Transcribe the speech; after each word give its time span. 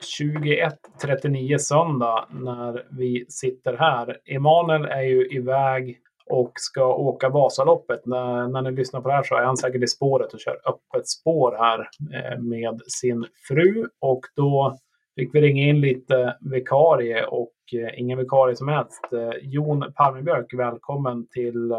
21.39 0.00 1.58
söndag 1.58 2.28
när 2.30 2.86
vi 2.90 3.26
sitter 3.28 3.76
här. 3.76 4.18
Emanuel 4.24 4.84
är 4.84 5.02
ju 5.02 5.28
iväg 5.28 5.98
och 6.30 6.52
ska 6.54 6.94
åka 6.94 7.28
Vasaloppet. 7.28 8.06
När, 8.06 8.48
när 8.48 8.62
ni 8.62 8.70
lyssnar 8.70 9.00
på 9.00 9.08
det 9.08 9.14
här 9.14 9.22
så 9.22 9.36
är 9.36 9.42
han 9.42 9.56
säkert 9.56 9.82
i 9.82 9.86
spåret 9.86 10.34
och 10.34 10.40
kör 10.40 10.60
öppet 10.64 11.08
spår 11.08 11.56
här 11.58 11.88
eh, 12.14 12.38
med 12.38 12.80
sin 12.86 13.26
fru. 13.48 13.88
Och 14.00 14.20
då 14.36 14.78
fick 15.18 15.34
vi 15.34 15.40
ringa 15.40 15.62
in 15.62 15.80
lite 15.80 16.36
vikarie 16.40 17.26
och 17.26 17.54
eh, 17.72 18.00
ingen 18.00 18.18
vikarie 18.18 18.56
som 18.56 18.68
helst. 18.68 19.12
Eh, 19.12 19.38
Jon 19.42 19.92
Palmebjörk, 19.96 20.54
välkommen 20.54 21.26
till 21.28 21.72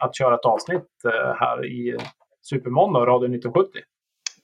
att 0.00 0.16
köra 0.16 0.34
ett 0.34 0.44
avsnitt 0.44 0.90
här 1.38 1.66
i 1.66 1.98
Supermåndag, 2.42 3.00
Radio 3.00 3.28
1970. 3.28 3.80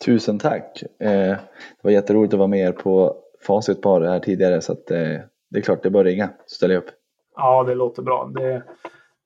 Tusen 0.04 0.38
tack! 0.38 0.82
Eh, 0.98 1.08
det 1.08 1.82
var 1.82 1.90
jätteroligt 1.90 2.34
att 2.34 2.38
vara 2.38 2.48
med 2.48 2.60
er 2.60 2.72
på 2.72 3.16
Facit 3.46 3.82
par 3.82 4.00
här 4.00 4.20
tidigare 4.20 4.60
så 4.60 4.72
att, 4.72 4.90
eh, 4.90 5.18
det 5.50 5.58
är 5.58 5.60
klart 5.60 5.82
det 5.82 5.90
bör 5.90 6.04
ringa 6.04 6.30
så 6.46 6.54
ställer 6.54 6.74
jag 6.74 6.82
upp. 6.82 6.90
Ja, 7.36 7.64
det 7.64 7.74
låter 7.74 8.02
bra. 8.02 8.30
Det 8.34 8.62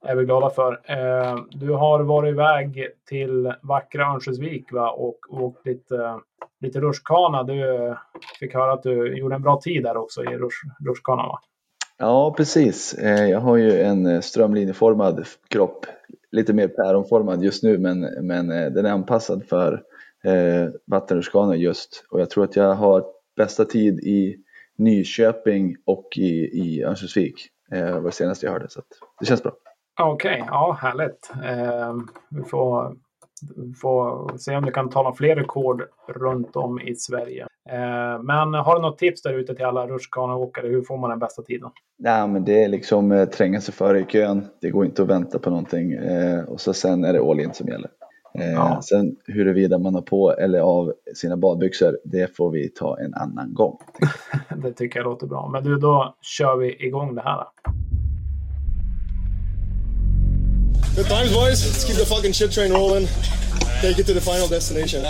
är 0.06 0.16
vi 0.16 0.24
glada 0.24 0.50
för. 0.50 0.72
Eh, 0.84 1.36
du 1.50 1.70
har 1.70 2.00
varit 2.00 2.32
iväg 2.32 2.88
till 3.08 3.52
vackra 3.62 4.06
Örnsköldsvik 4.06 4.72
va? 4.72 4.90
och 4.90 5.18
åkt 5.30 5.66
lite, 5.66 6.20
lite 6.60 6.80
rutschkana. 6.80 7.42
Du 7.42 7.94
fick 8.40 8.54
höra 8.54 8.72
att 8.72 8.82
du 8.82 9.18
gjorde 9.18 9.34
en 9.34 9.42
bra 9.42 9.60
tid 9.60 9.82
där 9.82 9.96
också 9.96 10.24
i 10.24 10.38
rutschkanan 10.86 11.28
va? 11.28 11.38
Ja, 11.98 12.34
precis. 12.36 12.94
Jag 13.30 13.40
har 13.40 13.56
ju 13.56 13.80
en 13.80 14.22
strömlinjeformad 14.22 15.26
kropp. 15.48 15.86
Lite 16.30 16.52
mer 16.52 16.68
päronformad 16.68 17.42
just 17.42 17.62
nu 17.62 17.78
men, 17.78 18.00
men 18.26 18.48
den 18.48 18.86
är 18.86 18.90
anpassad 18.90 19.44
för 19.48 19.82
eh, 20.24 20.68
vattenrutschkanor 20.86 21.54
just. 21.54 22.04
Och 22.10 22.20
jag 22.20 22.30
tror 22.30 22.44
att 22.44 22.56
jag 22.56 22.74
har 22.74 23.04
bästa 23.36 23.64
tid 23.64 24.00
i 24.00 24.36
Nyköping 24.76 25.76
och 25.84 26.08
i, 26.16 26.60
i 26.60 26.84
Örnsköldsvik. 26.84 27.48
Eh, 27.72 27.94
var 27.94 28.02
det 28.02 28.12
senaste 28.12 28.46
jag 28.46 28.52
hörde. 28.52 28.68
Så 28.68 28.80
det 29.20 29.26
känns 29.26 29.42
bra. 29.42 29.52
Okej, 30.00 30.34
okay, 30.34 30.46
ja 30.50 30.78
härligt. 30.80 31.32
Eh, 31.44 31.94
vi 32.30 32.42
får, 32.42 32.96
får 33.80 34.38
se 34.38 34.56
om 34.56 34.64
du 34.64 34.72
kan 34.72 34.90
ta 34.90 35.02
några 35.02 35.16
fler 35.16 35.36
rekord 35.36 35.82
runt 36.08 36.56
om 36.56 36.80
i 36.80 36.94
Sverige. 36.94 37.46
Eh, 37.70 38.22
men 38.22 38.54
har 38.54 38.74
du 38.74 38.82
något 38.82 38.98
tips 38.98 39.22
där 39.22 39.32
ute 39.32 39.54
till 39.54 39.64
alla 39.64 39.86
rutschkaneåkare? 39.86 40.68
Hur 40.68 40.82
får 40.82 40.96
man 40.96 41.10
den 41.10 41.18
bästa 41.18 41.42
tiden? 41.42 41.70
Nej, 41.98 42.28
men 42.28 42.44
det 42.44 42.64
är 42.64 42.68
liksom 42.68 43.12
eh, 43.12 43.28
tränga 43.28 43.60
sig 43.60 43.74
före 43.74 44.00
i 44.00 44.04
kön. 44.04 44.46
Det 44.60 44.70
går 44.70 44.84
inte 44.84 45.02
att 45.02 45.08
vänta 45.08 45.38
på 45.38 45.50
någonting. 45.50 45.92
Eh, 45.92 46.44
och 46.44 46.60
så 46.60 46.72
sen 46.72 47.04
är 47.04 47.12
det 47.12 47.30
all 47.30 47.40
in 47.40 47.54
som 47.54 47.68
gäller. 47.68 47.90
Eh, 48.38 48.52
ja. 48.52 48.82
Sen 48.82 49.16
huruvida 49.26 49.78
man 49.78 49.94
har 49.94 50.02
på 50.02 50.32
eller 50.32 50.58
av 50.58 50.92
sina 51.14 51.36
badbyxor, 51.36 51.98
det 52.04 52.36
får 52.36 52.50
vi 52.50 52.68
ta 52.68 52.98
en 52.98 53.14
annan 53.14 53.54
gång. 53.54 53.78
det 54.62 54.72
tycker 54.72 54.98
jag 54.98 55.04
låter 55.04 55.26
bra. 55.26 55.48
Men 55.52 55.64
du, 55.64 55.78
då 55.78 56.16
kör 56.20 56.56
vi 56.56 56.86
igång 56.86 57.14
det 57.14 57.22
här. 57.22 57.44
Good 60.96 61.06
times 61.06 61.34
boys, 61.34 61.60
let's 61.66 61.86
keep 61.86 61.96
the 61.96 62.06
fucking 62.06 62.32
shit 62.32 62.52
train 62.52 62.72
rolling. 62.72 63.06
Take 63.82 64.00
it 64.00 64.06
to 64.06 64.14
the 64.14 64.20
final 64.20 64.48
destination. 64.48 65.00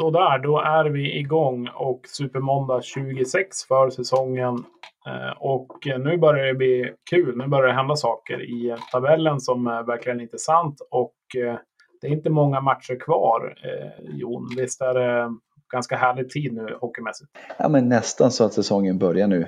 Sådär, 0.00 0.38
då 0.38 0.60
är 0.60 0.84
vi 0.84 1.18
igång 1.18 1.68
och 1.68 2.00
Supermåndag 2.06 2.82
26 2.82 3.64
för 3.64 3.90
säsongen. 3.90 4.64
Eh, 5.06 5.42
och 5.42 5.78
nu 5.98 6.18
börjar 6.18 6.46
det 6.46 6.54
bli 6.54 6.92
kul. 7.10 7.36
Nu 7.36 7.46
börjar 7.46 7.66
det 7.66 7.72
hända 7.72 7.96
saker 7.96 8.42
i 8.42 8.76
tabellen 8.92 9.40
som 9.40 9.66
är 9.66 9.82
verkligen 9.82 10.20
intressant. 10.20 10.76
Och 10.90 11.14
eh, 11.36 11.58
det 12.00 12.06
är 12.06 12.10
inte 12.10 12.30
många 12.30 12.60
matcher 12.60 13.00
kvar, 13.00 13.54
eh, 13.64 14.16
Jon. 14.16 14.48
Visst 14.56 14.80
är 14.80 14.94
det 14.94 15.34
ganska 15.72 15.96
härlig 15.96 16.30
tid 16.30 16.52
nu 16.52 16.76
hockeymässigt? 16.80 17.30
Ja, 17.58 17.68
men 17.68 17.88
nästan 17.88 18.30
så 18.30 18.44
att 18.44 18.52
säsongen 18.52 18.98
börjar 18.98 19.26
nu. 19.26 19.46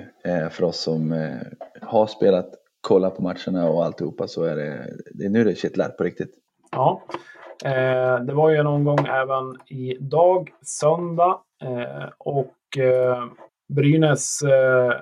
För 0.51 0.63
oss 0.63 0.79
som 0.79 1.29
har 1.81 2.07
spelat, 2.07 2.49
kollat 2.81 3.15
på 3.15 3.23
matcherna 3.23 3.69
och 3.69 3.85
alltihopa 3.85 4.27
så 4.27 4.43
är 4.43 4.55
det, 4.55 4.85
det 5.13 5.25
är 5.25 5.29
nu 5.29 5.43
det 5.43 5.55
kittlar 5.55 5.89
på 5.89 6.03
riktigt. 6.03 6.31
Ja, 6.71 7.01
Eh, 7.65 8.19
det 8.25 8.33
var 8.33 8.49
ju 8.49 8.63
någon 8.63 8.83
gång 8.83 9.07
även 9.07 9.57
idag, 9.67 10.53
söndag. 10.61 11.39
Eh, 11.63 12.09
och 12.17 12.77
eh, 12.77 13.25
Brynäs 13.75 14.41
eh, 14.41 14.93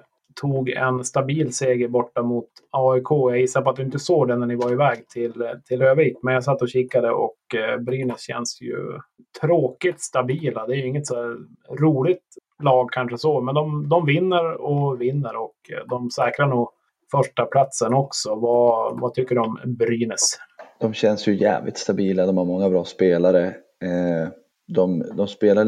tog 0.42 0.70
en 0.70 1.04
stabil 1.04 1.54
seger 1.54 1.88
borta 1.88 2.22
mot 2.24 2.50
AIK. 2.72 3.08
Jag 3.10 3.40
gissar 3.40 3.62
på 3.62 3.70
att 3.70 3.76
du 3.76 3.84
inte 3.84 4.00
såg 4.00 4.28
den 4.28 4.40
när 4.40 4.48
ni 4.48 4.56
var 4.56 4.72
iväg 4.72 5.08
till, 5.08 5.48
till 5.66 5.82
Övik. 5.82 6.18
Men 6.22 6.34
jag 6.34 6.44
satt 6.44 6.62
och 6.62 6.70
kikade 6.70 7.12
och 7.12 7.56
eh, 7.56 7.78
Brynäs 7.78 8.22
känns 8.22 8.62
ju 8.62 9.00
tråkigt 9.42 10.02
stabila. 10.02 10.68
Det 10.68 10.74
är 10.74 10.78
ju 10.78 10.88
inget 10.88 11.08
så 11.08 11.38
roligt 11.80 12.24
lag 12.64 12.92
kanske 12.92 13.18
så, 13.18 13.42
men 13.42 13.56
de, 13.56 13.90
de 13.90 14.06
vinner 14.06 14.62
och 14.62 15.02
vinner 15.02 15.36
och 15.36 15.56
eh, 15.70 15.88
de 15.90 16.12
säkrar 16.12 16.48
nog 16.48 16.70
första 17.12 17.46
platsen 17.46 17.94
också. 17.94 18.36
Vad, 18.36 19.00
vad 19.00 19.14
tycker 19.14 19.36
du 19.36 19.42
om 19.42 19.60
Brynäs? 19.66 20.38
De 20.81 20.94
känns 20.94 21.28
ju 21.28 21.36
jävligt 21.36 21.78
stabila, 21.78 22.25
de 22.25 22.38
har 22.38 22.46
många 22.46 22.69
bra 22.69 22.86
spelare. 22.86 23.46
Eh, 23.84 24.30
de, 24.68 25.00
de 25.18 25.28
spelar, 25.28 25.66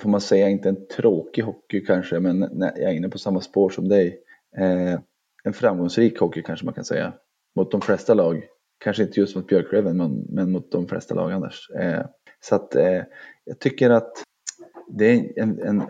får 0.00 0.10
man 0.10 0.20
säga, 0.20 0.48
inte 0.48 0.68
en 0.68 0.86
tråkig 0.86 1.42
hockey 1.42 1.80
kanske, 1.80 2.20
men 2.20 2.40
jag 2.60 2.78
är 2.78 2.92
inne 2.92 3.08
på 3.08 3.18
samma 3.18 3.40
spår 3.40 3.70
som 3.70 3.88
dig. 3.88 4.20
Eh, 4.58 5.00
en 5.44 5.52
framgångsrik 5.52 6.18
hockey 6.18 6.42
kanske 6.42 6.64
man 6.64 6.74
kan 6.74 6.84
säga, 6.84 7.12
mot 7.56 7.70
de 7.70 7.80
flesta 7.80 8.14
lag. 8.14 8.42
Kanske 8.84 9.02
inte 9.02 9.20
just 9.20 9.36
mot 9.36 9.46
Björklöven, 9.46 9.96
men, 9.96 10.26
men 10.28 10.52
mot 10.52 10.72
de 10.72 10.86
flesta 10.88 11.14
lag 11.14 11.32
annars. 11.32 11.70
Eh, 11.70 12.06
så 12.40 12.54
att 12.54 12.74
jag 13.44 13.58
tycker 13.58 13.90
att 13.90 14.12
det 14.88 15.10
är 15.10 15.42
en, 15.42 15.62
en, 15.62 15.82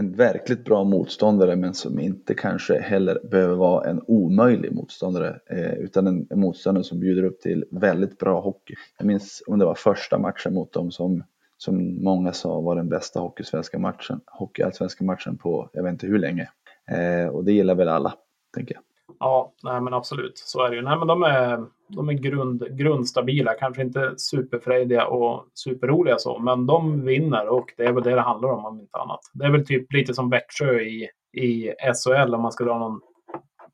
en 0.00 0.12
verkligt 0.12 0.64
bra 0.64 0.84
motståndare 0.84 1.56
men 1.56 1.74
som 1.74 1.98
inte 1.98 2.34
kanske 2.34 2.80
heller 2.80 3.18
behöver 3.30 3.54
vara 3.54 3.90
en 3.90 4.02
omöjlig 4.06 4.72
motståndare 4.72 5.40
eh, 5.50 5.72
utan 5.72 6.06
en, 6.06 6.26
en, 6.30 6.40
motståndare 6.40 6.84
som 6.84 7.00
bjuder 7.00 7.22
upp 7.22 7.40
till 7.40 7.64
väldigt 7.70 8.18
bra 8.18 8.40
hockey. 8.40 8.74
Jag 8.98 9.06
minns 9.06 9.42
om 9.46 9.58
det 9.58 9.64
var 9.64 9.74
första 9.74 10.18
matchen 10.18 10.54
mot 10.54 10.72
dem 10.72 10.90
som, 10.90 11.24
som 11.56 12.04
många 12.04 12.32
sa 12.32 12.60
var 12.60 12.76
den 12.76 12.88
bästa 12.88 13.20
hockeysvenska 13.20 13.78
matchen, 13.78 14.20
hockeyallsvenska 14.26 15.04
matchen 15.04 15.38
på 15.38 15.70
jag 15.72 15.82
vet 15.82 15.92
inte 15.92 16.06
hur 16.06 16.18
länge. 16.18 16.48
Eh, 16.90 17.28
och 17.28 17.44
det 17.44 17.52
gillar 17.52 17.74
väl 17.74 17.88
alla, 17.88 18.14
tänker 18.54 18.74
jag. 18.74 18.82
Ja, 19.20 19.52
nej 19.62 19.80
men 19.80 19.94
absolut. 19.94 20.38
Så 20.38 20.64
är 20.64 20.70
det 20.70 20.76
ju. 20.76 20.82
Nej, 20.82 20.98
men 20.98 21.08
de 21.08 21.22
är, 21.22 21.64
de 21.96 22.08
är 22.08 22.12
grund, 22.12 22.76
grundstabila, 22.76 23.54
kanske 23.54 23.82
inte 23.82 24.14
superfrejdiga 24.16 25.06
och 25.06 25.46
superroliga 25.54 26.18
så, 26.18 26.38
men 26.38 26.66
de 26.66 27.04
vinner 27.04 27.48
och 27.48 27.74
det 27.76 27.84
är 27.84 27.92
väl 27.92 28.02
det 28.02 28.14
det 28.14 28.20
handlar 28.20 28.48
om, 28.48 28.64
om 28.64 28.80
inte 28.80 28.98
annat. 28.98 29.20
Det 29.34 29.44
är 29.44 29.50
väl 29.50 29.66
typ 29.66 29.92
lite 29.92 30.14
som 30.14 30.30
Växjö 30.30 30.80
i, 30.80 31.08
i 31.36 31.72
SHL 31.94 32.34
om 32.34 32.42
man 32.42 32.52
ska 32.52 32.64
dra 32.64 32.78
någon 32.78 33.00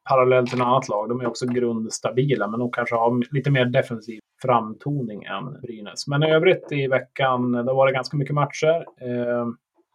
parallell 0.08 0.48
till 0.48 0.58
något 0.58 0.66
annat 0.66 0.88
lag. 0.88 1.08
De 1.08 1.20
är 1.20 1.26
också 1.26 1.46
grundstabila, 1.46 2.48
men 2.48 2.60
de 2.60 2.70
kanske 2.70 2.94
har 2.94 3.34
lite 3.34 3.50
mer 3.50 3.64
defensiv 3.64 4.20
framtoning 4.42 5.24
än 5.24 5.60
Brynäs. 5.60 6.06
Men 6.06 6.22
i 6.22 6.30
övrigt 6.30 6.72
i 6.72 6.86
veckan, 6.86 7.52
det 7.52 7.72
var 7.72 7.86
det 7.86 7.92
ganska 7.92 8.16
mycket 8.16 8.34
matcher. 8.34 8.84
Eh, 9.00 9.46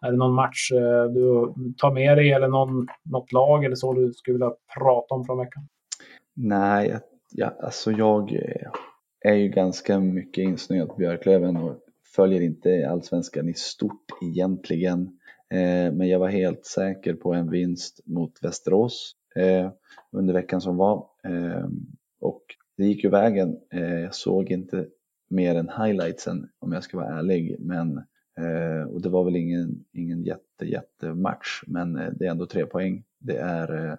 är 0.06 0.12
det 0.12 0.18
någon 0.18 0.34
match 0.34 0.72
eh, 0.72 1.12
du 1.12 1.54
tar 1.78 1.92
med 1.92 2.18
dig 2.18 2.32
eller 2.32 2.48
någon, 2.48 2.88
något 3.04 3.32
lag 3.32 3.66
eller 3.66 3.76
så 3.76 3.94
du 3.94 4.14
skulle 4.14 4.34
vilja 4.34 4.52
prata 4.80 5.16
om 5.16 5.26
från 5.26 5.38
veckan? 5.38 5.68
Nej, 6.36 7.00
ja, 7.32 7.56
alltså 7.60 7.92
jag 7.92 8.34
eh, 8.34 8.72
är 9.20 9.36
ju 9.36 9.48
ganska 9.48 10.00
mycket 10.00 10.42
insnöad 10.42 10.90
på 10.90 10.96
Björklöven 10.96 11.58
och 11.58 11.80
följer 12.16 12.42
inte 12.42 12.90
allsvenskan 12.90 13.50
i 13.50 13.54
stort 13.54 14.06
egentligen. 14.22 15.02
Eh, 15.50 15.94
men 15.94 16.08
jag 16.08 16.20
var 16.20 16.30
helt 16.30 16.66
säker 16.66 17.14
på 17.14 17.34
en 17.34 17.50
vinst 17.50 18.00
mot 18.06 18.44
Västerås 18.44 19.16
eh, 19.36 19.72
under 20.12 20.34
veckan 20.34 20.62
som 20.62 20.78
var. 20.78 21.08
Och 22.20 22.42
det 22.78 22.86
gick 22.86 23.04
ju 23.04 23.10
vägen. 23.10 23.58
Jag 24.04 24.16
såg 24.16 24.52
inte 24.52 24.88
mer 25.30 25.56
än 25.56 25.70
highlightsen 25.70 26.50
om 26.60 26.72
jag 26.72 26.84
ska 26.84 26.98
vara 26.98 27.20
ärlig. 27.20 27.56
Men 27.60 28.02
och 28.90 29.02
det 29.02 29.10
var 29.10 29.24
väl 29.24 29.36
ingen, 29.36 29.86
ingen 29.94 30.24
jätte, 30.24 30.66
jätte 30.66 31.14
match, 31.14 31.64
men 31.68 31.94
det 31.94 32.26
är 32.26 32.32
ändå 32.32 32.46
tre 32.46 32.66
poäng. 32.66 33.04
Det 33.20 33.38
är 33.38 33.94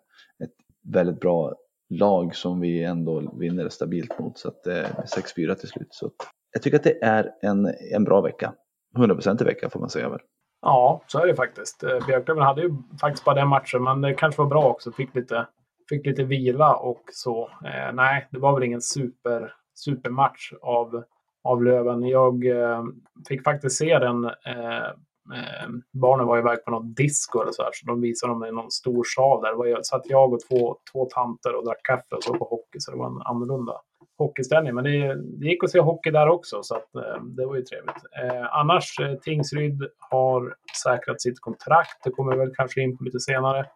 ett 0.44 0.54
väldigt 0.82 1.20
bra 1.20 1.54
lag 1.98 2.34
som 2.34 2.60
vi 2.60 2.84
ändå 2.84 3.32
vinner 3.38 3.68
stabilt 3.68 4.18
mot, 4.18 4.38
så 4.38 4.48
att 4.48 4.62
det 4.64 4.78
är 4.78 4.86
6-4 4.86 5.54
till 5.54 5.68
slut. 5.68 5.88
Så 5.90 6.10
jag 6.52 6.62
tycker 6.62 6.76
att 6.76 6.84
det 6.84 7.04
är 7.04 7.30
en, 7.42 7.74
en 7.94 8.04
bra 8.04 8.20
vecka. 8.20 8.52
100% 8.96 9.42
i 9.42 9.44
vecka 9.44 9.70
får 9.70 9.80
man 9.80 9.90
säga 9.90 10.08
väl. 10.08 10.20
Ja, 10.62 11.02
så 11.06 11.18
är 11.18 11.26
det 11.26 11.34
faktiskt. 11.34 11.82
Eh, 11.82 12.06
Björklöven 12.06 12.42
hade 12.42 12.62
ju 12.62 12.70
faktiskt 13.00 13.24
bara 13.24 13.34
den 13.34 13.48
matchen, 13.48 13.82
men 13.82 14.00
det 14.00 14.14
kanske 14.14 14.42
var 14.42 14.48
bra 14.48 14.64
också. 14.64 14.92
Fick 14.92 15.14
lite, 15.14 15.46
fick 15.88 16.06
lite 16.06 16.24
vila 16.24 16.74
och 16.74 17.02
så. 17.12 17.48
Eh, 17.64 17.92
nej, 17.94 18.28
det 18.30 18.38
var 18.38 18.54
väl 18.54 18.62
ingen 18.62 18.82
super, 18.82 19.54
supermatch 19.74 20.52
av, 20.62 21.04
av 21.44 21.62
Löven. 21.62 22.02
Jag 22.02 22.46
eh, 22.46 22.84
fick 23.28 23.44
faktiskt 23.44 23.78
se 23.78 23.98
den. 23.98 24.24
Eh, 24.24 24.90
Eh, 25.34 25.68
barnen 25.92 26.26
var 26.26 26.38
iväg 26.38 26.64
på 26.64 26.70
något 26.70 26.96
disco 26.96 27.42
eller 27.42 27.52
så 27.52 27.62
här, 27.62 27.70
så 27.74 27.86
de 27.86 28.00
visade 28.00 28.32
dem 28.32 28.44
i 28.44 28.52
någon 28.52 28.70
stor 28.70 29.04
sal 29.14 29.42
där. 29.42 29.76
Det 29.76 29.84
satt 29.84 30.02
jag 30.04 30.32
och 30.32 30.40
två, 30.40 30.76
två 30.92 31.04
tanter 31.04 31.54
och 31.54 31.64
drack 31.64 31.82
kaffe 31.82 32.14
och 32.16 32.22
så 32.22 32.34
på 32.34 32.44
hockey, 32.44 32.78
så 32.80 32.90
det 32.90 32.96
var 32.96 33.06
en 33.06 33.22
annorlunda 33.22 33.72
hockeyställning. 34.18 34.74
Men 34.74 34.84
det, 34.84 35.14
det 35.38 35.46
gick 35.46 35.64
att 35.64 35.70
se 35.70 35.80
hockey 35.80 36.10
där 36.10 36.28
också, 36.28 36.62
så 36.62 36.76
att, 36.76 36.94
eh, 36.94 37.22
det 37.24 37.46
var 37.46 37.56
ju 37.56 37.62
trevligt. 37.62 38.02
Eh, 38.22 38.56
annars, 38.56 39.00
eh, 39.00 39.14
Tingsryd 39.14 39.82
har 39.98 40.54
säkrat 40.82 41.20
sitt 41.20 41.40
kontrakt. 41.40 42.04
Det 42.04 42.10
kommer 42.10 42.32
vi 42.32 42.38
väl 42.38 42.54
kanske 42.54 42.80
in 42.80 42.96
på 42.96 43.04
lite 43.04 43.20
senare. 43.20 43.66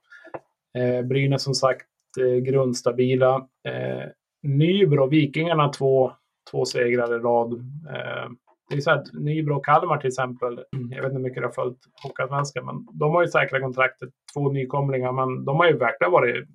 Eh, 0.79 1.03
Brynäs 1.03 1.43
som 1.43 1.55
sagt 1.55 1.87
eh, 2.21 2.37
grundstabila. 2.37 3.37
Eh, 3.69 4.09
Nybro, 4.43 5.07
Vikingarna 5.07 5.69
två, 5.69 6.13
två 6.51 6.65
segrar 6.65 7.15
i 7.15 7.19
rad. 7.19 7.53
Eh, 7.91 8.31
det 8.69 8.77
är 8.77 8.81
så 8.81 8.91
att 8.91 9.13
Nybro 9.13 9.57
och 9.57 9.65
Kalmar 9.65 9.97
till 9.97 10.09
exempel, 10.09 10.65
jag 10.71 11.03
vet 11.03 11.05
inte 11.05 11.17
hur 11.17 11.23
mycket 11.23 11.43
du 11.43 11.47
har 11.47 11.53
följt 11.53 11.79
Hockeyallsvenskan, 12.03 12.67
men 12.67 12.87
de 12.99 13.11
har 13.11 13.23
ju 13.23 13.29
säkra 13.29 13.61
kontraktet, 13.61 14.09
två 14.35 14.53
nykomlingar, 14.53 15.13
men 15.13 15.45
de 15.45 15.57
har 15.57 15.67
ju 15.67 15.79
verkligen 15.79 16.13
varit 16.13 16.49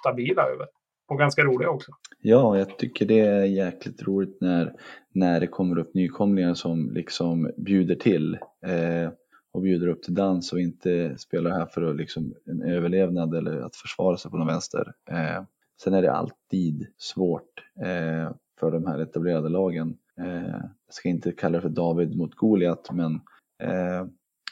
stabila 0.00 0.42
över 0.42 0.66
och 1.08 1.18
ganska 1.18 1.44
roliga 1.44 1.70
också. 1.70 1.92
Ja, 2.20 2.58
jag 2.58 2.78
tycker 2.78 3.06
det 3.06 3.20
är 3.20 3.44
jäkligt 3.44 4.02
roligt 4.02 4.40
när, 4.40 4.72
när 5.14 5.40
det 5.40 5.46
kommer 5.46 5.78
upp 5.78 5.94
nykomlingar 5.94 6.54
som 6.54 6.90
liksom 6.90 7.50
bjuder 7.56 7.94
till 7.94 8.34
eh, 8.66 9.12
och 9.52 9.62
bjuder 9.62 9.88
upp 9.88 10.02
till 10.02 10.14
dans 10.14 10.52
och 10.52 10.60
inte 10.60 11.18
spelar 11.18 11.50
här 11.50 11.66
för 11.66 11.82
att 11.82 11.96
liksom 11.96 12.34
en 12.46 12.62
överlevnad 12.62 13.34
eller 13.34 13.60
att 13.60 13.76
försvara 13.76 14.16
sig 14.16 14.30
på 14.30 14.36
någon 14.36 14.46
vänster. 14.46 14.92
Eh, 15.10 15.42
sen 15.82 15.94
är 15.94 16.02
det 16.02 16.12
alltid 16.12 16.86
svårt 16.98 17.64
eh, 17.80 18.32
för 18.60 18.70
de 18.70 18.86
här 18.86 18.98
etablerade 18.98 19.48
lagen. 19.48 19.96
Eh, 20.22 20.60
jag 20.86 20.94
ska 20.94 21.08
inte 21.08 21.32
kalla 21.32 21.58
det 21.58 21.62
för 21.62 21.68
David 21.68 22.16
mot 22.16 22.34
Goliat, 22.34 22.88
men 22.92 23.14
eh, 23.62 24.06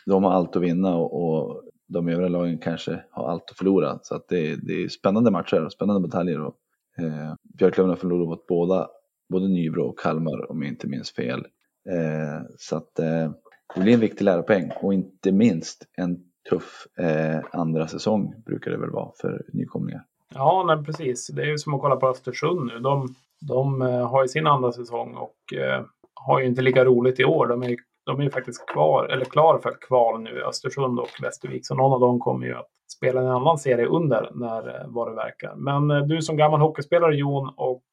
de 0.06 0.24
har 0.24 0.32
allt 0.32 0.56
att 0.56 0.62
vinna 0.62 0.96
och, 0.96 1.22
och 1.22 1.62
de 1.88 2.08
övriga 2.08 2.28
lagen 2.28 2.58
kanske 2.58 3.04
har 3.10 3.28
allt 3.28 3.50
att 3.50 3.58
förlora. 3.58 3.98
Så 4.02 4.14
att 4.14 4.28
det, 4.28 4.56
det 4.56 4.84
är 4.84 4.88
spännande 4.88 5.30
matcher 5.30 5.64
och 5.64 5.72
spännande 5.72 6.08
bataljer. 6.08 6.40
Och, 6.40 6.54
eh, 6.98 7.34
Björklöven 7.58 7.88
har 7.88 7.96
förlorat 7.96 8.28
mot 8.28 8.46
båda, 8.46 8.88
både 9.28 9.48
Nybro 9.48 9.82
och 9.82 9.98
Kalmar 9.98 10.50
om 10.50 10.62
jag 10.62 10.70
inte 10.70 10.86
minns 10.86 11.10
fel. 11.10 11.46
Eh, 11.90 12.46
så 12.58 12.76
att 12.76 12.98
eh, 12.98 13.30
det 13.74 13.80
blir 13.80 13.94
en 13.94 14.00
viktig 14.00 14.24
läropeng 14.24 14.70
och 14.82 14.94
inte 14.94 15.32
minst 15.32 15.86
en 15.96 16.18
tuff 16.50 16.86
eh, 16.98 17.40
andra 17.52 17.88
säsong 17.88 18.34
brukar 18.46 18.70
det 18.70 18.76
väl 18.76 18.90
vara 18.90 19.12
för 19.20 19.44
nykomlingar. 19.52 20.04
Ja, 20.34 20.64
nej, 20.66 20.84
precis. 20.84 21.26
Det 21.26 21.42
är 21.42 21.46
ju 21.46 21.58
som 21.58 21.74
att 21.74 21.80
kolla 21.80 21.96
på 21.96 22.08
Östersund 22.08 22.66
nu. 22.66 22.78
De, 22.78 23.14
de 23.40 23.82
eh, 23.82 24.08
har 24.10 24.22
ju 24.22 24.28
sin 24.28 24.46
andra 24.46 24.72
säsong 24.72 25.14
och 25.14 25.58
eh, 25.58 25.84
har 26.14 26.40
ju 26.40 26.46
inte 26.46 26.62
lika 26.62 26.84
roligt 26.84 27.20
i 27.20 27.24
år. 27.24 27.46
De 27.46 27.62
är 27.62 27.76
de 28.06 28.20
är 28.20 28.24
ju 28.24 28.30
faktiskt 28.30 28.66
kvar, 28.66 29.04
eller 29.04 29.24
klar 29.24 29.58
för 29.58 29.76
kval 29.88 30.22
nu, 30.22 30.42
Östersund 30.42 31.00
och 31.00 31.08
Västervik. 31.22 31.66
Så 31.66 31.74
någon 31.74 31.92
av 31.92 32.00
dem 32.00 32.20
kommer 32.20 32.46
ju 32.46 32.54
att 32.54 32.70
spela 32.96 33.20
en 33.20 33.26
annan 33.26 33.58
serie 33.58 33.86
under 33.86 34.30
när, 34.34 34.68
eh, 34.68 34.86
vad 34.86 35.08
det 35.08 35.14
verkar. 35.14 35.54
Men 35.56 36.08
du 36.08 36.22
som 36.22 36.36
gammal 36.36 36.60
hockeyspelare 36.60 37.14
Jon 37.14 37.52
och 37.56 37.84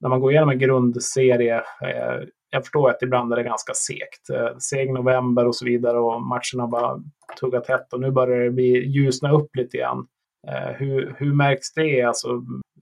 när 0.00 0.08
man 0.08 0.20
går 0.20 0.30
igenom 0.30 0.50
en 0.50 0.58
grundserie, 0.58 1.62
jag 2.50 2.62
förstår 2.64 2.90
att 2.90 3.02
ibland 3.02 3.32
är 3.32 3.36
det 3.36 3.42
ganska 3.42 3.74
segt. 3.74 4.62
Seg 4.62 4.92
november 4.92 5.46
och 5.46 5.56
så 5.56 5.64
vidare 5.64 5.98
och 5.98 6.22
matcherna 6.22 6.66
bara 6.70 7.00
tuggar 7.40 7.60
tätt 7.60 7.92
och 7.92 8.00
nu 8.00 8.10
börjar 8.10 8.40
det 8.40 8.50
bli 8.50 8.86
ljusna 8.86 9.32
upp 9.32 9.56
lite 9.56 9.76
grann. 9.76 10.06
Hur, 10.74 11.14
hur 11.18 11.34
märks 11.34 11.72
det 11.72 12.02
alltså 12.02 12.28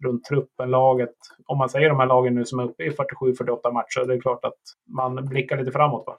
runt 0.05 0.25
truppen, 0.25 0.71
laget? 0.71 1.15
Om 1.47 1.59
man 1.59 1.69
säger 1.69 1.89
de 1.89 1.99
här 1.99 2.07
lagen 2.07 2.35
nu 2.35 2.45
som 2.45 2.59
är 2.59 2.65
uppe 2.65 2.85
i 2.85 2.91
47-48 2.91 3.73
matcher, 3.73 4.07
det 4.07 4.15
är 4.15 4.21
klart 4.21 4.45
att 4.45 4.61
man 4.97 5.29
blickar 5.29 5.59
lite 5.59 5.73
framåt. 5.73 6.05
Va? 6.07 6.19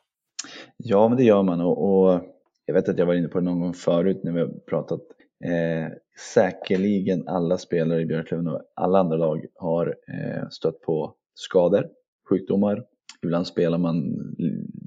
Ja, 0.78 1.08
men 1.08 1.18
det 1.18 1.24
gör 1.24 1.44
man 1.44 1.62
och, 1.62 2.04
och, 2.04 2.22
jag 2.66 2.74
vet 2.74 2.90
att 2.90 3.00
jag 3.00 3.06
var 3.06 3.14
inne 3.14 3.28
på 3.28 3.40
det 3.40 3.46
någon 3.46 3.60
gång 3.60 3.74
förut 3.74 4.22
när 4.24 4.32
vi 4.32 4.40
har 4.40 4.48
pratat. 4.70 5.00
Eh, 5.46 5.92
säkerligen 6.34 7.28
alla 7.28 7.58
spelare 7.58 8.02
i 8.02 8.06
Björklöven 8.06 8.48
och 8.48 8.62
alla 8.76 9.00
andra 9.00 9.18
lag 9.18 9.46
har 9.56 9.88
eh, 9.88 10.50
stött 10.50 10.82
på 10.82 11.16
skador, 11.34 11.88
sjukdomar. 12.30 12.84
Ibland 13.24 13.48
spelar 13.48 13.78
man 13.78 13.96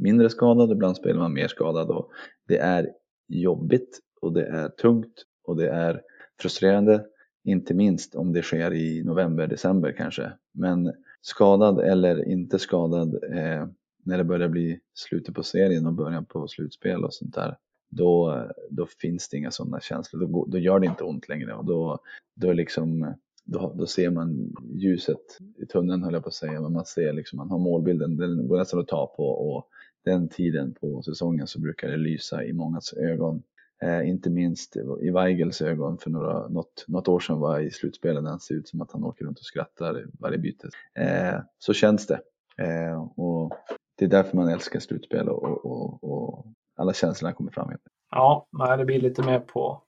mindre 0.03 0.31
skadad, 0.31 0.71
ibland 0.71 0.97
spelar 0.97 1.21
man 1.21 1.33
mer 1.33 1.49
skadad 1.49 1.91
och 1.91 2.11
det 2.49 2.59
är 2.59 2.89
jobbigt 3.29 3.99
och 4.23 4.33
det 4.33 4.47
är 4.47 4.69
tungt 4.69 5.25
och 5.45 5.56
det 5.56 5.69
är 5.69 6.03
frustrerande. 6.41 7.05
Inte 7.44 7.75
minst 7.75 8.14
om 8.14 8.32
det 8.32 8.43
sker 8.43 8.73
i 8.73 9.05
november, 9.05 9.46
december 9.46 9.93
kanske. 9.93 10.32
Men 10.52 10.93
skadad 11.20 11.81
eller 11.81 12.29
inte 12.29 12.58
skadad, 12.58 13.14
eh, 13.25 13.67
när 14.05 14.19
det 14.19 14.25
börjar 14.25 14.49
bli 14.49 14.81
slutet 14.94 15.35
på 15.35 15.43
serien 15.43 15.87
och 15.87 15.93
början 15.93 16.25
på 16.25 16.49
slutspel 16.49 17.05
och 17.05 17.14
sånt 17.14 17.35
där, 17.35 17.56
då, 17.90 18.44
då 18.70 18.87
finns 18.87 19.29
det 19.29 19.37
inga 19.37 19.50
sådana 19.50 19.81
känslor. 19.81 20.20
Då, 20.20 20.46
då 20.46 20.58
gör 20.58 20.79
det 20.79 20.87
inte 20.87 21.05
ont 21.05 21.29
längre 21.29 21.55
och 21.55 21.64
då, 21.64 21.99
då, 22.35 22.52
liksom, 22.52 23.14
då, 23.44 23.75
då 23.76 23.87
ser 23.87 24.11
man 24.11 24.55
ljuset 24.75 25.38
i 25.56 25.67
tunneln 25.67 26.02
höll 26.02 26.12
jag 26.14 26.23
på 26.23 26.29
att 26.29 26.35
säga, 26.35 26.61
men 26.61 26.73
man 26.73 26.85
ser 26.85 27.12
liksom, 27.12 27.37
man 27.37 27.50
har 27.50 27.58
målbilden, 27.58 28.17
den 28.17 28.49
går 28.49 28.58
nästan 28.58 28.81
att 28.81 28.88
ta 28.88 29.14
på 29.17 29.25
och 29.25 29.69
den 30.05 30.29
tiden 30.29 30.75
på 30.81 31.02
säsongen 31.02 31.46
så 31.46 31.61
brukar 31.61 31.88
det 31.88 31.96
lysa 31.96 32.44
i 32.44 32.52
mångas 32.52 32.93
ögon. 32.93 33.43
Eh, 33.83 34.09
inte 34.09 34.31
minst 34.31 34.77
i 34.77 35.11
Weigels 35.11 35.63
ögon 35.63 35.99
för 35.99 36.11
några, 36.11 36.49
något, 36.49 36.85
något 36.89 37.09
år 37.09 37.21
sedan 37.21 37.41
var 37.41 37.61
i 37.61 37.71
slutspelet 37.71 38.23
när 38.23 38.31
han 38.31 38.41
ser 38.41 38.55
ut 38.55 38.69
som 38.69 38.81
att 38.81 38.93
han 38.93 39.05
åker 39.05 39.25
runt 39.25 39.39
och 39.39 39.45
skrattar 39.45 40.05
varje 40.21 40.39
byte. 40.39 40.69
Eh, 40.95 41.41
så 41.59 41.73
känns 41.73 42.07
det. 42.07 42.21
Eh, 42.59 43.03
och 43.17 43.53
det 43.99 44.05
är 44.05 44.09
därför 44.09 44.37
man 44.37 44.49
älskar 44.49 44.81
slutspel 44.81 45.29
och, 45.29 45.65
och, 45.65 46.05
och 46.05 46.47
alla 46.77 46.93
känslorna 46.93 47.35
kommer 47.35 47.51
fram. 47.51 47.73
Ja, 48.11 48.47
det 48.79 48.85
blir 48.85 49.01
lite 49.01 49.23
mer 49.23 49.41
på, 49.41 49.83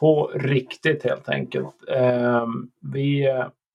på 0.00 0.26
riktigt 0.34 1.02
helt 1.02 1.28
enkelt. 1.28 1.74
Eh, 1.88 2.46
vi, 2.92 3.28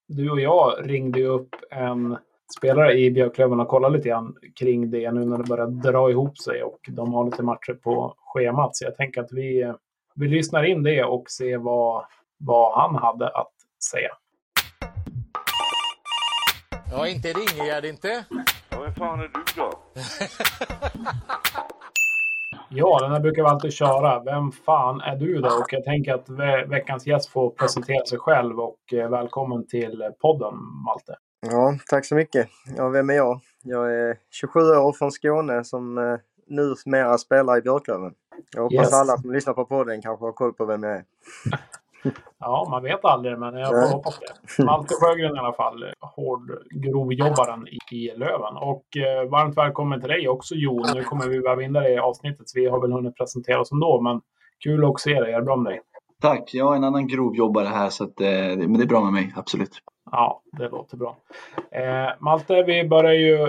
du 0.08 0.30
och 0.32 0.40
jag 0.40 0.74
ringde 0.90 1.20
ju 1.20 1.28
upp 1.28 1.56
en 1.72 2.18
spelare 2.58 2.94
i 2.94 3.12
Björklöven 3.12 3.60
och 3.60 3.68
kollade 3.68 3.98
lite 3.98 4.10
grann 4.10 4.36
kring 4.60 4.92
det 4.92 5.12
nu 5.12 5.26
när 5.26 5.38
det 5.38 5.44
börjar 5.44 5.68
dra 5.68 6.12
ihop 6.12 6.38
sig 6.38 6.64
och 6.64 6.80
de 6.88 7.14
har 7.14 7.26
lite 7.26 7.44
matcher 7.44 7.74
på 7.74 8.14
schemat. 8.18 8.76
Så 8.76 8.86
jag 8.86 8.96
tänker 8.96 9.22
att 9.22 9.32
vi, 9.32 9.74
vi 10.16 10.28
lyssnar 10.28 10.64
in 10.64 10.84
det 10.84 11.04
och 11.04 11.30
ser 11.30 11.58
vad, 11.58 12.06
vad 12.38 12.82
han 12.82 12.96
hade 12.96 13.28
att 13.28 13.54
säga. 13.92 14.10
Ja, 16.92 17.08
inte 17.08 17.28
ringer 17.28 17.82
det 17.82 17.90
inte. 17.90 18.26
Ja, 18.70 18.80
vem 18.82 18.94
fan 18.94 19.20
är 19.20 19.24
du 19.28 19.44
då? 19.56 19.72
ja, 22.70 23.00
den 23.02 23.12
här 23.12 23.20
brukar 23.20 23.44
vi 23.44 23.50
alltid 23.50 23.74
köra. 23.74 24.24
Vem 24.24 24.52
fan 24.52 25.02
är 25.02 25.16
du 25.16 25.42
då? 25.42 25.48
Och 25.48 25.68
jag 25.74 25.84
tänker 25.84 26.14
att 26.14 26.30
ve 26.30 26.66
veckans 26.66 27.08
gäst 27.08 27.30
får 27.30 27.50
presentera 27.50 28.06
sig 28.06 28.20
själv 28.20 28.60
och 28.60 28.94
eh, 28.94 29.10
välkommen 29.10 29.68
till 29.68 30.04
podden 30.22 30.54
Malte. 30.86 31.16
Ja, 31.42 31.78
tack 31.88 32.06
så 32.06 32.16
mycket. 32.16 32.48
Ja, 32.78 32.90
vem 32.90 33.10
är 33.10 33.14
jag? 33.14 33.40
Jag 33.64 33.94
är 33.94 34.18
27 34.32 34.60
år 34.60 34.94
från 34.94 35.12
Skåne 35.12 35.64
som 35.64 35.98
eh, 35.98 36.18
numera 36.48 37.18
spelar 37.18 37.58
i 37.58 37.62
Björklöven. 37.62 38.14
Jag 38.56 38.64
hoppas 38.64 38.86
yes. 38.86 38.94
alla 38.94 39.18
som 39.18 39.32
lyssnar 39.32 39.54
på 39.54 39.66
podden 39.66 40.02
kanske 40.02 40.26
har 40.26 40.32
koll 40.32 40.54
på 40.54 40.66
vem 40.66 40.84
jag 40.84 40.96
är. 40.96 41.04
Ja, 42.40 42.68
man 42.70 42.84
vet 42.84 43.06
aldrig, 43.06 43.40
men 43.40 43.56
jag 43.56 43.70
får 43.70 43.96
hoppas 43.96 44.20
det. 44.20 44.64
Malte 44.64 44.94
Sjögren 45.02 45.36
i 45.36 45.40
alla 45.40 45.54
fall, 45.54 45.86
hård 46.00 46.52
grovjobbaren 46.70 47.68
i, 47.68 47.96
i 47.96 48.18
Löven. 48.18 48.58
Och 48.58 48.98
eh, 48.98 49.30
varmt 49.30 49.58
välkommen 49.58 50.00
till 50.02 50.10
dig 50.10 50.30
också 50.30 50.56
Jon. 50.56 50.86
Nu 50.94 51.04
kommer 51.04 51.28
vi 51.28 51.40
väva 51.40 51.64
in 51.64 51.74
dig 51.74 51.94
i 51.94 51.98
avsnittet, 51.98 52.50
så 52.50 52.60
vi 52.60 52.66
har 52.68 52.82
väl 52.82 52.92
hunnit 52.92 53.18
presentera 53.18 53.62
oss 53.62 53.72
ändå. 53.72 54.02
Men 54.02 54.22
kul 54.64 54.86
att 54.86 55.00
se 55.00 55.20
dig. 55.20 55.34
Är 55.34 55.40
det 55.40 55.46
bra 55.46 55.56
med 55.56 55.72
dig? 55.72 55.82
Tack. 56.22 56.54
Jag 56.54 56.74
är 56.74 56.78
en 56.78 56.84
annan 56.84 57.08
grovjobbare 57.08 57.68
här, 57.68 57.90
så 57.90 58.04
att, 58.04 58.22
eh, 58.22 58.58
men 58.58 58.74
det 58.74 58.84
är 58.84 58.88
bra 58.88 59.04
med 59.04 59.14
mig, 59.14 59.34
absolut. 59.36 59.78
Ja, 60.12 60.42
det 60.52 60.70
låter 60.70 60.98
bra. 60.98 61.18
Eh, 61.72 62.10
Malte, 62.20 62.64
vi 62.64 62.88
börjar 62.88 63.14
ju 63.14 63.42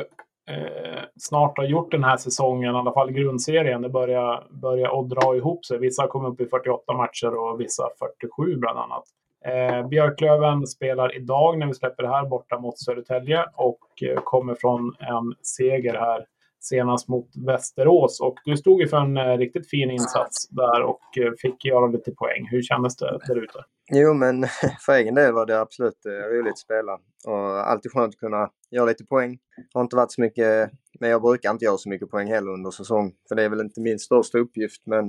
eh, 0.51 1.03
snart 1.17 1.59
ha 1.59 1.65
gjort 1.65 1.91
den 1.91 2.05
här 2.05 2.17
säsongen, 2.17 2.75
i 2.75 2.79
alla 2.79 2.93
fall 2.93 3.13
grundserien. 3.13 3.83
Det 3.83 3.89
börjar, 3.89 4.47
börjar 4.51 5.01
att 5.01 5.09
dra 5.09 5.37
ihop 5.37 5.65
sig. 5.65 5.79
Vissa 5.79 6.07
kommer 6.07 6.29
upp 6.29 6.41
i 6.41 6.47
48 6.47 6.95
matcher 6.95 7.35
och 7.35 7.61
vissa 7.61 7.83
47 7.99 8.57
bland 8.57 8.79
annat. 8.79 9.05
Eh, 9.45 9.89
Björklöven 9.89 10.67
spelar 10.67 11.17
idag 11.17 11.59
när 11.59 11.67
vi 11.67 11.75
släpper 11.75 12.03
det 12.03 12.09
här 12.09 12.27
borta 12.27 12.59
mot 12.59 12.79
Södertälje 12.79 13.45
och 13.55 14.03
eh, 14.03 14.21
kommer 14.25 14.55
från 14.55 14.95
en 14.99 15.35
seger 15.43 15.95
här 15.95 16.25
senast 16.61 17.09
mot 17.09 17.29
Västerås. 17.47 18.21
Och 18.21 18.35
du 18.45 18.57
stod 18.57 18.81
ju 18.81 18.89
för 18.89 18.97
en 18.97 19.17
eh, 19.17 19.39
riktigt 19.39 19.71
fin 19.71 19.91
insats 19.91 20.49
där 20.49 20.83
och 20.83 21.19
eh, 21.19 21.33
fick 21.39 21.65
göra 21.65 21.87
lite 21.87 22.11
poäng. 22.11 22.49
Hur 22.51 22.63
kändes 22.63 22.97
det 22.97 23.19
där 23.27 23.43
ute? 23.43 23.65
Jo, 23.93 24.15
men 24.15 24.47
för 24.87 24.93
egen 24.93 25.15
del 25.15 25.33
var 25.33 25.47
det 25.47 25.61
absolut 25.61 26.07
eh, 26.07 26.11
roligt 26.11 26.53
att 26.53 26.59
spela 26.59 26.93
och 27.27 27.71
alltid 27.71 27.93
skönt 27.93 28.15
att 28.15 28.21
kunna 28.21 28.51
göra 28.71 28.87
lite 28.87 29.05
poäng. 29.05 29.39
Har 29.75 29.83
inte 29.83 29.97
varit 29.97 30.13
så 30.13 30.21
mycket, 30.21 30.71
men 31.01 31.11
jag 31.11 31.23
brukar 31.23 31.51
inte 31.51 31.65
göra 31.65 31.77
så 31.77 31.89
mycket 31.89 32.11
poäng 32.11 32.29
heller 32.29 32.51
under 32.53 32.71
säsong. 32.71 33.13
För 33.29 33.35
det 33.37 33.43
är 33.43 33.49
väl 33.49 33.61
inte 33.61 33.81
min 33.81 33.99
största 33.99 34.39
uppgift, 34.39 34.83
men 34.87 35.05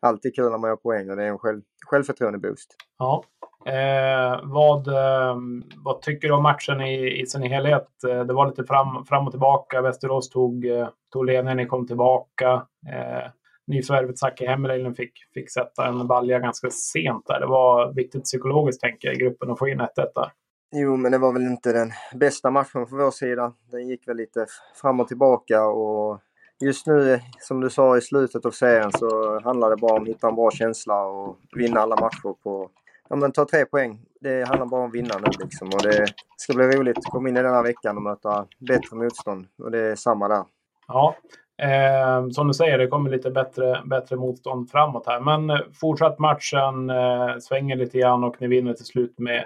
alltid 0.00 0.34
kul 0.34 0.50
när 0.50 0.58
man 0.58 0.70
gör 0.70 0.76
poäng 0.76 1.10
och 1.10 1.16
det 1.16 1.22
är 1.22 1.28
en 1.28 1.38
själv, 1.38 1.60
självförtroende-boost. 1.86 2.76
Ja, 2.98 3.24
Eh, 3.66 4.40
vad, 4.42 4.88
eh, 4.88 5.36
vad 5.76 6.02
tycker 6.02 6.28
du 6.28 6.34
om 6.34 6.42
matchen 6.42 6.80
i, 6.80 7.20
i 7.22 7.26
sin 7.26 7.42
helhet? 7.42 7.88
Eh, 8.08 8.20
det 8.20 8.34
var 8.34 8.46
lite 8.46 8.64
fram, 8.64 9.04
fram 9.04 9.26
och 9.26 9.32
tillbaka. 9.32 9.82
Västerås 9.82 10.30
tog, 10.30 10.66
eh, 10.66 10.88
tog 11.12 11.26
ledningen, 11.26 11.56
ni 11.56 11.66
kom 11.66 11.86
tillbaka. 11.86 12.52
Eh, 12.92 13.30
nyförvärvet 13.66 14.18
Zacke 14.18 14.48
Hemmerleinen 14.48 14.94
fick, 14.94 15.12
fick 15.34 15.50
sätta 15.50 15.86
en 15.86 16.06
balja 16.06 16.38
ganska 16.38 16.70
sent 16.70 17.26
där. 17.26 17.40
Det 17.40 17.46
var 17.46 17.92
viktigt 17.92 18.24
psykologiskt, 18.24 18.80
tänker 18.80 19.08
jag, 19.08 19.14
i 19.14 19.18
gruppen 19.18 19.50
att 19.50 19.58
få 19.58 19.68
in 19.68 19.80
1-1 19.80 19.88
där. 20.14 20.32
Jo, 20.74 20.96
men 20.96 21.12
det 21.12 21.18
var 21.18 21.32
väl 21.32 21.42
inte 21.42 21.72
den 21.72 21.92
bästa 22.14 22.50
matchen 22.50 22.86
från 22.86 22.98
vår 22.98 23.10
sida. 23.10 23.52
Den 23.70 23.88
gick 23.88 24.08
väl 24.08 24.16
lite 24.16 24.46
fram 24.82 25.00
och 25.00 25.08
tillbaka 25.08 25.66
och 25.66 26.20
just 26.60 26.86
nu, 26.86 27.20
som 27.38 27.60
du 27.60 27.70
sa 27.70 27.96
i 27.96 28.00
slutet 28.00 28.46
av 28.46 28.50
serien, 28.50 28.92
så 28.92 29.40
handlar 29.40 29.70
det 29.70 29.76
bara 29.76 29.96
om 29.96 30.02
att 30.02 30.08
hitta 30.08 30.28
en 30.28 30.34
bra 30.34 30.50
känsla 30.50 31.02
och 31.04 31.38
vinna 31.56 31.80
alla 31.80 31.96
matcher 31.96 32.34
på... 32.42 32.70
Ja, 33.08 33.16
men 33.16 33.32
ta 33.32 33.44
tre 33.44 33.66
poäng. 33.66 34.00
Det 34.20 34.48
handlar 34.48 34.66
bara 34.66 34.80
om 34.80 34.88
att 34.88 34.94
vinna 34.94 35.18
nu 35.18 35.30
liksom. 35.40 35.68
Och 35.68 35.82
det 35.82 36.06
ska 36.36 36.54
bli 36.54 36.66
roligt 36.66 36.98
att 36.98 37.04
komma 37.04 37.28
in 37.28 37.36
i 37.36 37.42
den 37.42 37.54
här 37.54 37.62
veckan 37.62 37.96
och 37.96 38.02
möta 38.02 38.46
bättre 38.58 38.96
motstånd. 38.96 39.46
Och 39.58 39.70
det 39.70 39.78
är 39.78 39.96
samma 39.96 40.28
där. 40.28 40.44
Ja, 40.88 41.14
Eh, 41.62 42.28
som 42.30 42.48
du 42.48 42.54
säger, 42.54 42.78
det 42.78 42.86
kommer 42.86 43.10
lite 43.10 43.30
bättre, 43.30 43.82
bättre 43.84 44.16
motstånd 44.16 44.70
framåt 44.70 45.06
här. 45.06 45.20
Men 45.20 45.50
eh, 45.50 45.60
fortsatt 45.80 46.18
matchen 46.18 46.90
eh, 46.90 47.38
svänger 47.40 47.76
lite 47.76 47.98
grann 47.98 48.24
och 48.24 48.36
ni 48.40 48.46
vinner 48.46 48.72
till 48.72 48.84
slut 48.84 49.18
med 49.18 49.44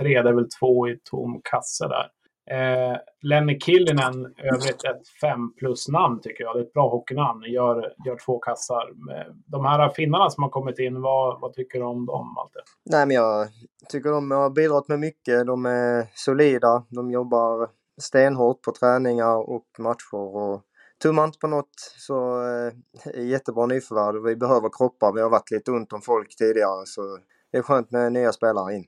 6-3. 0.00 0.22
Det 0.22 0.28
är 0.28 0.32
väl 0.32 0.48
två 0.60 0.88
i 0.88 0.98
tom 1.04 1.40
kasse 1.44 1.88
där. 1.88 2.06
Eh, 2.50 2.96
Lenny 3.22 3.58
Killinen, 3.58 4.34
övrigt 4.52 4.84
ett 4.84 5.08
5 5.20 5.54
plus-namn 5.58 6.20
tycker 6.20 6.44
jag. 6.44 6.56
Det 6.56 6.60
är 6.60 6.64
ett 6.64 6.72
bra 6.72 6.88
hockeynamn. 6.88 7.42
Gör, 7.42 7.76
gör 8.06 8.16
två 8.26 8.38
kassar. 8.38 8.88
Eh, 9.12 9.34
de 9.46 9.64
här 9.64 9.88
finnarna 9.88 10.30
som 10.30 10.42
har 10.42 10.50
kommit 10.50 10.78
in, 10.78 11.02
vad, 11.02 11.40
vad 11.40 11.52
tycker 11.52 11.78
du 11.78 11.84
om 11.84 12.06
dem, 12.06 12.34
Malte? 12.34 12.58
Nej, 12.90 13.06
men 13.06 13.16
jag 13.16 13.48
tycker 13.88 14.10
de 14.10 14.30
har 14.30 14.50
bidragit 14.50 14.88
med 14.88 14.98
mycket. 14.98 15.46
De 15.46 15.66
är 15.66 16.06
solida. 16.14 16.84
De 16.88 17.10
jobbar 17.10 17.68
stenhårt 18.00 18.62
på 18.62 18.72
träningar 18.72 19.50
och 19.50 19.66
matcher. 19.78 20.36
Och 20.36 20.62
Tummar 21.02 21.24
inte 21.24 21.38
på 21.38 21.46
något 21.46 21.74
så 21.98 22.42
eh, 22.42 23.24
jättebra 23.24 23.66
nyförvärv. 23.66 24.22
Vi 24.22 24.36
behöver 24.36 24.68
kroppar. 24.78 25.12
Vi 25.12 25.20
har 25.20 25.30
varit 25.30 25.50
lite 25.50 25.70
ont 25.70 25.92
om 25.92 26.02
folk 26.02 26.36
tidigare 26.36 26.86
så 26.86 27.18
det 27.52 27.58
är 27.58 27.62
skönt 27.62 27.90
med 27.90 28.12
nya 28.12 28.32
spelare 28.32 28.74
in. 28.74 28.84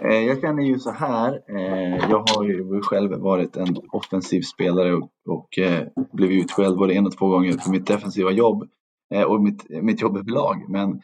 Eh, 0.00 0.26
jag 0.26 0.40
känner 0.40 0.62
ju 0.62 0.78
så 0.78 0.90
här. 0.90 1.40
Eh, 1.48 2.10
jag 2.10 2.24
har 2.34 2.44
ju 2.44 2.80
själv 2.82 3.10
varit 3.10 3.56
en 3.56 3.76
offensiv 3.92 4.40
spelare 4.40 4.94
och, 4.94 5.10
och 5.28 5.58
eh, 5.58 5.86
blivit 6.12 6.44
utskälld 6.44 6.78
både 6.78 6.94
en 6.94 7.06
och 7.06 7.18
två 7.18 7.28
gånger 7.28 7.52
för 7.52 7.70
mitt 7.70 7.86
defensiva 7.86 8.30
jobb 8.30 8.68
och 9.26 9.42
mitt, 9.42 9.82
mitt 9.82 10.00
jobb 10.02 10.16
överlag. 10.16 10.64
Men 10.68 11.00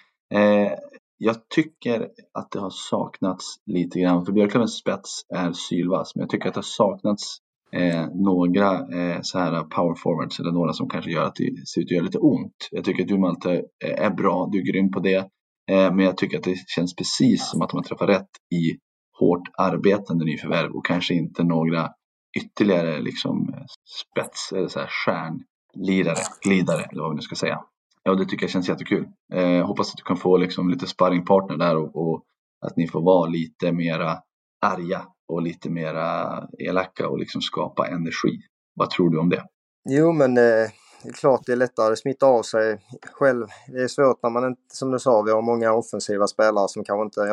jag 1.19 1.49
tycker 1.49 2.09
att 2.35 2.51
det 2.51 2.61
har 2.61 2.71
saknats 2.71 3.45
lite 3.67 4.01
grann. 4.01 4.25
För 4.25 4.33
Björklövens 4.33 4.79
spets 4.79 5.27
är 5.35 5.53
sylvass, 5.53 6.15
men 6.15 6.21
jag 6.21 6.31
tycker 6.31 6.49
att 6.49 6.55
det 6.55 6.59
har 6.59 6.63
saknats 6.63 7.39
eh, 7.73 8.07
några 8.15 8.73
eh, 8.73 9.19
så 9.23 9.39
här 9.39 9.63
power 9.63 9.95
forwards 9.95 10.41
eller 10.41 10.53
några 10.53 10.73
som 10.73 10.89
kanske 10.89 11.11
gör 11.11 11.25
att 11.25 11.35
det 11.35 11.69
ser 11.69 11.81
ut 11.81 11.87
att 11.87 11.91
göra 11.91 12.05
lite 12.05 12.19
ont. 12.19 12.69
Jag 12.71 12.85
tycker 12.85 13.03
att 13.03 13.09
du 13.09 13.19
Malte 13.19 13.63
är 13.85 14.11
bra, 14.11 14.49
du 14.53 14.59
är 14.59 14.73
grym 14.73 14.91
på 14.91 15.01
det. 15.01 15.31
Eh, 15.71 15.95
men 15.95 15.99
jag 15.99 16.17
tycker 16.17 16.39
att 16.39 16.45
det 16.45 16.57
känns 16.67 16.97
precis 16.97 17.51
som 17.51 17.63
att 17.63 17.71
de 17.71 17.77
har 17.77 17.85
träffat 17.85 18.09
rätt 18.09 18.31
i 18.55 18.79
hårt 19.19 19.49
arbetande 19.59 20.25
nyförvärv 20.25 20.71
och 20.71 20.87
kanske 20.87 21.15
inte 21.15 21.45
några 21.45 21.91
ytterligare 22.37 23.01
liksom 23.01 23.55
spets 23.85 24.53
eller 24.53 24.69
så 24.69 24.81
här 24.81 24.89
stjärnlirare, 24.91 26.25
glidare 26.45 26.83
eller 26.83 27.03
vad 27.03 27.11
vi 27.11 27.17
nu 27.17 27.23
ska 27.23 27.35
säga. 27.35 27.61
Ja, 28.03 28.15
det 28.15 28.25
tycker 28.25 28.45
jag 28.45 28.51
känns 28.51 28.69
jättekul. 28.69 29.09
Eh, 29.33 29.67
hoppas 29.67 29.91
att 29.91 29.97
du 29.97 30.03
kan 30.03 30.17
få 30.17 30.37
liksom 30.37 30.71
lite 30.71 30.87
sparringpartner 30.87 31.57
där 31.57 31.77
och, 31.77 31.97
och 31.97 32.23
att 32.67 32.77
ni 32.77 32.89
får 32.89 33.03
vara 33.03 33.29
lite 33.29 33.73
mera 33.73 34.19
arga 34.67 35.03
och 35.29 35.43
lite 35.43 35.71
mera 35.71 36.41
elaka 36.59 37.09
och 37.09 37.19
liksom 37.19 37.41
skapa 37.41 37.89
energi. 37.89 38.41
Vad 38.75 38.91
tror 38.91 39.11
du 39.11 39.19
om 39.19 39.29
det? 39.29 39.45
Jo, 39.89 40.13
men 40.13 40.39
eh, 40.39 40.71
det 41.03 41.09
är 41.09 41.13
klart 41.13 41.41
det 41.47 41.53
är 41.53 41.57
lättare 41.57 41.93
att 41.93 41.99
smitta 41.99 42.27
av 42.27 42.43
sig 42.43 42.79
själv. 43.13 43.47
Det 43.69 43.83
är 43.83 43.89
svårt 43.89 44.23
när 44.23 44.31
man 44.31 44.45
inte, 44.45 44.63
som 44.69 44.91
du 44.91 44.99
sa, 44.99 45.23
vi 45.23 45.31
har 45.31 45.43
många 45.43 45.73
offensiva 45.73 46.27
spelare 46.27 46.69
som 46.69 46.85
kanske 46.85 47.05
inte 47.05 47.21
har 47.21 47.29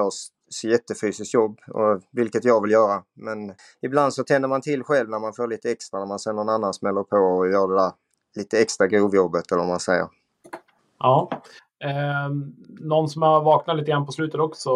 jättefysiskt 0.64 1.34
jobb, 1.34 1.60
och, 1.68 2.02
vilket 2.12 2.46
jag 2.46 2.62
vill 2.62 2.72
göra. 2.72 3.04
Men 3.14 3.56
ibland 3.82 4.14
så 4.14 4.24
tänder 4.24 4.50
man 4.50 4.62
till 4.62 4.84
själv 4.84 5.10
när 5.10 5.20
man 5.20 5.34
får 5.34 5.48
lite 5.48 5.72
extra, 5.72 6.00
när 6.00 6.08
man 6.08 6.20
ser 6.20 6.34
någon 6.34 6.50
annan 6.50 6.74
smäller 6.74 7.04
på 7.04 7.18
och 7.18 7.50
gör 7.50 7.68
det 7.68 7.76
där 7.76 7.92
lite 8.36 8.60
extra 8.60 8.88
grovjobbet 8.88 9.52
eller 9.52 9.60
vad 9.60 9.70
man 9.70 9.80
säger. 9.80 10.08
Ja, 11.00 11.30
Eh, 11.84 12.30
någon 12.80 13.10
som 13.10 13.22
har 13.22 13.44
vaknat 13.44 13.78
lite 13.78 13.92
grann 13.92 14.06
på 14.06 14.12
slutet 14.12 14.40
också, 14.40 14.72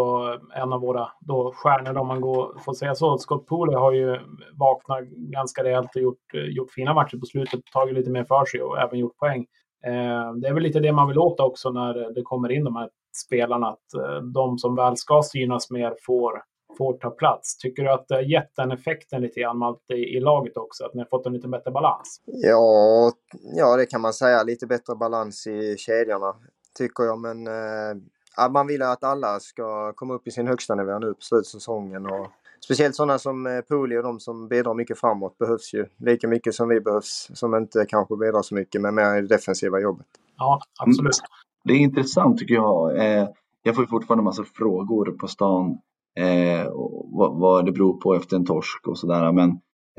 en 0.55 0.73
av 0.73 0.81
våra 0.81 1.11
då 1.19 1.51
stjärnor 1.55 1.97
om 1.97 2.07
man 2.07 2.21
går, 2.21 2.59
får 2.65 2.73
säga 2.73 2.95
så. 2.95 3.17
Scott 3.17 3.45
Pooley 3.45 3.75
har 3.75 3.91
ju 3.91 4.19
vaknat 4.53 5.03
ganska 5.09 5.63
rejält 5.63 5.95
och 5.95 6.01
gjort, 6.01 6.33
gjort 6.33 6.71
fina 6.71 6.93
matcher 6.93 7.17
på 7.17 7.25
slutet, 7.25 7.59
tagit 7.73 7.95
lite 7.95 8.09
mer 8.09 8.23
för 8.23 8.45
sig 8.45 8.61
och 8.61 8.79
även 8.79 8.99
gjort 8.99 9.17
poäng. 9.17 9.45
Eh, 9.85 10.33
det 10.33 10.47
är 10.47 10.53
väl 10.53 10.63
lite 10.63 10.79
det 10.79 10.91
man 10.91 11.07
vill 11.07 11.19
åt 11.19 11.39
också 11.39 11.69
när 11.69 12.13
det 12.13 12.21
kommer 12.21 12.51
in 12.51 12.63
de 12.63 12.75
här 12.75 12.89
spelarna, 13.25 13.67
att 13.67 13.93
eh, 13.93 14.21
de 14.21 14.57
som 14.57 14.75
väl 14.75 14.97
ska 14.97 15.21
synas 15.23 15.71
mer 15.71 15.95
får, 16.05 16.43
får 16.77 16.93
ta 16.93 17.09
plats. 17.09 17.57
Tycker 17.57 17.83
du 17.83 17.91
att 17.91 18.07
det 18.07 18.15
har 18.15 18.21
gett 18.21 18.55
den 18.55 18.71
effekten 18.71 19.21
lite 19.21 19.39
grann 19.39 19.57
Malte, 19.57 19.93
i, 19.93 20.17
i 20.17 20.19
laget 20.19 20.57
också? 20.57 20.85
Att 20.85 20.93
ni 20.93 21.01
har 21.01 21.07
fått 21.07 21.25
en 21.25 21.33
lite 21.33 21.47
bättre 21.47 21.71
balans? 21.71 22.21
Ja, 22.25 23.11
ja, 23.55 23.77
det 23.77 23.85
kan 23.85 24.01
man 24.01 24.13
säga. 24.13 24.43
Lite 24.43 24.67
bättre 24.67 24.95
balans 24.95 25.47
i 25.47 25.75
kedjorna 25.77 26.35
tycker 26.77 27.03
jag. 27.03 27.19
Men 27.19 27.47
eh, 27.47 28.51
man 28.51 28.67
vill 28.67 28.81
att 28.81 29.03
alla 29.03 29.39
ska 29.39 29.93
komma 29.93 30.13
upp 30.13 30.27
i 30.27 30.31
sin 30.31 30.47
högsta 30.47 30.75
nivå 30.75 30.99
nu 30.99 31.13
på 31.13 31.21
slutsäsongen. 31.21 32.05
Och 32.05 32.27
speciellt 32.65 32.95
sådana 32.95 33.19
som 33.19 33.47
eh, 33.47 33.61
Poli 33.61 33.97
och 33.97 34.03
de 34.03 34.19
som 34.19 34.47
bidrar 34.47 34.73
mycket 34.73 34.99
framåt 34.99 35.37
behövs 35.37 35.73
ju 35.73 35.85
lika 35.97 36.27
mycket 36.27 36.53
som 36.53 36.69
vi 36.69 36.81
behövs. 36.81 37.31
Som 37.33 37.55
inte 37.55 37.85
kanske 37.89 38.15
bidrar 38.15 38.41
så 38.41 38.55
mycket 38.55 38.81
men 38.81 38.95
mer 38.95 39.17
i 39.17 39.21
det 39.21 39.27
defensiva 39.27 39.79
jobbet. 39.79 40.07
Ja, 40.37 40.59
absolut. 40.79 41.19
Mm. 41.19 41.29
Det 41.63 41.73
är 41.73 41.77
intressant 41.77 42.37
tycker 42.37 42.53
jag. 42.53 42.97
Eh, 42.97 43.27
jag 43.63 43.75
får 43.75 43.85
fortfarande 43.85 44.23
massa 44.23 44.43
frågor 44.43 45.11
på 45.11 45.27
stan 45.27 45.77
eh, 46.19 46.71
vad, 47.11 47.39
vad 47.39 47.65
det 47.65 47.71
beror 47.71 47.93
på 48.01 48.15
efter 48.15 48.35
en 48.35 48.45
torsk 48.45 48.87
och 48.87 48.97
sådär. 48.97 49.31
Men 49.31 49.49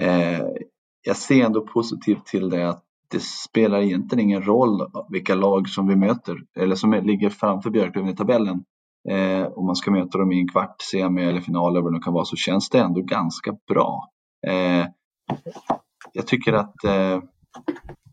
eh, 0.02 0.46
jag 1.02 1.16
ser 1.16 1.44
ändå 1.44 1.66
positivt 1.66 2.26
till 2.26 2.50
det 2.50 2.68
att 2.68 2.82
det 3.08 3.23
spelar 3.23 3.80
egentligen 3.80 4.25
ingen 4.25 4.42
roll 4.42 4.90
vilka 5.08 5.35
lag 5.35 5.68
som 5.68 5.88
vi 5.88 5.96
möter 5.96 6.37
eller 6.56 6.75
som 6.75 6.92
ligger 6.92 7.30
framför 7.30 7.70
Björklöven 7.70 8.11
i 8.11 8.16
tabellen. 8.16 8.64
Eh, 9.10 9.46
om 9.46 9.66
man 9.66 9.76
ska 9.76 9.90
möta 9.90 10.18
dem 10.18 10.32
i 10.32 10.40
en 10.40 10.48
kvart, 10.48 10.82
semi 10.82 11.25
eller 11.25 11.40
final 11.40 11.72
eller 11.72 11.82
vad 11.82 11.94
det 11.94 12.00
kan 12.00 12.12
vara 12.12 12.25
så 12.25 12.36
känns 12.36 12.68
det 12.68 12.78
ändå 12.78 13.00
ganska 13.00 13.56
bra. 13.68 14.10
Eh, 14.46 14.86
jag 16.12 16.26
tycker 16.26 16.52
att 16.52 16.84
eh, 16.84 17.22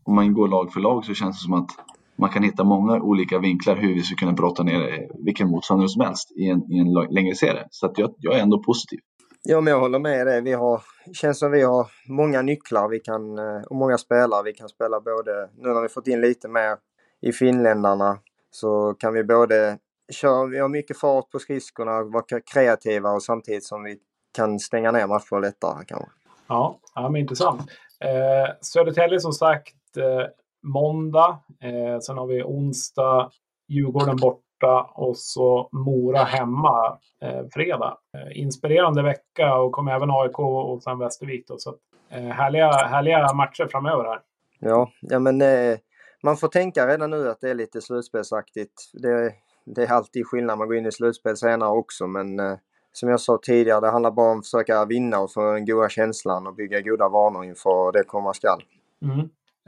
om 0.04 0.14
man 0.14 0.34
går 0.34 0.48
lag 0.48 0.72
för 0.72 0.80
lag 0.80 1.04
så 1.04 1.14
känns 1.14 1.38
det 1.38 1.44
som 1.44 1.52
att 1.52 1.70
man 2.16 2.30
kan 2.30 2.42
hitta 2.42 2.64
många 2.64 3.00
olika 3.00 3.38
vinklar 3.38 3.76
hur 3.76 3.94
vi 3.94 4.02
ska 4.02 4.16
kunna 4.16 4.32
brotta 4.32 4.62
ner 4.62 4.92
eh, 4.92 5.24
vilken 5.24 5.50
motståndare 5.50 5.88
som 5.88 6.00
helst 6.00 6.32
i 6.36 6.48
en, 6.48 6.72
i 6.72 6.78
en 6.78 6.92
längre 7.14 7.34
serie. 7.34 7.66
Så 7.70 7.86
att 7.86 7.98
jag, 7.98 8.14
jag 8.18 8.38
är 8.38 8.42
ändå 8.42 8.62
positiv. 8.62 8.98
Ja, 9.42 9.60
men 9.60 9.70
jag 9.70 9.80
håller 9.80 9.98
med 9.98 10.26
dig. 10.26 10.40
Vi 10.40 10.52
har, 10.52 10.82
känns 11.12 11.38
som 11.38 11.50
vi 11.50 11.62
har 11.62 11.86
många 12.08 12.42
nycklar 12.42 12.88
vi 12.88 13.00
kan, 13.00 13.38
eh, 13.38 13.62
och 13.70 13.76
många 13.76 13.98
spelare. 13.98 14.42
Vi 14.42 14.52
kan 14.52 14.68
spela 14.68 15.00
både, 15.00 15.50
nu 15.56 15.68
när 15.68 15.82
vi 15.82 15.88
fått 15.88 16.06
in 16.08 16.20
lite 16.20 16.48
mer 16.48 16.76
i 17.22 17.32
finländarna, 17.32 18.18
så 18.50 18.94
kan 18.98 19.14
vi 19.14 19.24
både 19.24 19.78
köra, 20.12 20.46
vi 20.46 20.58
har 20.58 20.68
mycket 20.68 20.98
fart 20.98 21.30
på 21.30 21.38
skridskorna, 21.38 22.02
vara 22.02 22.40
kreativa 22.52 23.10
och 23.10 23.22
samtidigt 23.22 23.64
som 23.64 23.82
vi 23.82 23.98
kan 24.32 24.58
stänga 24.58 24.92
ner 24.92 25.06
matcher 25.06 25.40
lättare 25.40 25.84
kanske. 25.84 26.10
Ja, 26.46 26.78
ja 26.94 27.08
men 27.08 27.20
intressant. 27.20 27.60
Eh, 28.00 28.54
Södertälje 28.60 29.20
som 29.20 29.32
sagt 29.32 29.96
eh, 29.96 30.26
måndag. 30.62 31.38
Eh, 31.60 32.00
sen 32.00 32.18
har 32.18 32.26
vi 32.26 32.42
onsdag 32.42 33.30
Djurgården 33.68 34.16
bort 34.16 34.44
borta 34.64 34.90
och 34.94 35.16
så 35.16 35.68
Mora 35.72 36.24
hemma 36.24 36.98
eh, 37.22 37.44
fredag. 37.52 37.98
Eh, 38.16 38.40
inspirerande 38.40 39.02
vecka 39.02 39.54
och 39.54 39.72
kommer 39.72 39.92
även 39.92 40.10
AIK 40.10 40.38
och 40.38 40.82
sen 40.82 40.98
Västervik. 40.98 41.48
Då, 41.48 41.58
så 41.58 41.74
eh, 42.10 42.22
härliga, 42.22 42.70
härliga 42.70 43.32
matcher 43.34 43.68
framöver 43.70 44.04
här. 44.04 44.20
Ja, 44.58 44.90
ja 45.00 45.18
men 45.18 45.42
eh, 45.42 45.78
man 46.22 46.36
får 46.36 46.48
tänka 46.48 46.86
redan 46.86 47.10
nu 47.10 47.30
att 47.30 47.40
det 47.40 47.50
är 47.50 47.54
lite 47.54 47.80
slutspelsaktigt. 47.80 48.90
Det, 48.92 49.32
det 49.64 49.82
är 49.82 49.92
alltid 49.92 50.26
skillnad. 50.26 50.58
Man 50.58 50.68
går 50.68 50.76
in 50.76 50.86
i 50.86 50.92
slutspel 50.92 51.36
senare 51.36 51.70
också 51.70 52.06
men 52.06 52.40
eh, 52.40 52.56
som 52.92 53.08
jag 53.08 53.20
sa 53.20 53.38
tidigare, 53.42 53.80
det 53.80 53.90
handlar 53.90 54.10
bara 54.10 54.32
om 54.32 54.38
att 54.38 54.46
försöka 54.46 54.84
vinna 54.84 55.20
och 55.20 55.32
få 55.32 55.52
den 55.52 55.66
goda 55.66 55.88
känslan 55.88 56.46
och 56.46 56.54
bygga 56.54 56.80
goda 56.80 57.08
vanor 57.08 57.44
inför 57.44 57.92
det 57.92 58.04
komma 58.04 58.34
skall. 58.34 58.62
Mm. 59.02 59.18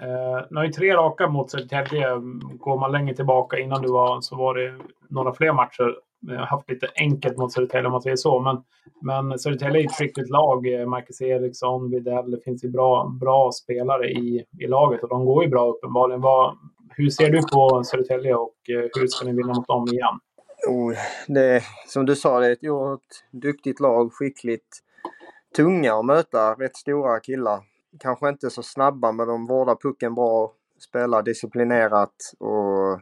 Eh, 0.03 0.47
nu 0.50 0.57
har 0.57 0.65
ju 0.65 0.73
tre 0.73 0.95
raka 0.95 1.29
mot 1.29 1.50
Södertälje. 1.50 2.07
Går 2.59 2.81
man 2.81 2.93
längre 2.93 3.15
tillbaka 3.15 3.59
innan 3.59 3.83
du 3.83 3.93
var 3.93 4.21
så 4.21 4.37
var 4.37 4.55
det 4.55 4.79
några 5.09 5.35
fler 5.35 5.53
matcher. 5.53 5.97
Jag 6.21 6.38
har 6.38 6.47
haft 6.47 6.71
lite 6.71 6.88
enkelt 6.97 7.38
mot 7.38 7.53
Södertälje 7.53 7.87
om 7.87 7.93
man 7.93 8.03
säger 8.03 8.17
så. 8.17 8.41
Men, 8.41 8.62
men 9.29 9.38
Södertälje 9.38 9.81
är 9.81 9.85
ett 9.85 9.99
skickligt 9.99 10.31
lag. 10.31 10.88
Marcus 10.88 11.21
Eriksson, 11.21 11.91
Widell. 11.91 12.31
Det 12.31 12.41
finns 12.45 12.65
ju 12.65 12.71
bra, 12.71 13.17
bra 13.21 13.50
spelare 13.53 14.11
i, 14.11 14.45
i 14.59 14.67
laget 14.67 15.03
och 15.03 15.09
de 15.09 15.25
går 15.25 15.45
ju 15.45 15.50
bra 15.50 15.69
uppenbarligen. 15.69 16.21
Vad, 16.21 16.57
hur 16.88 17.11
ser 17.11 17.31
du 17.31 17.43
på 17.43 17.85
Södertälje 17.85 18.35
och 18.35 18.57
eh, 18.69 18.90
hur 18.95 19.07
ska 19.07 19.26
ni 19.26 19.33
vinna 19.33 19.55
mot 19.55 19.66
dem 19.66 19.88
igen? 19.93 20.19
Oh, 20.69 20.95
det, 21.26 21.62
som 21.87 22.07
du 22.07 22.16
sa, 22.16 22.40
det 22.40 22.47
är 22.47 22.52
ett 22.52 22.64
oerhört 22.64 23.00
duktigt 23.31 23.81
lag, 23.81 24.12
skickligt. 24.12 24.83
Tunga 25.57 25.95
att 25.95 26.05
möta, 26.05 26.55
rätt 26.55 26.76
stora 26.76 27.21
killar. 27.21 27.61
Kanske 28.00 28.28
inte 28.28 28.50
så 28.50 28.62
snabba 28.62 29.12
men 29.12 29.28
de 29.28 29.47
vårdar 29.47 29.76
pucken 29.83 30.14
bra, 30.14 30.52
spelar 30.88 31.23
disciplinerat 31.23 32.14
och 32.38 33.00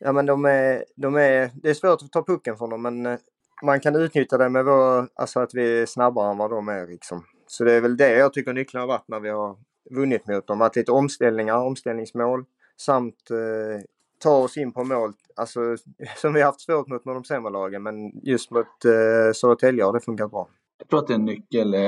ja 0.00 0.12
men 0.12 0.26
de 0.26 0.44
är, 0.44 0.84
de 0.96 1.16
är, 1.16 1.50
det 1.54 1.70
är 1.70 1.74
svårt 1.74 2.02
att 2.02 2.12
ta 2.12 2.24
pucken 2.24 2.56
från 2.56 2.70
dem 2.70 2.82
men 2.82 3.06
eh, 3.06 3.18
man 3.64 3.80
kan 3.80 3.96
utnyttja 3.96 4.38
det 4.38 4.48
med 4.48 4.64
vår, 4.64 5.08
alltså 5.14 5.40
att 5.40 5.54
vi 5.54 5.82
är 5.82 5.86
snabbare 5.86 6.30
än 6.30 6.38
vad 6.38 6.50
de 6.50 6.68
är 6.68 6.86
liksom. 6.86 7.24
Så 7.46 7.64
det 7.64 7.72
är 7.72 7.80
väl 7.80 7.96
det 7.96 8.12
jag 8.12 8.32
tycker 8.32 8.52
nyckeln 8.52 8.80
har 8.80 8.88
varit 8.88 9.08
när 9.08 9.20
vi 9.20 9.28
har 9.28 9.56
vunnit 9.90 10.26
mot 10.26 10.46
dem. 10.46 10.58
Varit 10.58 10.76
lite 10.76 10.92
omställningar, 10.92 11.56
omställningsmål 11.56 12.44
samt 12.76 13.30
eh, 13.30 13.84
ta 14.22 14.36
oss 14.36 14.56
in 14.56 14.72
på 14.72 14.84
mål. 14.84 15.12
Alltså 15.36 15.60
som 16.16 16.34
vi 16.34 16.42
haft 16.42 16.60
svårt 16.60 16.88
mot 16.88 17.04
med 17.04 17.14
de 17.14 17.24
sämre 17.24 17.52
lagen 17.52 17.82
men 17.82 18.10
just 18.22 18.50
mot 18.50 18.84
eh, 18.84 19.32
Södertälje 19.34 19.84
har 19.84 19.92
det 19.92 20.00
funkat 20.00 20.30
bra. 20.30 20.48
Jag 20.78 20.88
tror 20.88 21.00
att 21.00 21.06
det 21.06 21.12
är 21.12 21.18
en 21.18 21.24
nyckel. 21.24 21.74
Eh, 21.74 21.80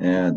eh, 0.00 0.32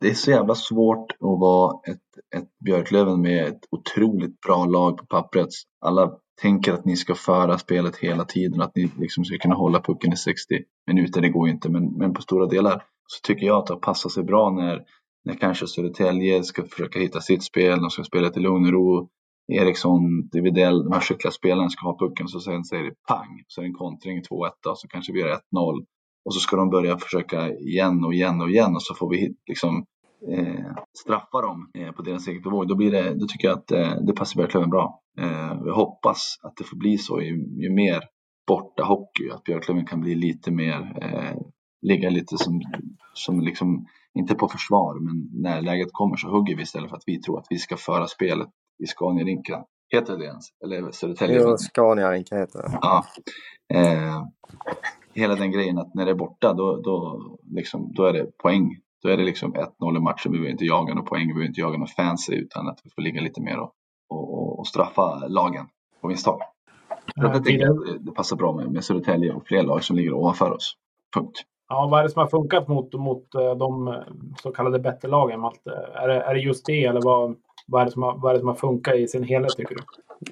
det 0.00 0.10
är 0.10 0.14
så 0.14 0.30
jävla 0.30 0.54
svårt 0.54 1.12
att 1.12 1.40
vara 1.40 1.80
ett, 1.86 2.36
ett 2.36 2.48
Björklöven 2.64 3.20
med 3.20 3.46
ett 3.46 3.60
otroligt 3.70 4.40
bra 4.40 4.64
lag 4.64 4.98
på 4.98 5.06
pappret. 5.06 5.48
Alla 5.80 6.16
tänker 6.40 6.72
att 6.72 6.84
ni 6.84 6.96
ska 6.96 7.14
föra 7.14 7.58
spelet 7.58 7.96
hela 7.96 8.24
tiden, 8.24 8.60
att 8.60 8.76
ni 8.76 8.90
liksom 8.98 9.24
ska 9.24 9.38
kunna 9.38 9.54
hålla 9.54 9.80
pucken 9.80 10.12
i 10.12 10.16
60 10.16 10.58
minuter. 10.86 11.20
Det 11.20 11.28
går 11.28 11.48
ju 11.48 11.54
inte, 11.54 11.68
men, 11.68 11.84
men 11.84 12.14
på 12.14 12.22
stora 12.22 12.46
delar 12.46 12.82
så 13.06 13.20
tycker 13.22 13.46
jag 13.46 13.56
att 13.58 13.66
det 13.66 13.74
har 13.74 13.80
passat 13.80 14.12
sig 14.12 14.24
bra 14.24 14.50
när, 14.50 14.82
när 15.24 15.34
kanske 15.34 15.66
Södertälje 15.66 16.44
ska 16.44 16.62
försöka 16.62 16.98
hitta 16.98 17.20
sitt 17.20 17.42
spel, 17.42 17.80
de 17.80 17.90
ska 17.90 18.04
spela 18.04 18.30
till 18.30 18.42
lugn 18.42 18.66
och 18.66 18.72
ro. 18.72 19.08
Eriksson, 19.52 20.28
Dividell, 20.32 20.84
de 20.84 20.92
här 20.92 21.00
skickliga 21.00 21.32
spelarna 21.32 21.70
ska 21.70 21.86
ha 21.86 21.98
pucken 21.98 22.28
så 22.28 22.40
sen 22.40 22.64
säger 22.64 22.84
det 22.84 22.94
pang, 23.08 23.44
så 23.46 23.60
är 23.60 23.62
det 23.62 23.68
en 23.68 23.74
kontring 23.74 24.22
2-1 24.22 24.24
och 24.70 24.78
så 24.78 24.88
kanske 24.88 25.12
vi 25.12 25.20
gör 25.20 25.28
1-0 25.28 25.38
och 26.24 26.34
så 26.34 26.40
ska 26.40 26.56
de 26.56 26.70
börja 26.70 26.98
försöka 26.98 27.52
igen 27.52 28.04
och 28.04 28.14
igen 28.14 28.40
och 28.40 28.50
igen 28.50 28.74
och 28.74 28.82
så 28.82 28.94
får 28.94 29.10
vi 29.10 29.34
liksom 29.46 29.84
eh, 30.32 30.72
straffa 30.98 31.40
dem 31.40 31.70
eh, 31.74 31.92
på 31.92 32.02
deras 32.02 32.28
eget 32.28 32.42
bevåg. 32.42 32.68
Då, 32.68 32.74
blir 32.74 32.90
det, 32.90 33.14
då 33.14 33.26
tycker 33.26 33.48
jag 33.48 33.58
att 33.58 33.72
eh, 33.72 33.94
det 34.06 34.12
passar 34.12 34.36
Björklöven 34.36 34.70
bra. 34.70 35.00
Eh, 35.18 35.58
jag 35.64 35.74
hoppas 35.74 36.38
att 36.42 36.56
det 36.56 36.64
får 36.64 36.76
bli 36.76 36.98
så 36.98 37.20
ju, 37.20 37.62
ju 37.62 37.70
mer 37.70 38.00
borta 38.46 38.84
hockey, 38.84 39.30
att 39.30 39.44
Björklöven 39.44 39.86
kan 39.86 40.00
bli 40.00 40.14
lite 40.14 40.50
mer, 40.50 40.98
eh, 41.02 41.40
ligga 41.82 42.10
lite 42.10 42.38
som, 42.38 42.60
som 43.14 43.40
liksom, 43.40 43.86
inte 44.14 44.34
på 44.34 44.48
försvar, 44.48 45.00
men 45.00 45.42
när 45.42 45.62
läget 45.62 45.88
kommer 45.92 46.16
så 46.16 46.28
hugger 46.28 46.56
vi 46.56 46.62
istället 46.62 46.90
för 46.90 46.96
att 46.96 47.02
vi 47.06 47.20
tror 47.20 47.38
att 47.38 47.46
vi 47.50 47.58
ska 47.58 47.76
föra 47.76 48.06
spelet 48.06 48.48
i 48.82 48.86
Scania-rinken. 48.86 49.64
Heter 49.92 50.18
det 50.18 50.24
ens? 50.24 50.46
Eller 50.64 50.90
Södertälje? 50.90 51.40
Jo, 51.40 51.56
Scania-rinken 51.56 52.38
heter 52.38 52.62
det. 52.62 52.78
Ja. 52.82 53.04
Eh, 53.74 54.26
hela 55.14 55.34
den 55.34 55.50
grejen 55.50 55.78
att 55.78 55.94
när 55.94 56.04
det 56.04 56.10
är 56.10 56.14
borta 56.14 56.54
då, 56.54 56.76
då, 56.76 57.22
liksom, 57.50 57.92
då 57.94 58.04
är 58.04 58.12
det 58.12 58.38
poäng. 58.38 58.76
Då 59.02 59.08
är 59.08 59.16
det 59.16 59.24
liksom 59.24 59.54
1-0 59.54 59.96
i 59.96 60.00
matchen. 60.00 60.32
Vi 60.32 60.38
behöver 60.38 60.50
inte 60.50 60.64
jaga 60.64 60.94
några 60.94 61.08
poäng, 61.08 61.26
vi 61.26 61.32
behöver 61.34 61.48
inte 61.48 61.60
jaga 61.60 61.78
några 61.78 61.92
fancy 61.92 62.34
utan 62.34 62.68
att 62.68 62.80
vi 62.84 62.90
får 62.90 63.02
ligga 63.02 63.20
lite 63.20 63.40
mer 63.40 63.58
och, 63.58 63.72
och, 64.08 64.58
och 64.58 64.66
straffa 64.66 65.26
lagen 65.28 65.66
på 66.00 66.08
misstag. 66.08 66.40
Så 66.88 67.22
jag 67.22 67.44
tänker 67.44 67.70
att 67.70 67.86
det, 67.86 67.98
det 67.98 68.12
passar 68.12 68.36
bra 68.36 68.52
med, 68.56 68.72
med 68.72 68.84
Södertälje 68.84 69.32
och 69.32 69.46
fler 69.46 69.62
lag 69.62 69.84
som 69.84 69.96
ligger 69.96 70.12
ovanför 70.12 70.50
oss. 70.50 70.76
Punkt. 71.14 71.42
Ja, 71.72 71.88
vad 71.90 72.00
är 72.00 72.04
det 72.04 72.10
som 72.10 72.20
har 72.20 72.28
funkat 72.28 72.68
mot, 72.68 72.92
mot 72.92 73.34
eh, 73.34 73.54
de 73.54 73.88
eh, 73.88 73.94
så 74.42 74.52
kallade 74.52 74.78
bättre 74.78 75.08
lagen, 75.08 75.40
Malte? 75.40 75.70
Är 75.94 76.08
det, 76.08 76.14
är 76.14 76.34
det 76.34 76.40
just 76.40 76.66
det 76.66 76.84
eller 76.84 77.00
vad, 77.02 77.36
vad, 77.66 77.82
är 77.82 77.86
det 77.86 77.92
som 77.92 78.02
har, 78.02 78.18
vad 78.18 78.30
är 78.30 78.34
det 78.34 78.40
som 78.40 78.48
har 78.48 78.54
funkat 78.54 78.94
i 78.94 79.08
sin 79.08 79.22
helhet 79.22 79.56
tycker 79.56 79.74
du? 79.74 79.82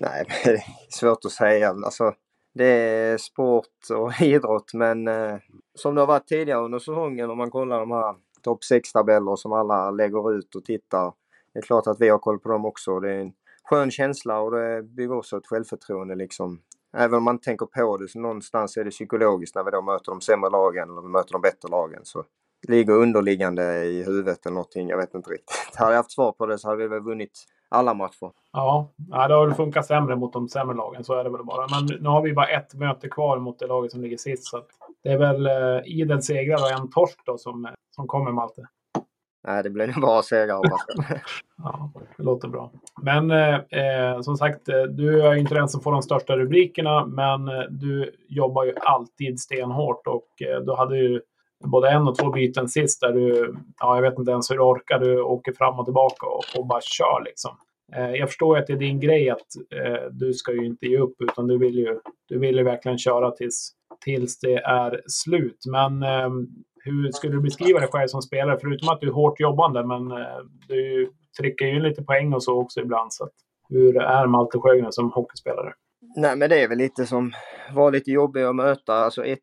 Nej, 0.01 0.25
det 0.45 0.51
är 0.51 0.63
svårt 0.89 1.25
att 1.25 1.31
säga. 1.31 1.69
Alltså, 1.69 2.13
det 2.55 2.65
är 2.65 3.17
sport 3.17 3.91
och 3.91 4.21
idrott 4.23 4.75
men 4.75 5.09
eh, 5.09 5.37
som 5.75 5.95
det 5.95 6.01
har 6.01 6.07
varit 6.07 6.27
tidigare 6.27 6.61
under 6.61 6.79
säsongen 6.79 7.31
om 7.31 7.39
man 7.39 7.51
kollar 7.51 7.81
de 7.81 7.91
här 7.91 8.15
topp 8.43 8.61
6-tabeller 8.73 9.37
som 9.37 9.53
alla 9.53 9.91
lägger 9.91 10.33
ut 10.39 10.55
och 10.55 10.65
tittar. 10.65 11.13
Det 11.53 11.59
är 11.59 11.63
klart 11.63 11.87
att 11.87 12.01
vi 12.01 12.09
har 12.09 12.19
koll 12.19 12.39
på 12.39 12.49
dem 12.49 12.65
också. 12.65 13.01
Det 13.01 13.13
är 13.13 13.21
en 13.21 13.33
skön 13.65 13.91
känsla 13.91 14.41
och 14.41 14.51
det 14.51 14.83
bygger 14.83 15.17
också 15.17 15.37
ett 15.37 15.47
självförtroende 15.47 16.15
liksom. 16.15 16.61
Även 16.97 17.15
om 17.19 17.25
man 17.25 17.35
inte 17.35 17.45
tänker 17.45 17.67
på 17.67 17.97
det 17.97 18.09
så 18.09 18.19
någonstans 18.19 18.77
är 18.77 18.85
det 18.85 18.91
psykologiskt 18.91 19.55
när 19.55 19.65
vi 19.65 19.71
då 19.71 19.83
möter 19.83 20.13
de 20.13 20.21
sämre 20.21 20.51
lagen 20.51 20.91
eller 20.91 21.03
vi 21.03 21.09
möter 21.09 21.33
de 21.33 21.41
bättre 21.41 21.69
lagen. 21.71 22.01
Så 22.05 22.25
ligger 22.69 22.93
underliggande 22.93 23.85
i 23.85 24.05
huvudet 24.05 24.47
eller 24.47 24.55
någonting. 24.55 24.89
Jag 24.89 24.97
vet 24.97 25.15
inte 25.15 25.31
riktigt. 25.31 25.57
Hade 25.77 25.93
jag 25.93 25.97
haft 25.97 26.13
svar 26.13 26.33
på 26.33 26.47
det 26.47 26.59
så 26.59 26.69
hade 26.69 26.83
vi 26.83 26.89
väl 26.89 27.01
vunnit 27.01 27.45
alla 27.69 27.95
matcher. 27.95 28.31
Ja, 28.53 28.93
det 29.09 29.35
har 29.35 29.55
funkat 29.55 29.87
sämre 29.87 30.17
mot 30.17 30.33
de 30.33 30.49
sämre 30.49 30.77
lagen. 30.77 31.05
Så 31.05 31.15
är 31.15 31.25
det 31.25 31.31
väl 31.31 31.45
bara. 31.45 31.67
Men 31.71 32.03
nu 32.03 32.09
har 32.09 32.23
vi 32.23 32.33
bara 32.33 32.49
ett 32.49 32.75
möte 32.75 33.09
kvar 33.09 33.39
mot 33.39 33.59
det 33.59 33.67
laget 33.67 33.93
som 33.93 34.01
ligger 34.01 34.17
sist. 34.17 34.45
Så 34.45 34.63
det 35.03 35.09
är 35.09 35.19
väl 35.19 35.47
eh, 35.47 35.83
idel 35.85 36.23
segrar 36.23 36.63
och 36.63 36.71
en 36.71 36.91
torsk 36.91 37.19
då 37.27 37.39
som, 37.39 37.65
eh, 37.65 37.71
som 37.91 38.07
kommer 38.07 38.33
Malte. 38.33 38.63
Nej, 39.49 39.63
det 39.63 39.71
blir 39.71 39.87
nog 39.87 40.01
bra 40.01 40.23
seger 40.23 40.55
hoppas 40.55 40.81
Ja, 41.57 41.93
det 42.17 42.23
låter 42.23 42.49
bra. 42.49 42.73
Men 43.03 43.31
eh, 43.31 43.55
eh 43.55 44.21
som 44.21 44.37
sagt, 44.37 44.69
eh, 44.69 44.83
du 44.83 45.23
är 45.23 45.35
inte 45.35 45.55
den 45.55 45.69
som 45.69 45.81
får 45.81 45.93
de 45.93 46.03
största 46.03 46.37
rubrikerna, 46.37 47.07
men 47.07 47.49
eh, 47.49 47.65
du 47.71 48.13
jobbar 48.29 48.65
ju 48.65 48.75
alltid 48.81 49.41
stenhårt 49.41 50.07
och 50.07 50.43
eh, 50.43 50.61
du 50.61 50.75
hade 50.75 50.99
ju 50.99 51.21
både 51.65 51.91
en 51.91 52.09
och 52.09 52.19
två 52.19 52.31
byten 52.31 52.69
sist 52.69 53.01
där 53.01 53.13
du, 53.13 53.55
ja, 53.81 53.95
jag 53.95 54.03
vet 54.03 54.19
inte 54.19 54.31
ens 54.31 54.51
hur 54.51 54.57
du 54.57 54.63
orkar, 54.63 54.99
du 54.99 55.21
åker 55.21 55.53
fram 55.53 55.79
och 55.79 55.85
tillbaka 55.85 56.27
och, 56.27 56.59
och 56.59 56.67
bara 56.67 56.81
kör 56.81 57.25
liksom. 57.25 57.57
Eh, 57.97 58.11
jag 58.11 58.29
förstår 58.29 58.57
ju 58.57 58.63
att 58.63 58.67
det 58.67 58.73
är 58.73 58.77
din 58.77 59.01
grej 59.01 59.31
att 59.31 59.47
eh, 59.75 60.11
du 60.11 60.33
ska 60.33 60.53
ju 60.53 60.67
inte 60.67 60.87
ge 60.87 60.99
upp 60.99 61.23
utan 61.23 61.47
du 61.47 61.59
vill 61.59 61.79
ju, 61.79 62.01
du 62.29 62.39
vill 62.39 62.57
ju 62.57 62.65
verkligen 62.65 62.99
köra 62.99 63.31
tills, 63.31 63.71
tills 64.05 64.41
det 64.41 64.55
är 64.55 65.01
slut. 65.07 65.59
Men 65.71 66.03
eh, 66.03 66.31
hur 66.91 67.13
skulle 67.13 67.33
du 67.33 67.41
beskriva 67.41 67.81
dig 67.81 67.89
själv 67.93 68.09
som 68.09 68.23
spelare? 68.23 68.59
Förutom 68.61 68.89
att 68.89 69.01
du 69.01 69.09
är 69.09 69.13
hårt 69.13 69.41
jobbande, 69.41 69.85
men 69.85 70.11
eh, 70.11 70.39
du 70.69 71.13
trycker 71.41 71.67
ju 71.67 71.81
lite 71.81 72.03
poäng 72.03 72.33
och 72.35 72.43
så 72.43 72.61
också 72.61 72.81
ibland. 72.81 73.13
Så 73.13 73.25
att, 73.25 73.33
hur 73.69 73.97
är 73.97 74.27
Malte 74.27 74.59
Sjögren 74.59 74.93
som 74.93 75.13
hockeyspelare? 75.13 75.73
Nej, 76.17 76.37
men 76.37 76.51
det 76.51 76.63
är 76.63 76.69
väl 76.69 76.79
lite 76.79 77.07
som 77.07 77.33
var 77.75 77.93
lite 77.93 78.11
jobbig 78.11 78.43
att 78.43 78.57
möta. 78.57 78.95
Alltså 78.95 79.23
1-3, 79.23 79.37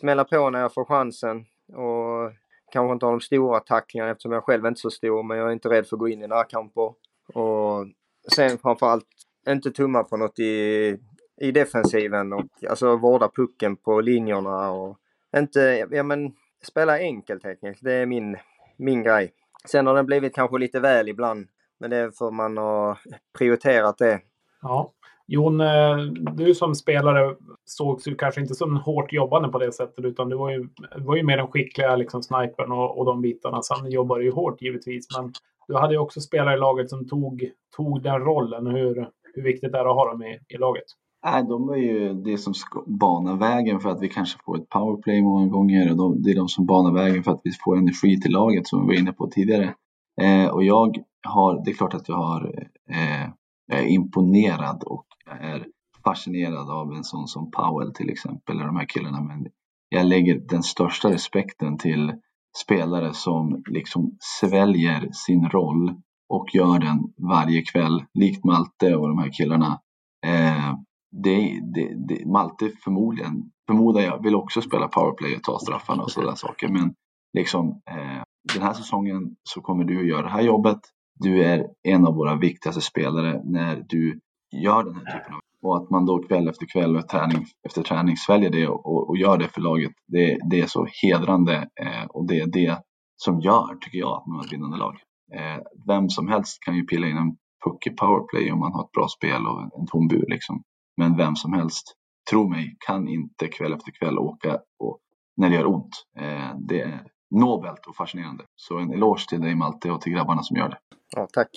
smälla 0.00 0.24
på 0.24 0.50
när 0.50 0.60
jag 0.60 0.74
får 0.74 0.84
chansen 0.84 1.44
och 1.68 2.32
kanske 2.72 2.92
inte 2.92 3.06
ha 3.06 3.10
de 3.10 3.20
stora 3.20 3.60
tacklingarna 3.60 4.10
eftersom 4.10 4.32
jag 4.32 4.44
själv 4.44 4.64
är 4.64 4.68
inte 4.68 4.80
så 4.80 4.90
stor, 4.90 5.22
men 5.22 5.38
jag 5.38 5.48
är 5.48 5.52
inte 5.52 5.68
rädd 5.68 5.86
för 5.86 5.96
att 5.96 6.00
gå 6.00 6.08
in 6.08 6.22
i 6.22 6.26
närkamper. 6.26 6.92
Och 7.34 7.86
sen 8.34 8.58
framförallt 8.58 9.06
inte 9.48 9.70
tumma 9.70 10.04
på 10.04 10.16
något 10.16 10.38
i, 10.38 10.96
i 11.40 11.52
defensiven 11.52 12.32
och 12.32 12.46
alltså 12.68 12.96
vårda 12.96 13.28
pucken 13.28 13.76
på 13.76 14.00
linjerna 14.00 14.70
och 14.70 14.98
inte, 15.36 15.86
ja 15.90 16.02
men 16.02 16.32
spela 16.64 16.98
enkelt 16.98 17.44
helt 17.44 17.64
enkelt. 17.64 17.84
Det 17.84 17.92
är 17.92 18.06
min, 18.06 18.36
min 18.76 19.02
grej. 19.02 19.32
Sen 19.68 19.86
har 19.86 19.94
den 19.94 20.06
blivit 20.06 20.34
kanske 20.34 20.58
lite 20.58 20.80
väl 20.80 21.08
ibland, 21.08 21.46
men 21.80 21.90
det 21.90 21.96
är 21.96 22.10
för 22.10 22.30
man 22.30 22.56
har 22.56 22.98
prioriterat 23.38 23.98
det. 23.98 24.20
Ja. 24.62 24.92
Jon, 25.26 25.60
eh, 25.60 25.96
du 26.36 26.54
som 26.54 26.74
spelare 26.74 27.36
sågs 27.64 28.08
ju 28.08 28.14
kanske 28.14 28.40
inte 28.40 28.54
som 28.54 28.76
hårt 28.76 29.12
jobbande 29.12 29.48
på 29.48 29.58
det 29.58 29.72
sättet 29.72 30.04
utan 30.04 30.28
du 30.28 30.36
var 30.36 30.50
ju, 30.50 30.68
var 30.96 31.16
ju 31.16 31.22
mer 31.22 31.36
den 31.36 31.46
skickliga 31.46 31.96
liksom, 31.96 32.22
snipern 32.22 32.72
och, 32.72 32.98
och 32.98 33.04
de 33.04 33.22
bitarna. 33.22 33.62
Sen 33.62 33.90
jobbade 33.90 34.20
du 34.20 34.24
ju 34.24 34.32
hårt 34.32 34.62
givetvis, 34.62 35.06
men 35.16 35.32
du 35.68 35.74
hade 35.74 35.94
ju 35.94 35.98
också 35.98 36.20
spelare 36.20 36.54
i 36.54 36.58
laget 36.58 36.90
som 36.90 37.08
tog, 37.08 37.50
tog 37.76 38.02
den 38.02 38.20
rollen. 38.20 38.66
Hur, 38.66 39.08
hur 39.34 39.42
viktigt 39.42 39.74
är 39.74 39.84
det 39.84 39.90
att 39.90 39.96
ha 39.96 40.10
dem 40.10 40.22
i, 40.22 40.40
i 40.48 40.56
laget? 40.56 40.84
Nej, 41.24 41.44
de 41.44 41.68
är 41.68 41.76
ju 41.76 42.14
det 42.14 42.38
som 42.38 42.54
banar 42.86 43.36
vägen 43.36 43.80
för 43.80 43.88
att 43.88 44.02
vi 44.02 44.08
kanske 44.08 44.38
får 44.44 44.56
ett 44.56 44.68
powerplay 44.68 45.22
många 45.22 45.46
gånger. 45.46 45.90
Och 45.90 45.96
de, 45.96 46.22
det 46.22 46.30
är 46.30 46.34
de 46.34 46.48
som 46.48 46.66
banar 46.66 46.92
vägen 46.92 47.24
för 47.24 47.30
att 47.30 47.40
vi 47.44 47.50
får 47.64 47.76
energi 47.76 48.20
till 48.20 48.32
laget 48.32 48.66
som 48.66 48.80
vi 48.80 48.86
var 48.86 49.00
inne 49.00 49.12
på 49.12 49.26
tidigare. 49.26 49.74
Eh, 50.20 50.46
och 50.46 50.64
jag 50.64 50.96
har, 51.26 51.64
det 51.64 51.70
är 51.70 51.74
klart 51.74 51.94
att 51.94 52.08
jag 52.08 52.16
har, 52.16 52.68
eh, 52.90 53.28
jag 53.66 53.78
är 53.78 53.86
imponerad 53.86 54.82
och 54.86 55.06
jag 55.26 55.50
är 55.50 55.66
fascinerad 56.04 56.70
av 56.70 56.92
en 56.92 57.04
sån 57.04 57.28
som 57.28 57.50
Powell 57.50 57.94
till 57.94 58.10
exempel, 58.10 58.56
eller 58.56 58.66
de 58.66 58.76
här 58.76 58.88
killarna. 58.88 59.20
Men 59.20 59.46
jag 59.88 60.06
lägger 60.06 60.40
den 60.48 60.62
största 60.62 61.10
respekten 61.10 61.78
till 61.78 62.12
spelare 62.56 63.14
som 63.14 63.62
liksom 63.66 64.16
sväljer 64.20 65.08
sin 65.12 65.48
roll 65.48 65.94
och 66.28 66.54
gör 66.54 66.78
den 66.78 67.12
varje 67.16 67.62
kväll, 67.62 68.04
likt 68.14 68.44
Malte 68.44 68.96
och 68.96 69.08
de 69.08 69.18
här 69.18 69.32
killarna. 69.32 69.80
Eh, 70.26 70.74
det, 71.22 71.60
det, 71.74 71.94
det, 72.08 72.26
Malte 72.26 72.70
förmodligen, 72.84 73.50
förmodar 73.66 74.00
jag, 74.00 74.22
vill 74.22 74.34
också 74.34 74.60
spela 74.60 74.88
powerplay 74.88 75.36
och 75.36 75.42
ta 75.42 75.58
straffarna 75.58 76.02
och 76.02 76.10
sådana 76.10 76.36
saker. 76.36 76.68
Men 76.68 76.94
liksom, 77.32 77.68
eh, 77.90 78.22
den 78.54 78.62
här 78.62 78.72
säsongen 78.72 79.36
så 79.42 79.60
kommer 79.60 79.84
du 79.84 80.00
att 80.00 80.06
göra 80.06 80.22
det 80.22 80.32
här 80.32 80.42
jobbet. 80.42 80.78
Du 81.14 81.44
är 81.44 81.66
en 81.82 82.06
av 82.06 82.14
våra 82.14 82.36
viktigaste 82.36 82.80
spelare 82.80 83.40
när 83.44 83.84
du 83.88 84.20
gör 84.62 84.84
den 84.84 84.94
här 84.94 85.18
typen 85.18 85.34
av 85.34 85.40
och 85.64 85.76
att 85.76 85.90
man 85.90 86.06
då 86.06 86.22
kväll 86.22 86.48
efter 86.48 86.66
kväll 86.66 86.96
och 86.96 87.08
träning 87.08 87.44
efter 87.66 87.82
träning 87.82 88.16
sväljer 88.16 88.50
det 88.50 88.68
och, 88.68 89.08
och 89.08 89.16
gör 89.16 89.38
det 89.38 89.48
för 89.48 89.60
laget. 89.60 89.92
Det, 90.06 90.38
det 90.50 90.60
är 90.60 90.66
så 90.66 90.86
hedrande 91.02 91.54
eh, 91.56 92.04
och 92.08 92.26
det 92.28 92.40
är 92.40 92.46
det 92.46 92.78
som 93.16 93.40
gör, 93.40 93.78
tycker 93.80 93.98
jag, 93.98 94.12
att 94.16 94.26
man 94.26 94.36
har 94.36 94.44
ett 94.44 94.52
vinnande 94.52 94.76
lag. 94.76 94.94
Eh, 95.34 95.62
vem 95.86 96.08
som 96.08 96.28
helst 96.28 96.60
kan 96.64 96.76
ju 96.76 96.84
pilla 96.84 97.06
in 97.06 97.16
en 97.16 97.36
puck 97.64 97.86
i 97.86 97.90
powerplay 97.90 98.52
om 98.52 98.58
man 98.58 98.72
har 98.72 98.84
ett 98.84 98.92
bra 98.92 99.08
spel 99.08 99.46
och 99.46 99.80
en 99.80 99.86
tom 99.86 100.08
bur 100.08 100.24
liksom. 100.28 100.62
Men 100.96 101.16
vem 101.16 101.36
som 101.36 101.52
helst 101.52 101.96
tro 102.30 102.48
mig, 102.48 102.76
kan 102.86 103.08
inte 103.08 103.48
kväll 103.48 103.72
efter 103.72 103.92
kväll 103.92 104.18
åka 104.18 104.60
och, 104.78 104.98
när 105.36 105.50
det 105.50 105.56
gör 105.56 105.66
ont. 105.66 106.04
Eh, 106.18 106.56
det 106.68 106.80
är 106.80 107.00
nobelt 107.30 107.86
och 107.86 107.96
fascinerande. 107.96 108.44
Så 108.56 108.78
en 108.78 108.92
eloge 108.92 109.28
till 109.28 109.40
dig 109.40 109.54
Malte 109.54 109.90
och 109.90 110.00
till 110.00 110.12
grabbarna 110.12 110.42
som 110.42 110.56
gör 110.56 110.68
det. 110.68 110.78
Ja, 111.16 111.28
tack. 111.32 111.48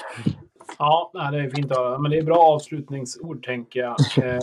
Ja, 0.78 1.12
det 1.32 1.39
är 1.39 1.50
fint 1.50 1.71
att 1.71 1.78
höra. 1.78 2.00
Men 2.00 2.12
det 2.12 2.17
är 2.17 2.23
bra 2.23 2.38
avslutningsord, 2.38 3.45
tänker 3.45 3.80
jag. 3.80 3.95
Eh, 4.17 4.39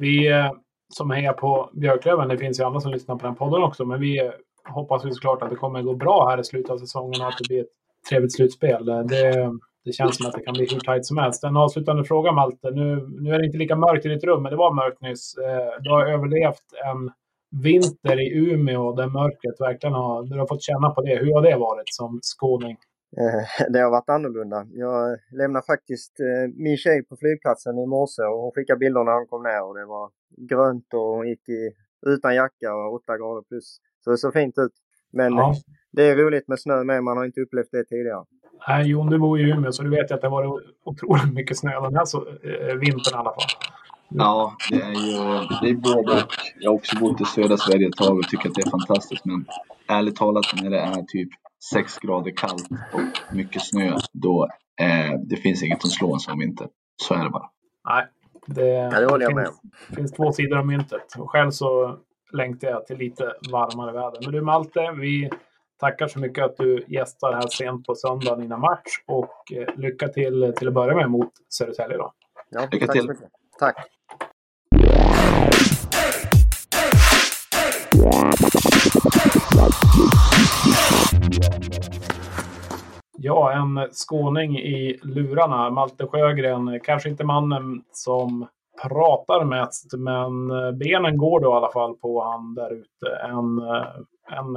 vi 0.00 0.32
eh, 0.32 0.52
som 0.94 1.10
hejar 1.10 1.32
på 1.32 1.70
Björklöven, 1.72 2.28
det 2.28 2.38
finns 2.38 2.60
ju 2.60 2.64
andra 2.64 2.80
som 2.80 2.92
lyssnar 2.92 3.16
på 3.16 3.26
den 3.26 3.34
podden 3.34 3.62
också, 3.62 3.84
men 3.84 4.00
vi 4.00 4.20
eh, 4.20 4.32
hoppas 4.68 5.04
ju 5.04 5.10
såklart 5.10 5.42
att 5.42 5.50
det 5.50 5.56
kommer 5.56 5.82
gå 5.82 5.94
bra 5.94 6.28
här 6.28 6.40
i 6.40 6.44
slutet 6.44 6.70
av 6.70 6.78
säsongen 6.78 7.20
och 7.20 7.28
att 7.28 7.38
det 7.38 7.48
blir 7.48 7.60
ett 7.60 7.68
trevligt 8.08 8.32
slutspel. 8.32 8.84
Det, 8.84 9.50
det 9.84 9.92
känns 9.92 10.16
som 10.16 10.26
att 10.26 10.32
det 10.32 10.40
kan 10.40 10.54
bli 10.54 10.66
hur 10.70 10.80
tajt 10.80 11.06
som 11.06 11.18
helst. 11.18 11.44
En 11.44 11.56
avslutande 11.56 12.04
fråga, 12.04 12.32
Malte. 12.32 12.70
Nu, 12.70 13.08
nu 13.20 13.30
är 13.34 13.38
det 13.38 13.46
inte 13.46 13.58
lika 13.58 13.76
mörkt 13.76 14.06
i 14.06 14.08
ditt 14.08 14.24
rum, 14.24 14.42
men 14.42 14.50
det 14.52 14.56
var 14.56 14.74
mörkt 14.74 15.00
nyss. 15.00 15.34
Eh, 15.38 15.82
Du 15.82 15.90
har 15.90 16.06
överlevt 16.06 16.62
en 16.90 17.10
vinter 17.62 18.20
i 18.20 18.28
Umeå 18.52 18.92
där 18.92 19.06
mörkret 19.08 19.60
verkligen 19.60 19.94
har... 19.94 20.22
Du 20.26 20.38
har 20.38 20.46
fått 20.46 20.62
känna 20.62 20.90
på 20.90 21.02
det. 21.02 21.16
Hur 21.16 21.34
har 21.34 21.42
det 21.42 21.56
varit 21.56 21.88
som 22.00 22.20
skåning? 22.22 22.76
Eh, 23.20 23.70
Det 23.72 23.78
har 23.80 23.90
varit 23.90 24.08
annorlunda. 24.10 24.66
Jag 24.72 25.18
lämnade 25.40 25.66
faktiskt 25.66 26.20
eh, 26.20 26.44
min 26.64 26.76
tjej 26.76 27.04
på 27.08 27.16
flygplatsen 27.16 27.78
i 27.78 27.86
morse 27.86 28.22
och 28.22 28.38
hon 28.42 28.52
skickade 28.54 28.78
bilder 28.78 29.04
när 29.04 29.12
hon 29.12 29.26
kom 29.26 29.42
ner 29.42 29.62
och 29.68 29.74
det 29.78 29.86
var 29.86 30.10
grönt 30.52 30.88
och 30.94 31.00
hon 31.16 31.28
gick 31.28 31.48
i, 31.48 31.62
utan 32.06 32.34
jacka 32.34 32.74
och 32.74 32.94
8 32.94 33.18
grader 33.18 33.42
plus. 33.48 33.78
Så 34.04 34.10
det 34.10 34.18
såg 34.18 34.32
fint 34.32 34.58
ut. 34.58 34.72
Men 35.12 35.32
Ja. 35.32 35.54
det 35.92 36.02
är 36.10 36.16
roligt 36.16 36.48
med 36.48 36.60
snö 36.60 36.84
med, 36.84 37.04
man 37.04 37.16
har 37.16 37.24
inte 37.24 37.40
upplevt 37.40 37.68
det 37.72 37.84
tidigare. 37.84 38.24
Nej, 38.68 38.88
Jon, 38.88 39.10
du 39.10 39.18
bor 39.18 39.40
i 39.40 39.42
Umeå, 39.42 39.72
så 39.72 39.82
du 39.82 39.90
vet 39.90 40.10
ju 40.10 40.14
att 40.14 40.20
det 40.20 40.28
har 40.28 40.42
varit 40.42 40.64
otroligt 40.84 41.34
mycket 41.34 41.58
snö 41.58 41.80
den 41.80 41.96
här 41.96 42.04
så, 42.04 42.18
eh, 42.18 42.74
vintern 42.74 43.14
i 43.14 43.16
alla 43.16 43.30
fall. 43.34 43.50
Ja, 44.08 44.56
det 44.70 44.80
är 44.80 44.90
ju 44.90 45.46
det 45.62 45.68
är 45.68 45.74
både 45.74 46.12
och. 46.12 46.32
Jag 46.60 46.70
har 46.70 46.74
också 46.74 46.98
bott 46.98 47.20
i 47.20 47.24
södra 47.24 47.56
Sverige 47.56 47.88
ett 47.88 47.96
tag 47.96 48.18
och 48.18 48.28
tycker 48.28 48.48
att 48.48 48.54
det 48.54 48.62
är 48.66 48.70
fantastiskt. 48.70 49.24
Men 49.24 49.44
ärligt 49.88 50.16
talat, 50.16 50.44
när 50.62 50.70
det 50.70 50.78
är 50.78 51.02
typ 51.02 51.28
6 51.72 51.98
grader 51.98 52.30
kallt 52.36 52.68
och 52.70 53.34
mycket 53.36 53.62
snö, 53.62 53.96
då 54.12 54.48
eh, 54.80 55.20
det 55.26 55.36
finns 55.36 55.62
inget 55.62 55.80
som 55.80 55.90
slår 55.90 56.14
en 56.14 56.20
sån 56.20 56.38
vinter. 56.38 56.68
Så 56.96 57.14
är 57.14 57.24
det 57.24 57.30
bara. 57.30 57.50
Nej, 57.88 58.06
det, 58.46 58.66
Ja, 58.66 59.00
det 59.00 59.06
håller 59.06 59.24
jag 59.24 59.44
finns, 59.44 59.62
med 59.90 59.96
finns 59.96 60.12
två 60.12 60.32
sidor 60.32 60.58
av 60.58 60.66
myntet. 60.66 61.14
Och 61.18 61.30
själv 61.30 61.50
så 61.50 61.98
längtar 62.32 62.68
jag 62.68 62.86
till 62.86 62.98
lite 62.98 63.32
varmare 63.52 63.92
väder. 63.92 64.18
Men 64.24 64.32
du 64.32 64.40
Malte, 64.40 64.92
vi 65.00 65.30
tackar 65.84 66.06
så 66.08 66.18
mycket 66.18 66.44
att 66.44 66.56
du 66.56 66.84
gästar 66.88 67.32
här 67.32 67.48
sent 67.48 67.86
på 67.86 67.94
söndagen 67.94 68.44
innan 68.44 68.60
match. 68.60 69.02
Och 69.06 69.52
eh, 69.52 69.74
lycka 69.76 70.08
till 70.08 70.52
till 70.56 70.68
att 70.68 70.74
börja 70.74 70.94
med 70.94 71.10
mot 71.10 71.30
Södertälje 71.48 71.96
då. 71.96 72.12
Ja, 72.50 72.68
Lycka 72.72 72.86
tack 72.86 72.92
till. 72.92 73.02
så 73.02 73.08
mycket. 73.08 73.28
Tack. 73.58 73.76
Ja, 83.18 83.52
en 83.52 83.88
skåning 83.92 84.58
i 84.58 85.00
lurarna. 85.02 85.70
Malte 85.70 86.06
Sjögren, 86.06 86.80
kanske 86.80 87.08
inte 87.08 87.24
mannen 87.24 87.82
som 87.92 88.46
pratar 88.82 89.44
mest, 89.44 89.92
men 89.98 90.50
eh, 90.50 90.72
benen 90.72 91.16
går 91.16 91.40
då 91.40 91.50
i 91.50 91.54
alla 91.54 91.72
fall 91.72 91.94
på 91.94 92.24
han 92.24 92.54
där 92.54 92.72
ute. 92.72 93.16
En, 93.22 93.58
eh, 93.58 93.86
en, 94.26 94.56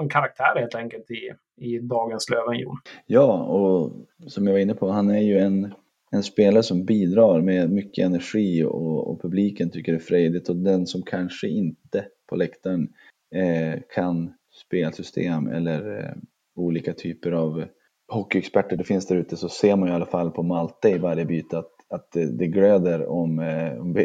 en 0.00 0.08
karaktär 0.08 0.60
helt 0.60 0.74
enkelt 0.74 1.10
i, 1.10 1.32
i 1.66 1.78
dagens 1.78 2.30
Löven, 2.30 2.58
Jon. 2.58 2.76
Ja, 3.06 3.42
och 3.42 3.92
som 4.26 4.46
jag 4.46 4.52
var 4.52 4.60
inne 4.60 4.74
på, 4.74 4.88
han 4.88 5.10
är 5.10 5.22
ju 5.22 5.38
en, 5.38 5.74
en 6.10 6.22
spelare 6.22 6.62
som 6.62 6.84
bidrar 6.84 7.40
med 7.40 7.70
mycket 7.70 8.04
energi 8.04 8.64
och, 8.64 9.10
och 9.10 9.22
publiken 9.22 9.70
tycker 9.70 9.92
det 9.92 9.98
är 9.98 10.00
frejdigt 10.00 10.48
och 10.48 10.56
den 10.56 10.86
som 10.86 11.02
kanske 11.02 11.48
inte 11.48 12.06
på 12.28 12.36
läktaren 12.36 12.88
eh, 13.34 13.80
kan 13.94 14.32
spelsystem 14.66 15.46
eller 15.48 15.98
eh, 15.98 16.14
olika 16.56 16.92
typer 16.92 17.32
av 17.32 17.64
hockeyexperter 18.08 18.76
det 18.76 18.84
finns 18.84 19.06
där 19.06 19.16
ute 19.16 19.36
så 19.36 19.48
ser 19.48 19.76
man 19.76 19.88
ju 19.88 19.92
i 19.92 19.96
alla 19.96 20.06
fall 20.06 20.30
på 20.30 20.42
Malte 20.42 20.88
i 20.88 20.98
varje 20.98 21.24
byte 21.24 21.58
att, 21.58 21.72
att 21.88 22.12
det, 22.12 22.38
det 22.38 22.46
glöder 22.46 23.06
om, 23.06 23.38
eh, 23.38 23.80
om, 23.80 23.96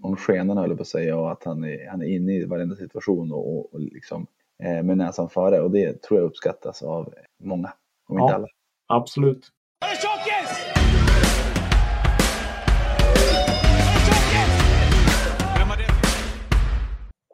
om, 0.02 0.16
skenorna 0.16 0.60
höll 0.60 0.70
jag 0.70 0.78
på 0.78 0.82
att 0.82 0.88
säga 0.88 1.16
och 1.16 1.32
att 1.32 1.44
han 1.44 1.64
är, 1.64 1.90
han 1.90 2.02
är 2.02 2.06
inne 2.06 2.32
i 2.32 2.44
varenda 2.44 2.76
situation 2.76 3.32
och, 3.32 3.56
och, 3.56 3.74
och 3.74 3.80
liksom 3.80 4.26
med 4.58 4.96
näsan 4.98 5.28
före 5.28 5.60
och 5.60 5.70
det 5.70 6.02
tror 6.02 6.20
jag 6.20 6.26
uppskattas 6.26 6.82
av 6.82 7.14
många, 7.42 7.72
om 8.08 8.18
inte 8.18 8.32
Ja. 8.32 8.34
alla. 8.34 8.46
Absolut. 8.88 9.50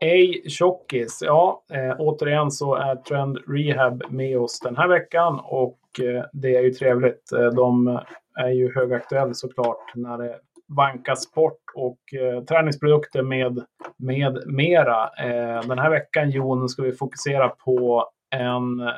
Ej 0.00 0.42
tjockis. 0.48 1.18
Ja, 1.22 1.64
eh, 1.72 1.96
återigen 1.98 2.50
så 2.50 2.74
är 2.74 2.96
Trend 2.96 3.38
Rehab 3.48 4.02
med 4.11 4.38
oss 4.38 4.61
den 4.61 4.76
här 4.76 4.88
veckan 4.88 5.40
och 5.44 5.78
eh, 6.02 6.24
det 6.32 6.56
är 6.56 6.62
ju 6.62 6.70
trevligt. 6.70 7.32
Eh, 7.32 7.46
de 7.46 8.00
är 8.40 8.48
ju 8.48 8.74
högaktuella 8.74 9.35
såklart 9.35 9.92
när 9.94 10.18
det 10.18 10.38
vankas 10.76 11.22
sport 11.22 11.62
och 11.74 11.98
eh, 12.14 12.44
träningsprodukter 12.44 13.22
med, 13.22 13.64
med 13.96 14.42
mera. 14.46 15.04
Eh, 15.04 15.68
den 15.68 15.78
här 15.78 15.90
veckan 15.90 16.30
Jon 16.30 16.68
ska 16.68 16.82
vi 16.82 16.92
fokusera 16.92 17.48
på 17.48 18.08
en 18.30 18.90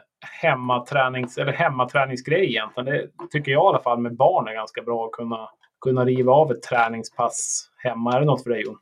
hemmatränings, 0.43 1.39
eller 1.39 1.53
hemmaträningsgrej 1.53 2.45
egentligen. 2.45 2.87
Det 2.87 3.09
tycker 3.31 3.53
jag 3.53 3.65
i 3.65 3.69
alla 3.69 3.83
fall 3.83 3.99
med 3.99 4.17
barn 4.17 4.49
är 4.49 4.55
ganska 4.55 4.83
bra 4.83 5.07
att 5.07 5.13
kunna, 5.13 5.49
kunna 5.81 6.05
riva 6.05 6.33
av 6.33 6.53
ett 6.53 6.63
träningspass 6.63 7.71
hemma. 7.77 8.13
Är 8.13 8.21
det 8.21 8.27
något 8.27 8.43
för 8.43 8.51
dig 8.51 8.63
Jon? 8.63 8.79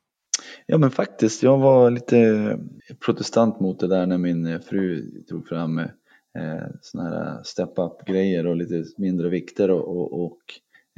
Ja 0.66 0.78
men 0.78 0.90
faktiskt, 0.90 1.42
jag 1.42 1.58
var 1.58 1.90
lite 1.90 2.58
protestant 3.04 3.60
mot 3.60 3.80
det 3.80 3.88
där 3.88 4.06
när 4.06 4.18
min 4.18 4.60
fru 4.60 5.10
tog 5.28 5.48
fram 5.48 5.78
eh, 5.78 5.86
såna 6.80 7.04
här 7.04 7.42
step-up 7.42 8.04
grejer 8.06 8.46
och 8.46 8.56
lite 8.56 8.84
mindre 8.98 9.28
vikter 9.28 9.70
och, 9.70 9.88
och, 9.88 10.24
och 10.24 10.38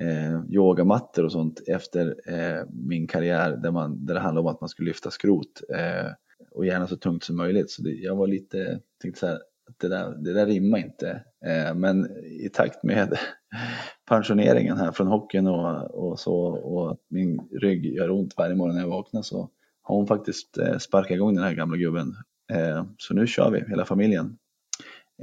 eh, 0.02 0.54
yogamattor 0.54 1.24
och 1.24 1.32
sånt 1.32 1.62
efter 1.66 2.14
eh, 2.26 2.66
min 2.72 3.06
karriär 3.06 3.56
där, 3.56 3.70
man, 3.70 4.06
där 4.06 4.14
det 4.14 4.20
handlade 4.20 4.48
om 4.48 4.54
att 4.54 4.60
man 4.60 4.68
skulle 4.68 4.88
lyfta 4.88 5.10
skrot 5.10 5.62
eh, 5.74 6.12
och 6.50 6.66
gärna 6.66 6.86
så 6.86 6.96
tungt 6.96 7.24
som 7.24 7.36
möjligt. 7.36 7.70
Så 7.70 7.82
det, 7.82 7.90
jag 7.90 8.16
var 8.16 8.26
lite, 8.26 8.80
tänkte 9.02 9.20
så 9.20 9.26
här, 9.26 9.34
att 9.34 9.78
det 9.78 9.88
där, 9.88 10.10
det 10.10 10.32
där 10.32 10.46
rimmar 10.46 10.78
inte. 10.78 11.24
Eh, 11.46 11.74
men 11.74 12.10
i 12.24 12.48
takt 12.52 12.82
med 12.82 13.18
pensioneringen 14.08 14.76
här 14.76 14.92
från 14.92 15.06
hockeyn 15.06 15.46
och, 15.46 15.90
och 15.90 16.20
så 16.20 16.36
och 16.46 16.90
att 16.90 17.00
min 17.08 17.48
rygg 17.60 17.86
gör 17.86 18.10
ont 18.10 18.34
varje 18.36 18.54
morgon 18.54 18.74
när 18.74 18.82
jag 18.82 18.88
vaknar 18.88 19.22
så 19.22 19.50
har 19.82 19.96
hon 19.96 20.06
faktiskt 20.06 20.58
eh, 20.58 20.78
sparkat 20.78 21.10
igång 21.10 21.34
den 21.34 21.44
här 21.44 21.54
gamla 21.54 21.76
gubben. 21.76 22.14
Eh, 22.52 22.84
så 22.98 23.14
nu 23.14 23.26
kör 23.26 23.50
vi 23.50 23.64
hela 23.68 23.84
familjen. 23.84 24.38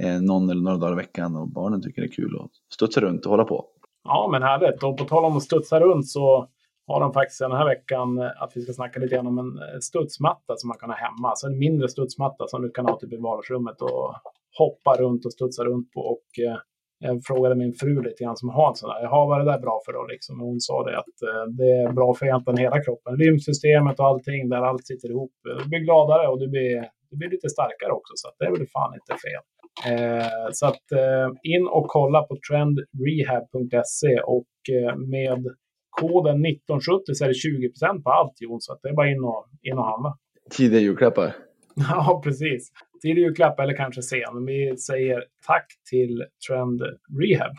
Eh, 0.00 0.20
någon 0.20 0.50
eller 0.50 0.62
några 0.62 0.78
dagar 0.78 0.92
i 0.92 0.96
veckan 0.96 1.36
och 1.36 1.48
barnen 1.48 1.82
tycker 1.82 2.02
det 2.02 2.08
är 2.08 2.12
kul 2.12 2.38
att 2.40 2.50
studsa 2.74 3.00
runt 3.00 3.24
och 3.24 3.30
hålla 3.30 3.44
på. 3.44 3.66
Ja, 4.04 4.28
men 4.32 4.42
härligt. 4.42 4.82
Och 4.82 4.98
på 4.98 5.04
tal 5.04 5.24
om 5.24 5.36
att 5.36 5.42
studsa 5.42 5.80
runt 5.80 6.08
så 6.08 6.48
har 6.86 7.00
de 7.00 7.12
faktiskt 7.12 7.40
den 7.40 7.52
här 7.52 7.66
veckan 7.66 8.18
eh, 8.18 8.42
att 8.42 8.52
vi 8.54 8.60
ska 8.60 8.72
snacka 8.72 9.00
lite 9.00 9.14
grann 9.14 9.26
om 9.26 9.38
en 9.38 9.58
eh, 9.58 9.78
studsmatta 9.80 10.56
som 10.56 10.68
man 10.68 10.78
kan 10.78 10.90
ha 10.90 10.96
hemma. 10.96 11.28
Alltså 11.28 11.46
en 11.46 11.58
mindre 11.58 11.88
studsmatta 11.88 12.46
som 12.46 12.62
du 12.62 12.70
kan 12.70 12.86
ha 12.86 12.98
typ 12.98 13.12
i 13.12 13.16
vardagsrummet 13.16 13.82
och 13.82 14.14
hoppa 14.58 14.96
runt 15.02 15.24
och 15.26 15.32
studsa 15.32 15.64
runt 15.64 15.92
på. 15.92 16.00
Och 16.00 16.26
eh, 16.46 16.58
jag 17.04 17.24
frågade 17.24 17.54
min 17.54 17.74
fru 17.80 18.02
lite 18.02 18.24
grann 18.24 18.36
som 18.36 18.48
har 18.48 18.68
en 18.68 18.74
sån 18.74 18.90
där. 18.90 19.00
Jaha, 19.02 19.26
vad 19.26 19.40
är 19.40 19.44
det 19.44 19.52
där 19.52 19.58
bra 19.66 19.80
för 19.86 19.92
då? 19.92 20.06
Liksom. 20.12 20.40
Och 20.40 20.46
hon 20.46 20.60
sa 20.60 20.84
det 20.88 20.98
att 20.98 21.16
eh, 21.28 21.44
det 21.58 21.70
är 21.82 21.92
bra 21.92 22.14
för 22.14 22.26
egentligen 22.26 22.58
hela 22.58 22.78
kroppen. 22.84 23.16
Lymfsystemet 23.16 24.00
och 24.00 24.06
allting 24.06 24.48
där 24.48 24.62
allt 24.62 24.86
sitter 24.86 25.08
ihop. 25.10 25.32
Du 25.62 25.68
blir 25.68 25.78
gladare 25.88 26.28
och 26.28 26.38
du 26.42 26.48
blir, 26.48 26.88
du 27.10 27.16
blir 27.16 27.30
lite 27.30 27.48
starkare 27.48 27.92
också. 27.98 28.12
Så 28.16 28.28
att 28.28 28.36
det 28.38 28.44
är 28.46 28.50
väl 28.50 28.66
fan 28.76 28.94
inte 28.94 29.14
fel. 29.26 29.42
Eh, 29.86 30.50
så 30.52 30.66
att 30.66 30.92
eh, 30.92 31.28
in 31.42 31.66
och 31.66 31.86
kolla 31.88 32.22
på 32.22 32.36
trendrehab.se 32.50 34.20
och 34.20 34.52
eh, 34.72 34.96
med 34.96 35.46
koden 35.90 36.46
1970 36.46 37.14
så 37.14 37.24
är 37.24 37.28
det 37.28 37.94
20% 37.94 38.02
på 38.02 38.10
allt 38.10 38.40
Jon. 38.40 38.60
Så 38.60 38.72
att 38.72 38.78
det 38.82 38.88
är 38.88 38.94
bara 38.94 39.10
in 39.10 39.24
och, 39.24 39.46
in 39.62 39.78
och 39.78 39.84
handla. 39.84 40.18
Tidiga 40.50 40.80
julklappar. 40.80 41.34
Ja, 41.74 42.20
precis. 42.24 42.72
Tidig 43.02 43.22
julklapp 43.22 43.60
eller 43.60 43.76
kanske 43.76 44.02
sen. 44.02 44.46
Vi 44.46 44.76
säger 44.76 45.24
tack 45.46 45.66
till 45.90 46.24
Trend 46.48 46.82
Rehab. 47.20 47.56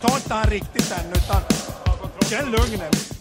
Ta 0.00 0.16
inte 0.16 0.34
han 0.34 0.50
riktigt 0.50 0.92
än, 0.98 1.10
utan 1.10 1.42
känn 2.30 2.50
lugnet. 2.50 3.13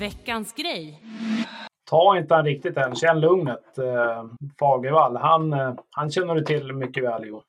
Veckans 0.00 0.52
grej. 0.52 1.02
Ta 1.90 2.18
inte 2.18 2.34
han 2.34 2.44
riktigt 2.44 2.76
än. 2.76 2.94
Känn 2.94 3.20
lugnet. 3.20 3.78
Eh, 3.78 4.24
Fagervall, 4.58 5.16
han, 5.16 5.52
eh, 5.52 5.74
han 5.90 6.10
känner 6.10 6.34
du 6.34 6.44
till 6.44 6.72
mycket 6.72 7.04
väl 7.04 7.26
Jon. 7.26 7.42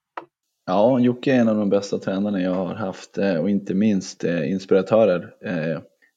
Ja, 0.66 1.00
Jocke 1.00 1.34
är 1.34 1.40
en 1.40 1.50
av 1.50 1.56
de 1.56 1.70
bästa 1.70 1.98
tränarna 1.98 2.42
jag 2.42 2.54
har 2.54 2.76
haft 2.76 3.18
eh, 3.18 3.36
och 3.36 3.50
inte 3.50 3.74
minst 3.74 4.24
inspiratörer. 4.24 5.34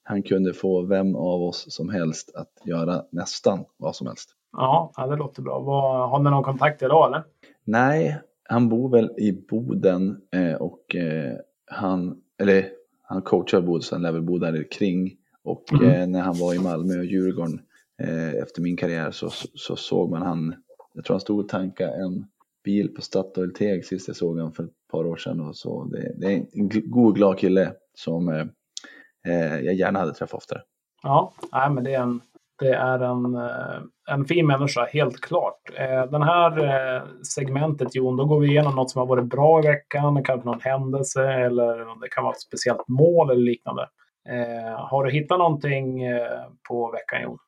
Han 0.03 0.23
kunde 0.23 0.55
få 0.55 0.83
vem 0.83 1.17
av 1.17 1.43
oss 1.43 1.67
som 1.69 1.89
helst 1.89 2.35
att 2.35 2.67
göra 2.67 3.03
nästan 3.11 3.65
vad 3.77 3.97
som 3.97 4.07
helst. 4.07 4.31
Ja, 4.53 4.93
det 4.97 5.17
låter 5.17 5.43
bra. 5.43 5.61
Har 6.07 6.19
ni 6.19 6.31
någon 6.31 6.43
kontakt 6.43 6.83
idag 6.83 7.07
eller? 7.07 7.23
Nej, 7.65 8.21
han 8.49 8.69
bor 8.69 8.89
väl 8.89 9.11
i 9.19 9.33
Boden 9.33 10.21
och 10.59 10.97
han, 11.71 12.17
eller 12.41 12.69
han 13.03 13.23
coachar 13.23 13.61
Boden 13.61 13.83
så 13.83 13.95
han 13.95 14.03
lär 14.03 14.13
väl 14.13 14.23
bo 14.23 14.39
där 14.39 14.71
kring. 14.71 15.17
Och 15.45 15.73
Mm. 15.73 15.91
eh, 15.91 16.07
när 16.07 16.21
han 16.21 16.39
var 16.39 16.55
i 16.55 16.59
Malmö 16.59 16.99
och 16.99 17.05
Djurgården 17.05 17.61
eh, 18.03 18.35
efter 18.35 18.63
min 18.63 18.77
karriär 18.77 19.11
så, 19.11 19.31
så, 19.31 19.49
så 19.55 19.77
såg 19.77 20.11
man 20.11 20.23
han, 20.23 20.55
jag 20.95 21.05
tror 21.05 21.15
han 21.15 21.21
stod 21.21 21.41
och 21.41 21.49
tankade 21.49 21.93
en 21.93 22.27
bil 22.65 22.95
på 22.95 23.03
Statoil 23.03 23.55
Teg 23.55 23.85
sist 23.87 24.09
jag 24.09 24.17
såg 24.17 24.37
honom 24.37 24.53
för 24.53 24.65
ett 24.65 24.71
par 24.93 25.07
år 25.07 25.17
sedan. 25.17 25.41
Och 25.41 25.57
så. 25.57 25.85
Det, 25.85 26.13
det 26.17 26.27
är 26.27 26.37
en 26.53 26.69
god 26.91 27.15
glad 27.15 27.39
kille 27.39 27.73
som 27.95 28.29
eh, 28.29 28.47
eh, 29.29 29.61
jag 29.61 29.75
gärna 29.75 29.99
hade 29.99 30.15
träffat 30.15 30.35
oftare. 30.39 30.61
Ja, 31.03 31.33
nej, 31.53 31.71
men 31.71 31.85
det 31.85 31.95
är 31.95 32.03
en, 32.03 32.21
det 32.59 32.75
är 32.75 32.99
en, 32.99 33.37
en 34.11 34.25
fin 34.25 34.47
människa, 34.47 34.85
helt 34.93 35.21
klart. 35.21 35.61
Den 36.11 36.23
här 36.23 37.03
segmentet, 37.25 37.95
Jon, 37.95 38.17
då 38.17 38.25
går 38.25 38.41
vi 38.41 38.49
igenom 38.49 38.75
något 38.77 38.91
som 38.91 38.99
har 38.99 39.07
varit 39.07 39.25
bra 39.25 39.59
i 39.65 39.67
veckan, 39.67 40.25
kanske 40.25 40.47
någon 40.49 40.61
händelse 40.61 41.23
eller 41.33 42.01
det 42.01 42.09
kan 42.09 42.25
vara 42.25 42.35
ett 42.35 42.41
speciellt 42.41 42.89
mål 42.89 43.31
eller 43.31 43.43
liknande. 43.43 43.89
Eh, 44.29 44.75
Har 44.91 45.05
du 45.05 45.11
hittat 45.11 45.39
någonting 45.39 46.03
eh, 46.03 46.43
på 46.69 46.91
veckan, 46.93 47.23
Jon? 47.23 47.39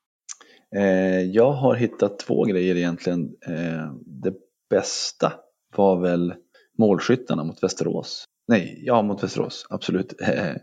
Eh, 0.75 1.21
jag 1.21 1.51
har 1.51 1.75
hittat 1.75 2.19
två 2.19 2.43
grejer 2.43 2.75
egentligen. 2.75 3.35
Eh, 3.47 3.91
det 4.05 4.33
bästa 4.69 5.33
var 5.75 6.01
väl 6.01 6.33
målskyttarna 6.77 7.43
mot 7.43 7.63
Västerås. 7.63 8.25
Nej, 8.47 8.81
ja 8.85 9.01
mot 9.01 9.23
Västerås, 9.23 9.67
absolut. 9.69 10.13
Eh, 10.21 10.55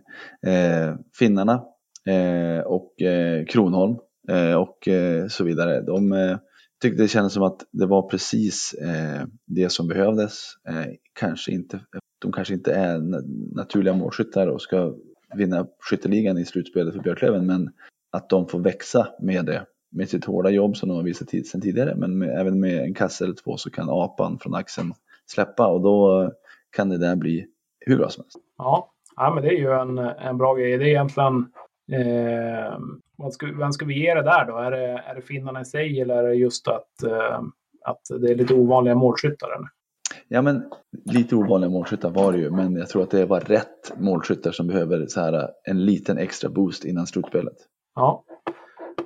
eh, 0.55 0.95
finnarna 1.19 1.65
eh, 2.09 2.61
och 2.67 3.03
eh, 3.03 3.45
Kronholm 3.45 3.97
eh, 4.31 4.55
och 4.55 4.89
eh, 4.89 5.27
så 5.27 5.45
vidare. 5.45 5.81
De 5.81 6.13
eh, 6.13 6.39
tyckte 6.83 7.03
det 7.03 7.09
kändes 7.09 7.33
som 7.33 7.43
att 7.43 7.61
det 7.73 7.87
var 7.87 8.09
precis 8.09 8.75
eh, 8.75 9.27
det 9.47 9.73
som 9.73 9.89
behövdes. 9.89 10.43
Eh, 10.69 10.93
kanske 11.13 11.53
inte, 11.53 11.81
de 12.23 12.33
kanske 12.33 12.55
inte 12.55 12.75
är 12.75 12.99
naturliga 13.57 13.95
målskyttar 13.95 14.47
och 14.47 14.63
ska 14.63 14.95
vinna 15.37 15.67
skytteligan 15.79 16.39
i 16.39 16.45
slutspelet 16.45 16.95
för 16.95 17.03
Björklöven 17.03 17.47
men 17.47 17.71
att 18.13 18.29
de 18.29 18.49
får 18.49 18.59
växa 18.59 19.09
med 19.21 19.45
det 19.45 19.67
med 19.93 20.09
sitt 20.09 20.25
hårda 20.25 20.51
jobb 20.51 20.77
som 20.77 20.89
de 20.89 20.95
har 20.95 21.05
visat 21.05 21.29
tid, 21.29 21.47
sedan 21.47 21.61
tidigare 21.61 21.95
men 21.97 22.19
med, 22.19 22.41
även 22.41 22.61
med 22.61 22.83
en 22.83 22.95
kasse 22.95 23.25
eller 23.25 23.35
två 23.35 23.57
så 23.57 23.71
kan 23.71 23.91
apan 23.91 24.39
från 24.39 24.55
axeln 24.55 24.93
släppa 25.27 25.67
och 25.67 25.81
då 25.81 26.31
kan 26.77 26.89
det 26.89 26.99
där 26.99 27.17
bli 27.17 27.47
hur 27.81 27.97
bra 27.97 28.09
som 28.09 28.25
helst. 28.25 28.37
Ja, 28.59 28.93
ja 29.17 29.35
men 29.35 29.43
det 29.43 29.49
är 29.49 29.59
ju 29.59 29.73
en, 29.73 29.99
en 29.99 30.39
bra 30.39 30.55
grej. 30.55 30.79
Det 30.79 30.85
är 30.85 30.89
egentligen... 30.89 31.47
Eh, 31.93 32.79
vad 33.17 33.33
ska, 33.33 33.47
vem 33.47 33.73
ska 33.73 33.87
vi 33.87 34.01
ge 34.01 34.15
det 34.15 34.23
där 34.23 34.45
då? 34.45 34.57
Är 34.57 34.71
det, 34.71 35.03
är 35.07 35.15
det 35.15 35.23
finnarna 35.23 35.61
i 35.61 35.65
sig 35.65 36.01
eller 36.01 36.17
är 36.17 36.29
det 36.29 36.35
just 36.35 36.69
att, 36.69 37.03
eh, 37.03 37.41
att 37.85 38.01
det 38.21 38.31
är 38.31 38.35
lite 38.35 38.55
ovanliga 38.55 38.95
målskyttar? 38.95 39.49
Ja 40.29 40.43
men 40.43 40.63
lite 41.05 41.37
ovanliga 41.37 41.71
målskyttar 41.71 42.11
var 42.11 42.33
det 42.33 42.39
ju 42.39 42.51
men 42.51 42.77
jag 42.77 42.89
tror 42.89 43.03
att 43.03 43.11
det 43.11 43.27
var 43.27 43.41
rätt 43.41 43.99
målskyttar 43.99 44.53
som 44.53 44.67
behöver 44.67 45.07
så 45.07 45.21
här 45.21 45.51
en 45.69 45.85
liten 45.85 46.19
extra 46.19 46.51
boost 46.51 46.85
innan 46.85 47.07
slutspelet. 47.07 47.57
Ja, 47.95 48.25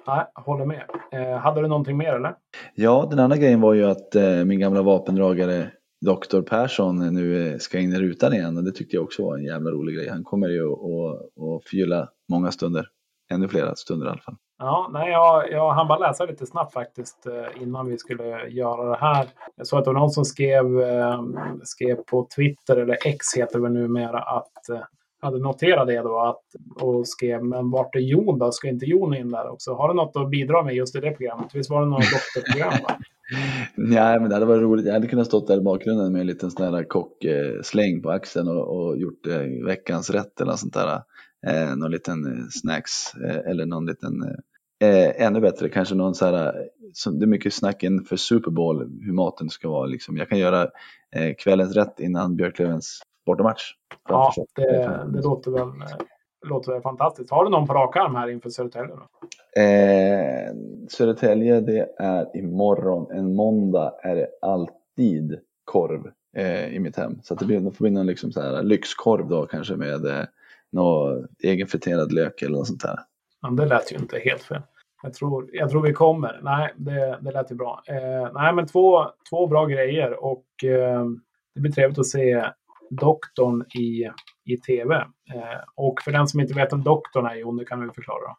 Nej, 0.09 0.27
jag 0.35 0.43
håller 0.43 0.65
med. 0.65 0.83
Eh, 1.13 1.39
hade 1.39 1.61
du 1.61 1.69
någonting 1.69 1.97
mer 1.97 2.13
eller? 2.13 2.35
Ja, 2.75 3.07
den 3.11 3.19
andra 3.19 3.37
grejen 3.37 3.61
var 3.61 3.75
ju 3.75 3.85
att 3.85 4.15
eh, 4.15 4.45
min 4.45 4.61
gamla 4.61 4.83
vapendragare 4.83 5.71
Dr. 6.07 6.41
Persson 6.41 7.15
nu 7.15 7.53
eh, 7.53 7.59
ska 7.59 7.79
in 7.79 7.93
i 7.93 7.99
rutan 7.99 8.33
igen 8.33 8.57
och 8.57 8.65
det 8.65 8.73
tyckte 8.73 8.97
jag 8.97 9.05
också 9.05 9.25
var 9.25 9.37
en 9.37 9.45
jävla 9.45 9.71
rolig 9.71 9.97
grej. 9.97 10.09
Han 10.09 10.25
kommer 10.25 10.49
ju 10.49 10.73
att 10.73 10.79
att 10.79 11.69
förgylla 11.69 12.09
många 12.29 12.51
stunder. 12.51 12.87
Ännu 13.33 13.49
flera 13.49 13.75
stunder 13.75 14.07
i 14.07 14.11
alla 14.11 14.21
fall. 14.21 14.37
Ja, 14.59 14.91
nej, 14.93 15.11
jag, 15.11 15.53
jag 15.53 15.73
hann 15.73 15.89
bara 15.89 15.99
läsa 15.99 16.25
lite 16.25 16.47
snabbt 16.47 16.73
faktiskt 16.73 17.27
eh, 17.27 17.63
innan 17.63 17.89
vi 17.89 17.99
skulle 17.99 18.49
göra 18.49 18.91
det 18.91 18.97
här. 18.97 19.29
Jag 19.57 19.67
såg 19.67 19.79
att 19.79 19.85
det 19.85 19.93
var 19.93 20.01
någon 20.01 20.11
som 20.11 20.25
skrev, 20.25 20.81
eh, 20.81 21.23
skrev 21.63 21.97
på 21.97 22.29
Twitter, 22.37 22.77
eller 22.77 22.97
X 23.07 23.27
heter 23.37 23.59
det 23.59 23.63
väl 23.63 23.73
numera, 23.73 24.19
att 24.19 24.69
eh, 24.69 24.81
hade 25.21 25.39
noterat 25.39 25.87
det 25.87 25.99
då 25.99 26.21
att, 26.21 26.43
och 26.83 27.09
skrev 27.09 27.45
men 27.45 27.71
vart 27.71 27.95
är 27.95 28.01
Jon 28.01 28.39
då? 28.39 28.53
Ska 28.53 28.69
inte 28.69 28.87
Jon 28.87 29.15
in 29.15 29.31
där 29.31 29.49
också? 29.49 29.75
Har 29.75 29.89
du 29.89 29.95
något 29.95 30.17
att 30.17 30.31
bidra 30.31 30.63
med 30.63 30.75
just 30.75 30.97
i 30.97 31.01
det 31.01 31.11
programmet? 31.11 31.55
Visst 31.55 31.71
var 31.71 31.81
det 31.81 31.87
något 31.87 32.05
dotterprogram? 32.35 32.83
Va? 32.83 32.99
Nej, 33.77 34.21
men 34.21 34.29
det 34.29 34.35
hade 34.35 34.47
varit 34.47 34.63
roligt. 34.63 34.87
Jag 34.87 34.93
hade 34.93 35.07
kunnat 35.07 35.27
stått 35.27 35.47
där 35.47 35.57
i 35.57 35.61
bakgrunden 35.61 36.13
med 36.13 36.21
en 36.21 36.27
liten 36.27 36.51
sån 36.51 36.75
här 36.75 36.85
kocksläng 36.85 38.03
på 38.03 38.11
axeln 38.11 38.49
och, 38.49 38.77
och 38.77 38.99
gjort 38.99 39.27
eh, 39.27 39.67
veckans 39.67 40.11
rätt 40.11 40.41
eller 40.41 40.51
något 40.51 40.61
sånt 40.61 40.75
där. 40.75 41.03
Eh, 41.47 41.77
någon 41.77 41.91
liten 41.91 42.49
snacks 42.51 43.15
eh, 43.15 43.51
eller 43.51 43.67
någon 43.67 43.87
liten 43.87 44.13
eh, 44.81 45.27
ännu 45.27 45.41
bättre, 45.41 45.69
kanske 45.69 45.95
någon 45.95 46.15
så 46.15 46.27
här, 46.27 46.47
eh, 46.47 46.63
som, 46.93 47.19
det 47.19 47.25
är 47.25 47.29
mycket 47.29 47.55
snack 47.55 47.83
inför 47.83 48.17
Super 48.17 48.51
Bowl 48.51 49.01
hur 49.03 49.13
maten 49.13 49.51
ska 49.51 49.69
vara. 49.69 49.87
Liksom. 49.87 50.17
Jag 50.17 50.29
kan 50.29 50.39
göra 50.39 50.63
eh, 51.15 51.35
kvällens 51.39 51.77
rätt 51.77 52.01
innan 52.01 52.37
Björklövens 52.37 53.01
bortamatch. 53.27 53.63
Ja, 54.09 54.33
det, 54.55 55.07
det 55.13 55.23
låter 55.23 55.51
väl, 55.51 55.69
eh, 55.69 55.97
låter 56.47 56.73
väl 56.73 56.83
fantastiskt. 56.83 57.31
Har 57.31 57.45
du 57.45 57.51
någon 57.51 57.67
på 57.67 57.75
rak 57.75 57.97
arm 57.97 58.15
här 58.15 58.29
inför 58.29 58.51
Södertälje? 58.51 58.95
Då? 58.95 59.09
Eh, 59.61 60.55
Södertälje, 60.89 61.61
det 61.61 61.89
är 61.99 62.37
imorgon. 62.37 63.11
En 63.11 63.35
måndag 63.35 63.95
är 64.03 64.17
det 64.17 64.29
alltid 64.43 65.41
korv 65.65 66.11
eh, 66.37 66.75
i 66.75 66.79
mitt 66.79 66.97
hem. 66.97 67.19
Så 67.23 67.35
det 67.35 67.45
blir, 67.45 67.61
det 67.61 67.71
får 67.71 67.85
bli 67.85 67.91
någon 67.91 68.07
liksom 68.07 68.33
så 68.33 68.41
här 68.41 68.63
lyxkorv 68.63 69.29
då 69.29 69.47
kanske 69.47 69.77
med 69.77 70.07
eh, 70.07 70.25
någon 70.73 71.27
egenfriterad 71.43 72.13
lök 72.13 72.43
eller 72.43 72.57
något 72.57 72.67
sånt 72.67 72.83
där. 72.83 72.99
Men 73.43 73.57
det 73.57 73.67
lät 73.67 73.93
ju 73.93 73.97
inte 73.97 74.19
helt 74.19 74.43
fel. 74.43 74.63
Jag 75.03 75.15
tror, 75.15 75.51
jag 75.53 75.71
tror 75.71 75.83
vi 75.83 75.93
kommer. 75.93 76.41
Nej, 76.43 76.75
det, 76.77 77.19
det 77.21 77.33
lät 77.33 77.51
ju 77.51 77.55
bra. 77.55 77.83
Eh, 77.87 78.33
nej, 78.35 78.55
men 78.55 78.67
två, 78.67 79.05
två 79.31 79.47
bra 79.47 79.67
grejer 79.67 80.25
och 80.25 80.65
eh, 80.65 81.05
det 81.55 81.61
blir 81.61 81.73
trevligt 81.73 81.99
att 81.99 82.07
se 82.07 82.45
doktorn 82.91 83.65
i, 83.81 84.11
i 84.53 84.57
tv. 84.57 84.95
Eh, 85.35 85.61
och 85.77 86.03
för 86.05 86.13
den 86.13 86.29
som 86.29 86.41
inte 86.41 86.55
vet 86.55 86.73
vem 86.73 86.83
doktorn 86.83 87.27
är, 87.27 87.35
Jon, 87.35 87.57
det 87.57 87.65
kan 87.65 87.81
du 87.81 87.93
förklara. 87.93 88.21
Då. 88.21 88.37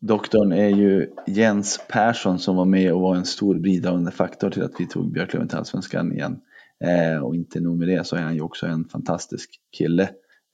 Doktorn 0.00 0.52
är 0.52 0.68
ju 0.68 1.10
Jens 1.26 1.80
Persson 1.88 2.38
som 2.38 2.56
var 2.56 2.64
med 2.64 2.92
och 2.92 3.00
var 3.00 3.16
en 3.16 3.24
stor 3.24 3.54
bidragande 3.54 4.10
faktor 4.10 4.50
till 4.50 4.62
att 4.62 4.80
vi 4.80 4.86
tog 4.86 5.12
Björklöven 5.12 5.48
till 5.48 5.58
Allsvenskan 5.58 6.12
igen. 6.12 6.40
Eh, 6.84 7.22
och 7.22 7.34
inte 7.34 7.60
nog 7.60 7.78
med 7.78 7.88
det 7.88 8.06
så 8.06 8.16
är 8.16 8.20
han 8.20 8.34
ju 8.34 8.40
också 8.40 8.66
en 8.66 8.84
fantastisk 8.84 9.50
kille. 9.76 10.02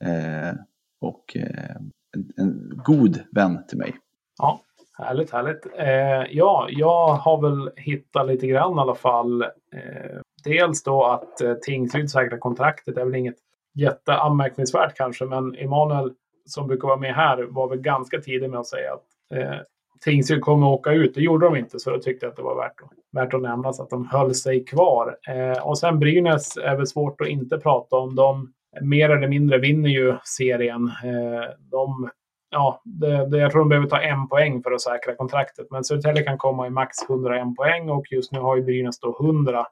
Eh, 0.05 0.55
och 1.01 1.37
eh, 1.37 1.77
en, 2.17 2.33
en 2.37 2.83
god 2.85 3.21
vän 3.33 3.67
till 3.69 3.79
mig. 3.79 3.97
Ja, 4.39 4.61
härligt, 4.99 5.31
härligt. 5.31 5.67
Eh, 5.79 6.37
ja, 6.37 6.67
jag 6.71 7.09
har 7.09 7.43
väl 7.43 7.71
hittat 7.77 8.27
lite 8.27 8.47
grann 8.47 8.77
i 8.77 8.81
alla 8.81 8.95
fall. 8.95 9.43
Eh, 9.43 10.21
dels 10.45 10.83
då 10.83 11.05
att 11.05 11.41
eh, 11.41 11.55
Tingsryd 11.55 12.11
säkrar 12.11 12.39
kontraktet. 12.39 12.95
Det 12.95 13.01
är 13.01 13.05
väl 13.05 13.15
inget 13.15 13.39
jätteanmärkningsvärt 13.75 14.97
kanske, 14.97 15.25
men 15.25 15.55
Emanuel 15.55 16.13
som 16.47 16.67
brukar 16.67 16.89
vara 16.89 17.01
med 17.01 17.15
här 17.15 17.43
var 17.43 17.69
väl 17.69 17.79
ganska 17.79 18.21
tidig 18.21 18.51
med 18.51 18.61
att 18.61 18.67
säga 18.67 18.93
att 18.93 19.39
eh, 19.39 19.61
Tingsryd 20.01 20.41
kommer 20.41 20.67
att 20.67 20.79
åka 20.79 20.93
ut. 20.93 21.15
Det 21.15 21.21
gjorde 21.21 21.47
de 21.47 21.57
inte, 21.57 21.79
så 21.79 21.91
då 21.91 21.99
tyckte 21.99 22.27
jag 22.27 22.31
att 22.31 22.37
det 22.37 22.43
var 22.43 22.57
värt 22.57 22.81
att, 22.83 22.91
värt 23.13 23.35
att 23.35 23.43
nämna 23.43 23.73
så 23.73 23.83
att 23.83 23.91
de 23.91 24.07
höll 24.07 24.35
sig 24.35 24.65
kvar. 24.65 25.17
Eh, 25.29 25.67
och 25.67 25.79
sen 25.79 25.99
Brynäs 25.99 26.57
är 26.57 26.77
väl 26.77 26.87
svårt 26.87 27.21
att 27.21 27.29
inte 27.29 27.59
prata 27.59 27.97
om. 27.97 28.15
De 28.15 28.53
mer 28.83 29.11
eller 29.11 29.29
mindre 29.29 29.59
vinner 29.59 29.91
ju 29.91 30.17
serien. 30.25 30.87
Eh, 30.87 31.51
de 31.71 32.11
ja, 32.51 32.83
det, 32.85 33.27
det, 33.27 33.39
jag 33.39 33.53
tror 33.53 33.61
de 33.61 33.69
behöver 33.69 33.89
ta 33.89 34.01
en 34.01 34.29
poäng 34.29 34.63
för 34.63 34.73
att 34.73 34.81
säkra 34.81 35.15
kontraktet. 35.15 35.67
Men 35.71 35.85
Södertälje 35.85 36.23
kan 36.23 36.39
komma 36.39 36.67
i 36.67 36.71
max 36.71 36.97
101 37.11 37.57
poäng 37.57 37.91
och 37.91 38.13
just 38.13 38.33
nu 38.33 38.39
har 38.39 38.57
ju 38.57 38.63
Brynäs 38.63 39.01
då 39.01 39.17
100. 39.21 39.67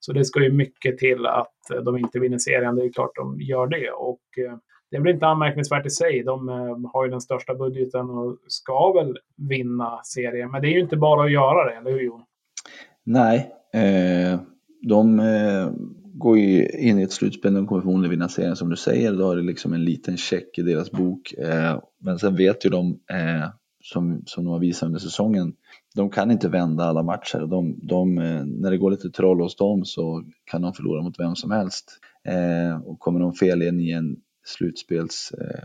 Så 0.00 0.12
det 0.12 0.24
ska 0.24 0.42
ju 0.42 0.52
mycket 0.52 0.98
till 0.98 1.26
att 1.26 1.70
eh, 1.74 1.80
de 1.80 1.98
inte 1.98 2.18
vinner 2.18 2.38
serien. 2.38 2.76
Det 2.76 2.84
är 2.84 2.92
klart 2.92 3.16
de 3.16 3.40
gör 3.40 3.66
det. 3.66 3.90
Och 3.90 4.20
eh, 4.46 4.56
det 4.90 5.00
blir 5.00 5.12
inte 5.12 5.26
anmärkningsvärt 5.26 5.86
i 5.86 5.90
sig. 5.90 6.22
De 6.22 6.48
har 6.92 7.04
ju 7.04 7.10
den 7.10 7.20
största 7.20 7.54
budgeten 7.54 8.10
och 8.10 8.38
ska 8.46 8.92
väl 8.92 9.18
vinna 9.36 10.00
serien. 10.04 10.50
Men 10.50 10.62
det 10.62 10.68
är 10.68 10.72
ju 10.72 10.80
inte 10.80 10.96
bara 10.96 11.24
att 11.24 11.32
göra 11.32 11.70
det, 11.70 11.76
eller 11.76 11.90
hur 11.90 12.00
Jon? 12.00 12.22
Nej, 13.04 13.50
eh, 13.74 14.40
de 14.82 15.20
går 16.12 16.38
ju 16.38 16.68
in 16.68 16.98
i 16.98 17.02
ett 17.02 17.12
slutspel, 17.12 17.54
de 17.54 17.66
kommer 17.66 17.82
förmodligen 17.82 18.10
vinna 18.10 18.28
serien 18.28 18.56
som 18.56 18.68
du 18.68 18.76
säger. 18.76 19.12
Då 19.12 19.26
har 19.26 19.36
det 19.36 19.42
liksom 19.42 19.72
en 19.72 19.84
liten 19.84 20.16
check 20.16 20.58
i 20.58 20.62
deras 20.62 20.90
bok. 20.90 21.32
Eh, 21.32 21.80
men 21.98 22.18
sen 22.18 22.36
vet 22.36 22.66
ju 22.66 22.70
de, 22.70 22.90
eh, 22.90 23.48
som, 23.84 24.22
som 24.26 24.44
de 24.44 24.50
har 24.50 24.58
visat 24.58 24.86
under 24.86 25.00
säsongen, 25.00 25.52
de 25.94 26.10
kan 26.10 26.30
inte 26.30 26.48
vända 26.48 26.84
alla 26.84 27.02
matcher. 27.02 27.38
De, 27.38 27.78
de, 27.82 28.18
eh, 28.18 28.44
när 28.44 28.70
det 28.70 28.78
går 28.78 28.90
lite 28.90 29.10
troll 29.10 29.40
hos 29.40 29.56
dem 29.56 29.84
så 29.84 30.24
kan 30.44 30.62
de 30.62 30.72
förlora 30.72 31.02
mot 31.02 31.18
vem 31.20 31.36
som 31.36 31.50
helst. 31.50 31.98
Eh, 32.24 32.80
och 32.80 32.98
kommer 32.98 33.20
de 33.20 33.32
fel 33.32 33.62
in 33.62 33.80
i 33.80 33.90
en 33.90 34.16
slutspels 34.44 35.32
eh, 35.38 35.64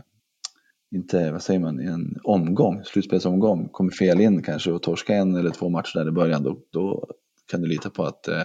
inte, 0.94 1.32
vad 1.32 1.42
säger 1.42 1.60
man, 1.60 1.80
i 1.80 1.84
en 1.84 2.18
omgång, 2.24 2.84
slutspelsomgång, 2.84 3.68
kommer 3.68 3.90
fel 3.90 4.20
in 4.20 4.42
kanske 4.42 4.72
och 4.72 4.82
torska 4.82 5.14
en 5.14 5.36
eller 5.36 5.50
två 5.50 5.68
matcher 5.68 5.98
där 5.98 6.08
i 6.08 6.12
början, 6.12 6.42
då, 6.42 6.58
då 6.70 7.06
kan 7.50 7.60
du 7.60 7.68
lita 7.68 7.90
på 7.90 8.04
att 8.04 8.28
eh, 8.28 8.42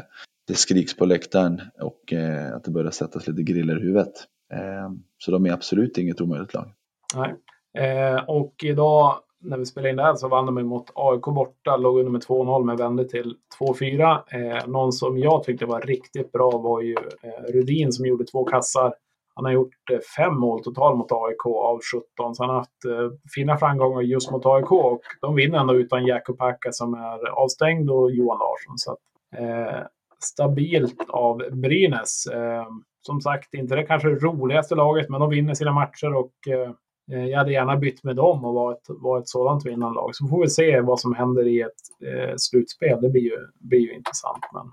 det 0.47 0.53
skriks 0.53 0.97
på 0.97 1.05
läktaren 1.05 1.61
och 1.81 2.13
eh, 2.13 2.55
att 2.55 2.63
det 2.63 2.71
börjar 2.71 2.91
sättas 2.91 3.27
lite 3.27 3.43
griller 3.43 3.79
i 3.79 3.81
huvudet. 3.81 4.13
Eh, 4.53 4.91
så 5.17 5.31
de 5.31 5.45
är 5.45 5.51
absolut 5.51 5.97
inget 5.97 6.21
omöjligt 6.21 6.53
lag. 6.53 6.73
Nej. 7.15 7.35
Eh, 7.77 8.23
och 8.27 8.55
idag 8.63 9.15
när 9.43 9.57
vi 9.57 9.65
spelade 9.65 9.89
in 9.89 9.95
det 9.95 10.03
här 10.03 10.15
så 10.15 10.27
vann 10.27 10.45
de 10.45 10.63
mot 10.63 10.91
AIK 10.95 11.21
borta, 11.21 11.77
låg 11.77 11.99
under 11.99 12.11
med 12.11 12.21
2-0 12.21 12.63
men 12.63 12.75
vände 12.75 13.05
till 13.05 13.35
2-4. 13.59 14.23
Eh, 14.31 14.67
någon 14.67 14.91
som 14.91 15.19
jag 15.19 15.43
tyckte 15.43 15.65
var 15.65 15.81
riktigt 15.81 16.31
bra 16.31 16.49
var 16.51 16.81
ju 16.81 16.95
eh, 17.23 17.53
Rudin 17.53 17.91
som 17.91 18.05
gjorde 18.05 18.25
två 18.25 18.43
kassar. 18.43 18.93
Han 19.35 19.45
har 19.45 19.51
gjort 19.51 19.89
eh, 19.91 19.99
fem 20.17 20.39
mål 20.39 20.63
totalt 20.63 20.97
mot 20.97 21.11
AIK 21.11 21.45
av 21.45 21.79
17, 21.93 22.35
så 22.35 22.43
han 22.43 22.49
har 22.49 22.57
haft 22.57 22.85
eh, 22.85 23.29
fina 23.35 23.57
framgångar 23.57 24.01
just 24.01 24.31
mot 24.31 24.45
AIK 24.45 24.71
och 24.71 25.01
de 25.21 25.35
vinner 25.35 25.59
ändå 25.59 25.75
utan 25.75 26.05
Jakob 26.05 26.39
Hacka 26.39 26.71
som 26.71 26.93
är 26.93 27.29
avstängd 27.29 27.89
och 27.89 28.11
Johan 28.11 28.39
Larsson. 28.39 28.77
Så 28.77 28.91
att, 28.91 28.99
eh, 29.41 29.83
stabilt 30.23 31.09
av 31.09 31.37
Brynäs. 31.51 32.25
Eh, 32.25 32.67
som 33.01 33.21
sagt, 33.21 33.53
inte 33.53 33.75
det 33.75 33.83
kanske 33.83 34.09
roligaste 34.09 34.75
laget, 34.75 35.09
men 35.09 35.19
de 35.19 35.29
vinner 35.29 35.53
sina 35.53 35.71
matcher 35.71 36.13
och 36.13 36.33
eh, 36.47 36.71
eh, 37.11 37.25
jag 37.25 37.37
hade 37.37 37.51
gärna 37.51 37.77
bytt 37.77 38.03
med 38.03 38.15
dem 38.15 38.45
och 38.45 38.53
varit, 38.53 38.85
varit 38.87 39.21
ett 39.21 39.29
sådant 39.29 39.65
vinnande 39.65 39.95
lag. 39.95 40.15
Så 40.15 40.27
får 40.27 40.41
vi 40.41 40.49
se 40.49 40.81
vad 40.81 40.99
som 40.99 41.15
händer 41.15 41.47
i 41.47 41.61
ett 41.61 42.41
slutspel. 42.41 43.01
Det 43.01 43.09
blir 43.09 43.21
ju, 43.21 43.37
blir 43.53 43.79
ju 43.79 43.93
intressant. 43.93 44.45
Men, 44.53 44.71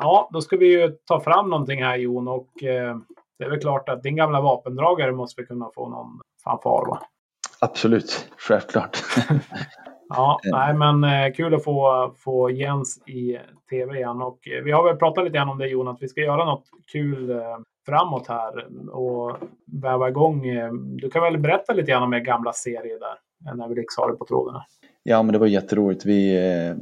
ja, 0.00 0.28
då 0.32 0.40
ska 0.40 0.56
vi 0.56 0.80
ju 0.80 0.88
ta 1.04 1.20
fram 1.20 1.50
någonting 1.50 1.82
här 1.82 1.96
Jon 1.96 2.28
och 2.28 2.48
det 3.38 3.44
är 3.44 3.50
väl 3.50 3.60
klart 3.60 3.88
att 3.88 4.02
din 4.02 4.16
gamla 4.16 4.40
vapendragare 4.40 5.12
måste 5.12 5.40
vi 5.40 5.46
kunna 5.46 5.70
få 5.74 5.88
någon 5.88 6.20
fanfar 6.44 6.86
va? 6.88 7.00
Absolut, 7.60 8.28
självklart. 8.36 8.98
Ja, 10.10 10.40
nej, 10.44 10.74
men 10.74 11.04
eh, 11.04 11.32
kul 11.32 11.54
att 11.54 11.64
få, 11.64 12.12
få 12.18 12.50
Jens 12.50 13.08
i 13.08 13.38
tv 13.70 13.96
igen. 13.96 14.22
Och 14.22 14.48
eh, 14.48 14.64
vi 14.64 14.70
har 14.72 14.84
väl 14.84 14.96
pratat 14.96 15.24
lite 15.24 15.36
grann 15.36 15.48
om 15.48 15.58
det 15.58 15.68
Jon, 15.68 15.88
att 15.88 16.02
vi 16.02 16.08
ska 16.08 16.20
göra 16.20 16.44
något 16.44 16.64
kul 16.92 17.30
eh, 17.30 17.58
framåt 17.86 18.26
här 18.28 18.66
och 18.90 19.36
väva 19.82 20.08
igång. 20.08 20.46
Eh, 20.46 20.72
du 20.72 21.10
kan 21.10 21.22
väl 21.22 21.38
berätta 21.38 21.72
lite 21.72 21.90
grann 21.90 22.02
om 22.02 22.14
er 22.14 22.20
gamla 22.20 22.52
serie 22.52 22.98
där, 22.98 23.50
eh, 23.50 23.56
när 23.56 23.68
vi 23.68 23.74
liksom 23.74 24.02
har 24.02 24.10
det 24.10 24.16
på 24.16 24.24
tråden. 24.24 24.54
Här. 24.54 24.64
Ja, 25.02 25.22
men 25.22 25.32
det 25.32 25.38
var 25.38 25.46
jätteroligt. 25.46 26.06
Vi 26.06 26.36
eh, 26.36 26.76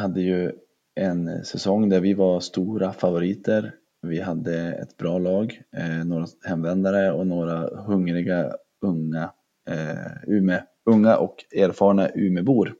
hade 0.00 0.20
ju 0.20 0.52
en 1.00 1.44
säsong 1.44 1.88
där 1.88 2.00
vi 2.00 2.14
var 2.14 2.40
stora 2.40 2.92
favoriter. 2.92 3.74
Vi 4.02 4.20
hade 4.20 4.72
ett 4.72 4.96
bra 4.96 5.18
lag, 5.18 5.62
eh, 5.76 6.04
några 6.04 6.26
hemvändare 6.48 7.12
och 7.12 7.26
några 7.26 7.82
hungriga 7.86 8.52
unga 8.82 9.30
eh, 9.70 10.32
Ume, 10.36 10.62
unga 10.86 11.16
och 11.16 11.44
erfarna 11.56 12.08
Umebor. 12.14 12.74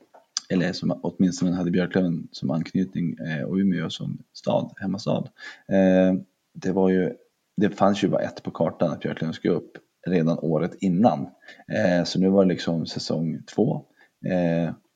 Eller 0.52 0.72
som 0.72 1.00
åtminstone 1.02 1.52
hade 1.52 1.70
Björklöven 1.70 2.28
som 2.32 2.50
anknytning 2.50 3.16
eh, 3.18 3.42
och 3.42 3.56
Umeå 3.56 3.90
som 3.90 4.18
stad, 4.32 4.72
hemmastad. 4.76 5.28
Eh, 5.68 6.14
det 6.54 6.72
var 6.72 6.88
ju, 6.88 7.12
det 7.56 7.70
fanns 7.70 8.04
ju 8.04 8.08
bara 8.08 8.22
ett 8.22 8.42
på 8.42 8.50
kartan 8.50 8.90
att 8.90 9.00
Björklöven 9.00 9.34
skulle 9.34 9.54
upp 9.54 9.72
redan 10.06 10.38
året 10.38 10.74
innan. 10.80 11.28
Eh, 11.68 12.04
så 12.04 12.20
nu 12.20 12.28
var 12.28 12.44
det 12.44 12.48
liksom 12.48 12.86
säsong 12.86 13.42
två. 13.54 13.84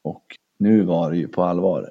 Och 0.04 0.24
nu 0.58 0.82
var 0.82 1.10
det 1.10 1.16
ju 1.16 1.28
på 1.28 1.42
allvar. 1.42 1.90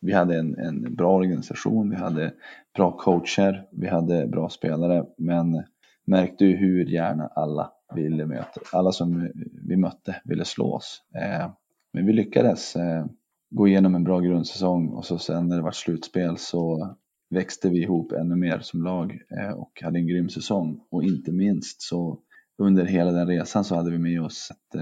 Vi 0.00 0.12
hade 0.12 0.38
en, 0.38 0.58
en 0.58 0.94
bra 0.94 1.16
organisation, 1.16 1.90
vi 1.90 1.96
hade 1.96 2.32
bra 2.76 2.96
coacher, 2.96 3.66
vi 3.72 3.88
hade 3.88 4.26
bra 4.26 4.48
spelare, 4.48 5.04
men 5.18 5.62
märkte 6.06 6.44
ju 6.44 6.56
hur 6.56 6.84
gärna 6.84 7.26
alla 7.26 7.72
ville 7.94 8.26
möta, 8.26 8.60
alla 8.72 8.92
som 8.92 9.30
vi 9.68 9.76
mötte 9.76 10.16
ville 10.24 10.44
slå 10.44 10.74
oss. 10.74 11.02
Eh, 11.14 11.50
men 11.92 12.06
vi 12.06 12.12
lyckades 12.12 12.76
eh, 12.76 13.06
gå 13.50 13.68
igenom 13.68 13.94
en 13.94 14.04
bra 14.04 14.20
grundsäsong 14.20 14.88
och 14.88 15.04
så 15.04 15.18
sen 15.18 15.48
när 15.48 15.56
det 15.56 15.62
var 15.62 15.72
slutspel 15.72 16.36
så 16.38 16.94
växte 17.30 17.68
vi 17.68 17.82
ihop 17.82 18.12
ännu 18.12 18.36
mer 18.36 18.58
som 18.60 18.82
lag 18.82 19.18
eh, 19.30 19.52
och 19.52 19.82
hade 19.82 19.98
en 19.98 20.06
grym 20.06 20.28
säsong. 20.28 20.80
Och 20.90 21.02
inte 21.04 21.32
minst 21.32 21.82
så 21.82 22.20
under 22.58 22.84
hela 22.84 23.12
den 23.12 23.26
resan 23.26 23.64
så 23.64 23.74
hade 23.74 23.90
vi 23.90 23.98
med 23.98 24.22
oss 24.22 24.50
ett 24.50 24.80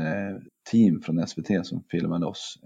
team 0.70 1.00
från 1.00 1.26
SVT 1.26 1.66
som 1.66 1.84
filmade 1.90 2.26
oss, 2.26 2.58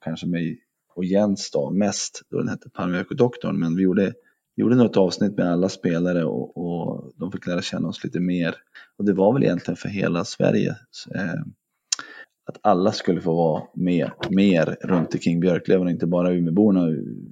kanske 0.00 0.26
mig 0.26 0.60
och 0.94 1.04
Jens 1.04 1.50
då 1.50 1.70
mest, 1.70 2.22
då 2.30 2.38
den 2.38 2.48
hette 2.48 2.70
Palmveckodoktorn, 2.70 3.60
men 3.60 3.76
vi 3.76 3.82
gjorde 3.82 4.12
gjorde 4.60 4.76
något 4.76 4.96
avsnitt 4.96 5.36
med 5.36 5.52
alla 5.52 5.68
spelare 5.68 6.24
och, 6.24 6.56
och, 6.56 7.12
de 7.16 7.32
fick 7.32 7.46
lära 7.46 7.62
känna 7.62 7.88
oss 7.88 8.04
lite 8.04 8.20
mer. 8.20 8.54
Och 8.98 9.04
det 9.04 9.12
var 9.12 9.32
väl 9.32 9.42
egentligen 9.42 9.76
för 9.76 9.88
hela 9.88 10.24
Sverige. 10.24 10.70
Eh, 11.14 11.40
att 12.48 12.58
alla 12.62 12.92
skulle 12.92 13.20
få 13.20 13.34
vara 13.34 13.62
med 13.74 14.10
mer 14.30 14.76
runt 14.80 15.14
omkring 15.14 15.40
Björklöven 15.40 15.86
och 15.86 15.92
inte 15.92 16.06
bara 16.06 16.32
Umeåborna 16.32 16.88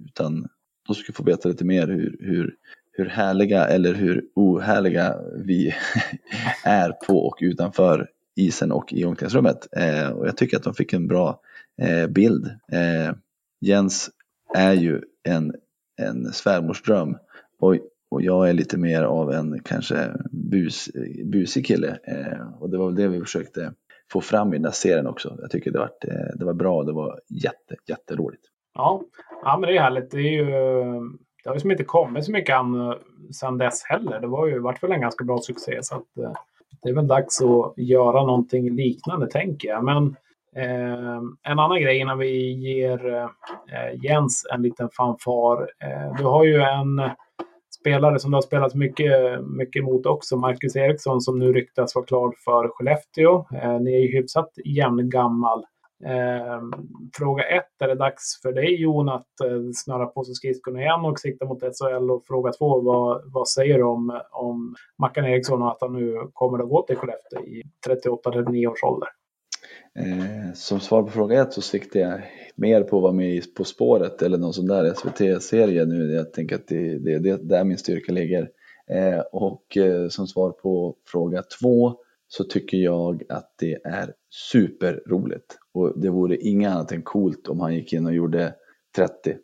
utan 0.07 0.49
de 0.87 0.95
skulle 0.95 1.15
få 1.15 1.23
veta 1.23 1.49
lite 1.49 1.65
mer 1.65 1.89
hur, 1.89 2.17
hur, 2.21 2.55
hur 2.93 3.07
härliga 3.07 3.67
eller 3.67 3.95
hur 3.95 4.25
ohärliga 4.35 5.17
vi 5.45 5.75
är 6.65 6.91
på 6.91 7.27
och 7.27 7.39
utanför 7.41 8.09
isen 8.37 8.73
och 8.73 8.93
i 8.93 9.05
omklädningsrummet. 9.05 9.69
Eh, 9.77 10.09
och 10.09 10.27
jag 10.27 10.37
tycker 10.37 10.57
att 10.57 10.63
de 10.63 10.75
fick 10.75 10.93
en 10.93 11.07
bra 11.07 11.41
eh, 11.83 12.07
bild. 12.07 12.47
Eh, 12.73 13.15
Jens 13.61 14.11
är 14.55 14.73
ju 14.73 15.01
en 15.23 15.55
en 15.99 16.33
svärmorsdröm. 16.33 17.17
Och, 17.61 17.77
och 18.11 18.23
jag 18.23 18.49
är 18.49 18.53
lite 18.53 18.79
mer 18.79 19.03
av 19.03 19.33
en 19.33 19.61
kanske 19.65 20.11
bus, 20.31 20.89
busig 21.25 21.67
kille. 21.67 21.99
Eh, 22.05 22.61
och 22.61 22.71
det 22.71 22.79
var 22.79 22.87
väl 22.87 22.95
det 22.95 23.09
vi 23.09 23.21
försökte 23.21 23.73
få 24.13 24.21
fram 24.21 24.55
i 24.55 24.57
den 24.57 24.65
här 24.65 24.73
serien 24.73 25.07
också. 25.07 25.37
Jag 25.41 25.51
tycker 25.51 25.71
det 25.71 25.79
var, 25.79 25.91
eh, 26.05 26.37
det 26.39 26.45
var 26.45 26.55
bra, 26.55 26.83
det 26.83 26.93
var 26.93 27.21
jätte, 27.29 27.77
jätteroligt. 27.87 28.43
Ja. 28.75 29.03
ja, 29.43 29.59
men 29.59 29.69
det 29.69 29.77
är 29.77 29.81
härligt. 29.81 30.11
Det, 30.11 30.19
är 30.19 30.33
ju, 30.33 30.45
det 31.45 31.51
har 31.51 31.55
ju 31.55 31.61
som 31.61 31.71
inte 31.71 31.85
kommit 31.85 32.25
så 32.25 32.33
mycket 32.33 32.57
an 32.57 32.95
sedan 33.33 33.59
dess 33.59 33.83
heller. 33.85 34.21
Det 34.21 34.27
var 34.27 34.47
ju 34.47 34.59
varit 34.59 34.83
väl 34.83 34.93
en 34.93 35.01
ganska 35.01 35.25
bra 35.25 35.39
succé. 35.39 35.79
Så 35.83 35.95
att, 35.95 36.19
eh, 36.25 36.33
det 36.83 36.89
är 36.89 36.95
väl 36.95 37.07
dags 37.07 37.43
att 37.43 37.75
göra 37.77 38.27
någonting 38.27 38.71
liknande 38.77 39.27
tänker 39.27 39.69
jag. 39.69 39.85
Men 39.85 40.17
Ehm, 40.57 41.37
en 41.43 41.59
annan 41.59 41.81
grej 41.81 41.99
innan 41.99 42.19
vi 42.19 42.53
ger 42.53 43.15
eh, 43.15 44.05
Jens 44.05 44.47
en 44.55 44.63
liten 44.63 44.89
fanfar. 44.97 45.71
Eh, 45.85 46.17
du 46.19 46.25
har 46.25 46.45
ju 46.45 46.61
en 46.61 47.11
spelare 47.81 48.19
som 48.19 48.31
du 48.31 48.37
har 48.37 48.43
spelat 48.43 48.75
mycket, 48.75 49.45
mycket 49.45 49.85
mot 49.85 50.07
också, 50.07 50.37
Marcus 50.37 50.77
Eriksson, 50.77 51.21
som 51.21 51.39
nu 51.39 51.53
ryktas 51.53 51.95
vara 51.95 52.07
klar 52.07 52.35
för 52.45 52.69
Skellefteå. 52.69 53.47
Eh, 53.55 53.81
ni 53.81 53.95
är 53.95 54.01
ju 54.01 54.21
hyfsat 54.21 54.51
jämngammal. 54.65 55.65
Eh, 56.05 56.63
fråga 57.19 57.45
ett, 57.45 57.83
är 57.83 57.89
det 57.89 57.95
dags 57.95 58.43
för 58.43 58.53
dig 58.53 58.81
Jon 58.83 59.09
att 59.09 59.41
eh, 59.45 59.61
snöra 59.75 60.07
på 60.07 60.25
sig 60.25 60.35
skridskorna 60.35 60.81
igen 60.81 61.05
och 61.05 61.19
sikta 61.19 61.45
mot 61.45 61.61
SHL? 61.61 62.11
Och 62.11 62.25
fråga 62.27 62.53
två, 62.53 62.81
vad, 62.81 63.23
vad 63.33 63.49
säger 63.49 63.79
du 63.79 63.85
om, 63.85 64.21
om 64.33 64.75
Mackan 64.99 65.25
Eriksson 65.25 65.63
och 65.63 65.71
att 65.71 65.81
han 65.81 65.93
nu 65.93 66.31
kommer 66.33 66.59
att 66.59 66.69
gå 66.69 66.83
till 66.83 66.97
Skellefteå 66.97 67.41
i 67.41 67.63
38-39 67.87 68.67
års 68.67 68.83
ålder? 68.83 69.09
Eh, 69.99 70.53
som 70.55 70.81
svar 70.81 71.03
på 71.03 71.11
fråga 71.11 71.43
ett 71.43 71.53
så 71.53 71.63
siktar 71.63 72.01
jag 72.01 72.21
mer 72.57 72.83
på 72.83 72.97
att 72.97 73.03
vara 73.03 73.13
med 73.13 73.35
i 73.35 73.41
På 73.41 73.65
spåret 73.65 74.23
eller 74.23 74.39
någon 74.39 74.55
sån 74.55 74.67
där 74.67 74.95
SVT-serie 74.95 75.85
nu. 75.85 76.13
Jag 76.13 76.33
tänker 76.33 76.57
att 76.57 76.67
det, 76.67 76.99
det, 76.99 77.19
det 77.19 77.31
är 77.31 77.39
där 77.39 77.65
min 77.65 77.79
styrka 77.79 78.13
ligger. 78.13 78.51
Eh, 78.91 79.21
och 79.33 79.77
eh, 79.77 80.09
som 80.09 80.27
svar 80.27 80.51
på 80.51 80.97
fråga 81.07 81.43
två 81.61 81.95
så 82.29 82.45
tycker 82.45 82.77
jag 82.77 83.23
att 83.29 83.55
det 83.59 83.75
är 83.85 84.13
superroligt. 84.51 85.59
Och 85.75 86.01
det 86.01 86.11
vore 86.11 86.37
inget 86.37 86.71
annat 86.71 86.93
än 86.93 87.03
coolt 87.03 87.49
om 87.49 87.61
han 87.61 87.75
gick 87.75 87.93
in 87.93 88.07
och 88.07 88.15
gjorde 88.15 88.55
30-40 88.97 89.37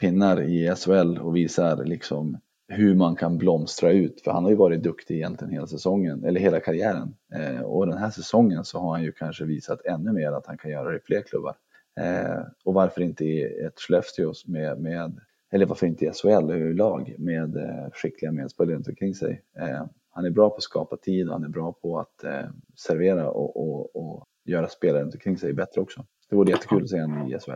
pinnar 0.00 0.42
i 0.42 0.74
SHL 0.76 1.18
och 1.18 1.36
visar 1.36 1.84
liksom 1.84 2.40
hur 2.72 2.94
man 2.94 3.16
kan 3.16 3.38
blomstra 3.38 3.92
ut. 3.92 4.20
För 4.20 4.30
han 4.30 4.42
har 4.42 4.50
ju 4.50 4.56
varit 4.56 4.82
duktig 4.82 5.14
egentligen 5.14 5.52
hela 5.52 5.66
säsongen, 5.66 6.24
eller 6.24 6.40
hela 6.40 6.60
karriären. 6.60 7.14
Eh, 7.34 7.60
och 7.60 7.86
den 7.86 7.98
här 7.98 8.10
säsongen 8.10 8.64
så 8.64 8.78
har 8.78 8.90
han 8.90 9.02
ju 9.02 9.12
kanske 9.12 9.44
visat 9.44 9.84
ännu 9.84 10.12
mer 10.12 10.32
att 10.32 10.46
han 10.46 10.58
kan 10.58 10.70
göra 10.70 10.90
det 10.90 10.96
i 10.96 11.00
fler 11.00 11.22
klubbar. 11.22 11.54
Eh, 12.00 12.42
och 12.64 12.74
varför 12.74 13.00
inte 13.00 13.24
i 13.24 13.42
ett 13.66 13.80
Skellefteå 13.80 14.32
med, 14.46 14.80
med, 14.80 15.20
eller 15.52 15.66
varför 15.66 15.86
inte 15.86 16.04
i 16.04 16.10
SHL 16.12 16.74
lag 16.74 17.14
med 17.18 17.56
eh, 17.56 17.90
skickliga 17.92 18.32
medspelare 18.32 18.74
runt 18.74 18.88
omkring 18.88 19.14
sig. 19.14 19.42
Eh, 19.58 19.84
han 20.10 20.24
är 20.24 20.30
bra 20.30 20.50
på 20.50 20.56
att 20.56 20.62
skapa 20.62 20.96
tid 20.96 21.28
och 21.28 21.32
han 21.32 21.44
är 21.44 21.48
bra 21.48 21.72
på 21.72 21.98
att 21.98 22.24
eh, 22.24 22.48
servera 22.76 23.30
och, 23.30 23.56
och, 23.56 23.96
och 23.96 24.26
göra 24.44 24.68
spelare 24.68 25.02
runt 25.02 25.14
omkring 25.14 25.38
sig 25.38 25.52
bättre 25.52 25.80
också. 25.80 26.06
Det 26.30 26.36
vore 26.36 26.50
jättekul 26.50 26.82
att 26.82 26.90
se 26.90 27.00
honom 27.00 27.32
i 27.32 27.38
SHL. 27.38 27.50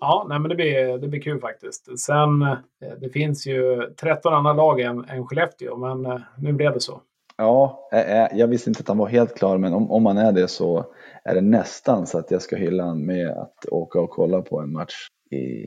Ja, 0.00 0.26
nej, 0.28 0.38
men 0.38 0.48
det 0.48 0.54
blir, 0.54 0.98
det 0.98 1.08
blir 1.08 1.20
kul 1.20 1.40
faktiskt. 1.40 2.00
Sen, 2.00 2.42
eh, 2.42 2.58
det 3.00 3.08
finns 3.08 3.46
ju 3.46 3.90
13 4.00 4.34
andra 4.34 4.52
lag 4.52 4.80
än, 4.80 5.04
än 5.04 5.26
Skellefteå, 5.26 5.76
men 5.76 6.06
eh, 6.06 6.20
nu 6.38 6.52
blev 6.52 6.72
det 6.72 6.80
så. 6.80 7.00
Ja, 7.36 7.88
jag 8.32 8.46
visste 8.46 8.70
inte 8.70 8.80
att 8.80 8.88
han 8.88 8.98
var 8.98 9.06
helt 9.06 9.38
klar, 9.38 9.58
men 9.58 9.74
om, 9.74 9.90
om 9.90 10.06
han 10.06 10.18
är 10.18 10.32
det 10.32 10.48
så 10.48 10.84
är 11.24 11.34
det 11.34 11.40
nästan 11.40 12.06
så 12.06 12.18
att 12.18 12.30
jag 12.30 12.42
ska 12.42 12.56
hylla 12.56 12.84
honom 12.84 13.06
med 13.06 13.30
att 13.30 13.66
åka 13.70 14.00
och 14.00 14.10
kolla 14.10 14.42
på 14.42 14.60
en 14.60 14.72
match 14.72 14.94
i, 15.30 15.66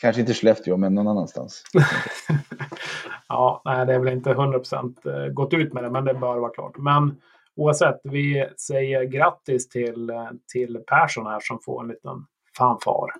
kanske 0.00 0.20
inte 0.20 0.34
Skellefteå, 0.34 0.76
men 0.76 0.94
någon 0.94 1.08
annanstans. 1.08 1.62
ja, 3.28 3.62
nej, 3.64 3.86
det 3.86 3.94
är 3.94 3.98
väl 3.98 4.12
inte 4.12 4.30
100% 4.30 5.24
eh, 5.24 5.32
gått 5.32 5.54
ut 5.54 5.72
med 5.72 5.84
det, 5.84 5.90
men 5.90 6.04
det 6.04 6.14
bör 6.14 6.38
vara 6.38 6.50
klart. 6.50 6.78
Men 6.78 7.20
oavsett, 7.56 8.00
vi 8.04 8.48
säger 8.68 9.04
grattis 9.04 9.68
till, 9.68 10.12
till 10.52 10.78
Persson 10.86 11.26
här 11.26 11.40
som 11.42 11.58
får 11.60 11.82
en 11.82 11.88
liten 11.88 12.26
fanfar. 12.58 13.10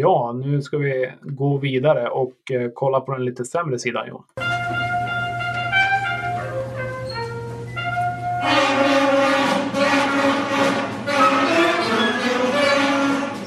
Ja, 0.00 0.32
nu 0.32 0.62
ska 0.62 0.78
vi 0.78 1.12
gå 1.22 1.58
vidare 1.58 2.08
och 2.08 2.50
eh, 2.50 2.70
kolla 2.74 3.00
på 3.00 3.12
den 3.12 3.24
lite 3.24 3.44
sämre 3.44 3.78
sidan, 3.78 4.08
Jon. 4.08 4.22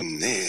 Nej, 0.01 0.43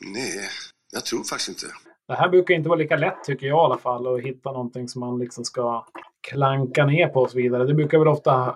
nej, 0.00 0.48
jag 0.92 1.04
tror 1.04 1.24
faktiskt 1.24 1.48
inte 1.48 1.66
det 2.08 2.14
här 2.14 2.28
brukar 2.28 2.54
inte 2.54 2.68
vara 2.68 2.78
lika 2.78 2.96
lätt 2.96 3.24
tycker 3.24 3.46
jag 3.46 3.56
i 3.56 3.64
alla 3.64 3.78
fall 3.78 4.14
att 4.14 4.22
hitta 4.22 4.52
någonting 4.52 4.88
som 4.88 5.00
man 5.00 5.18
liksom 5.18 5.44
ska 5.44 5.86
klanka 6.28 6.86
ner 6.86 7.08
på 7.08 7.20
och 7.20 7.30
så 7.30 7.36
vidare. 7.36 7.64
Det 7.64 7.74
brukar 7.74 7.98
väl 7.98 8.08
ofta 8.08 8.46
eh, 8.46 8.54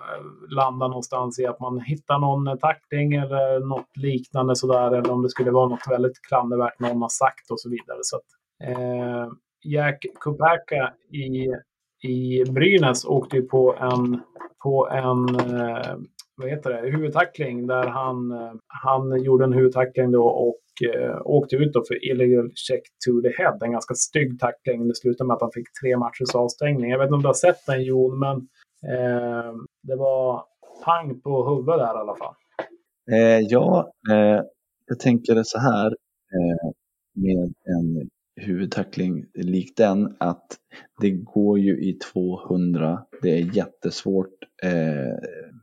landa 0.49 0.87
någonstans 0.87 1.39
i 1.39 1.45
att 1.45 1.59
man 1.59 1.79
hittar 1.79 2.19
någon 2.19 2.47
eh, 2.47 2.55
tackling 2.55 3.13
eller 3.13 3.59
något 3.59 3.97
liknande 3.97 4.55
sådär. 4.55 4.91
Eller 4.91 5.11
om 5.11 5.23
det 5.23 5.29
skulle 5.29 5.51
vara 5.51 5.69
något 5.69 5.87
väldigt 5.89 6.21
klandervärt 6.21 6.79
någon 6.79 7.01
har 7.01 7.09
sagt 7.09 7.51
och 7.51 7.59
så 7.59 7.69
vidare. 7.69 7.99
Så 8.01 8.15
att, 8.15 8.23
eh, 8.69 9.27
Jack 9.63 10.05
Kupacka 10.19 10.93
i, 11.11 11.47
i 12.09 12.43
Brynäs 12.51 13.05
åkte 13.05 13.37
ju 13.37 13.43
på 13.43 13.75
en, 13.79 14.21
på 14.63 14.89
en 14.89 15.35
eh, 15.35 15.95
vad 16.41 16.49
heter 16.49 16.69
det, 16.69 16.91
huvudtackling 16.91 17.67
där 17.67 17.87
han, 17.87 18.31
eh, 18.31 18.53
han 18.67 19.23
gjorde 19.23 19.43
en 19.43 19.53
huvudtackling 19.53 20.11
då 20.11 20.23
och 20.27 20.61
eh, 20.95 21.21
åkte 21.25 21.55
ut 21.55 21.73
då 21.73 21.83
för 21.87 22.11
illegal 22.11 22.51
check 22.55 22.81
to 23.05 23.21
the 23.21 23.43
head. 23.43 23.57
En 23.61 23.71
ganska 23.71 23.93
stygg 23.93 24.39
tackling. 24.39 24.87
Det 24.87 24.95
slutade 24.95 25.27
med 25.27 25.35
att 25.35 25.41
han 25.41 25.51
fick 25.51 25.67
tre 25.81 25.97
matchers 25.97 26.35
avstängning. 26.35 26.91
Jag 26.91 26.99
vet 26.99 27.05
inte 27.05 27.15
om 27.15 27.21
du 27.21 27.27
har 27.27 27.33
sett 27.33 27.65
den 27.67 27.83
Jon, 27.83 28.19
men 28.19 28.37
eh, 28.91 29.53
det 29.83 29.95
var 29.95 30.43
pang 30.85 31.21
på 31.21 31.49
huvudet 31.49 31.79
där 31.79 31.95
i 31.95 31.99
alla 31.99 32.15
fall. 32.15 32.35
Eh, 33.11 33.39
ja, 33.39 33.93
eh, 34.11 34.41
jag 34.87 34.99
tänker 34.99 35.43
så 35.43 35.59
här 35.59 35.87
eh, 36.35 36.71
med 37.13 37.53
en 37.65 38.09
huvudtackling 38.41 39.25
lik 39.33 39.77
den 39.77 40.15
att 40.19 40.57
det 41.01 41.11
går 41.11 41.59
ju 41.59 41.81
i 41.81 41.93
200. 41.93 43.05
Det 43.21 43.29
är 43.29 43.55
jättesvårt 43.55 44.43
eh, 44.63 45.17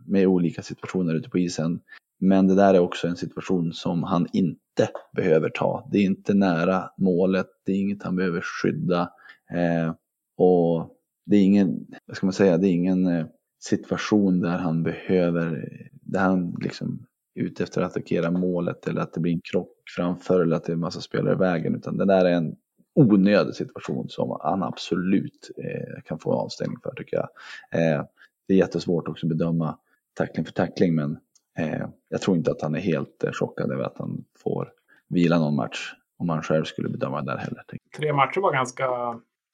med 0.06 0.26
olika 0.26 0.62
situationer 0.62 1.14
ute 1.14 1.30
på 1.30 1.38
isen. 1.38 1.80
Men 2.20 2.48
det 2.48 2.54
där 2.54 2.74
är 2.74 2.78
också 2.78 3.08
en 3.08 3.16
situation 3.16 3.72
som 3.72 4.02
han 4.02 4.26
inte 4.32 4.88
behöver 5.16 5.48
ta. 5.50 5.88
Det 5.92 5.98
är 5.98 6.02
inte 6.02 6.34
nära 6.34 6.90
målet, 6.98 7.46
det 7.66 7.72
är 7.72 7.76
inget 7.76 8.02
han 8.02 8.16
behöver 8.16 8.40
skydda. 8.40 9.10
Eh, 9.52 9.94
och 10.36 10.94
det 11.26 11.36
är 11.36 11.42
ingen, 11.42 11.86
vad 12.06 12.16
ska 12.16 12.26
man 12.26 12.32
säga, 12.32 12.58
det 12.58 12.68
är 12.68 12.72
ingen 12.72 13.06
eh, 13.06 13.26
situation 13.60 14.40
där 14.40 14.58
han 14.58 14.82
behöver, 14.82 15.68
där 15.92 16.20
han 16.20 16.56
liksom 16.60 17.06
är 17.34 17.42
ute 17.42 17.62
efter 17.62 17.82
att 17.82 17.90
attackera 17.90 18.30
målet 18.30 18.88
eller 18.88 19.00
att 19.00 19.12
det 19.12 19.20
blir 19.20 19.32
en 19.32 19.40
krock 19.52 19.72
framför 19.96 20.40
eller 20.40 20.56
att 20.56 20.64
det 20.64 20.72
är 20.72 20.74
en 20.74 20.80
massa 20.80 21.00
spelare 21.00 21.34
i 21.34 21.38
vägen. 21.38 21.74
Utan 21.74 21.96
det 21.96 22.04
där 22.04 22.24
är 22.24 22.32
en 22.32 22.56
onödig 22.98 23.54
situation 23.54 24.08
som 24.08 24.38
han 24.40 24.62
absolut 24.62 25.50
eh, 25.58 26.02
kan 26.04 26.18
få 26.18 26.32
avstängning 26.32 26.78
för 26.82 26.94
tycker 26.96 27.16
jag. 27.16 27.28
Eh, 27.70 28.04
det 28.48 28.54
är 28.54 28.58
jättesvårt 28.58 29.08
också 29.08 29.26
att 29.26 29.30
bedöma 29.30 29.78
tackling 30.14 30.44
för 30.44 30.52
tackling 30.52 30.94
men 30.94 31.18
eh, 31.58 31.86
jag 32.08 32.20
tror 32.20 32.36
inte 32.36 32.50
att 32.50 32.62
han 32.62 32.74
är 32.74 32.80
helt 32.80 33.24
eh, 33.24 33.30
chockad 33.32 33.72
över 33.72 33.84
att 33.84 33.98
han 33.98 34.24
får 34.38 34.72
vila 35.08 35.38
någon 35.38 35.56
match 35.56 35.92
om 36.18 36.28
han 36.28 36.42
själv 36.42 36.64
skulle 36.64 36.88
bedöma 36.88 37.22
det 37.22 37.32
där 37.32 37.38
heller. 37.38 37.62
Tre 37.96 38.12
matcher 38.12 38.40
var 38.40 38.52
ganska, 38.52 38.84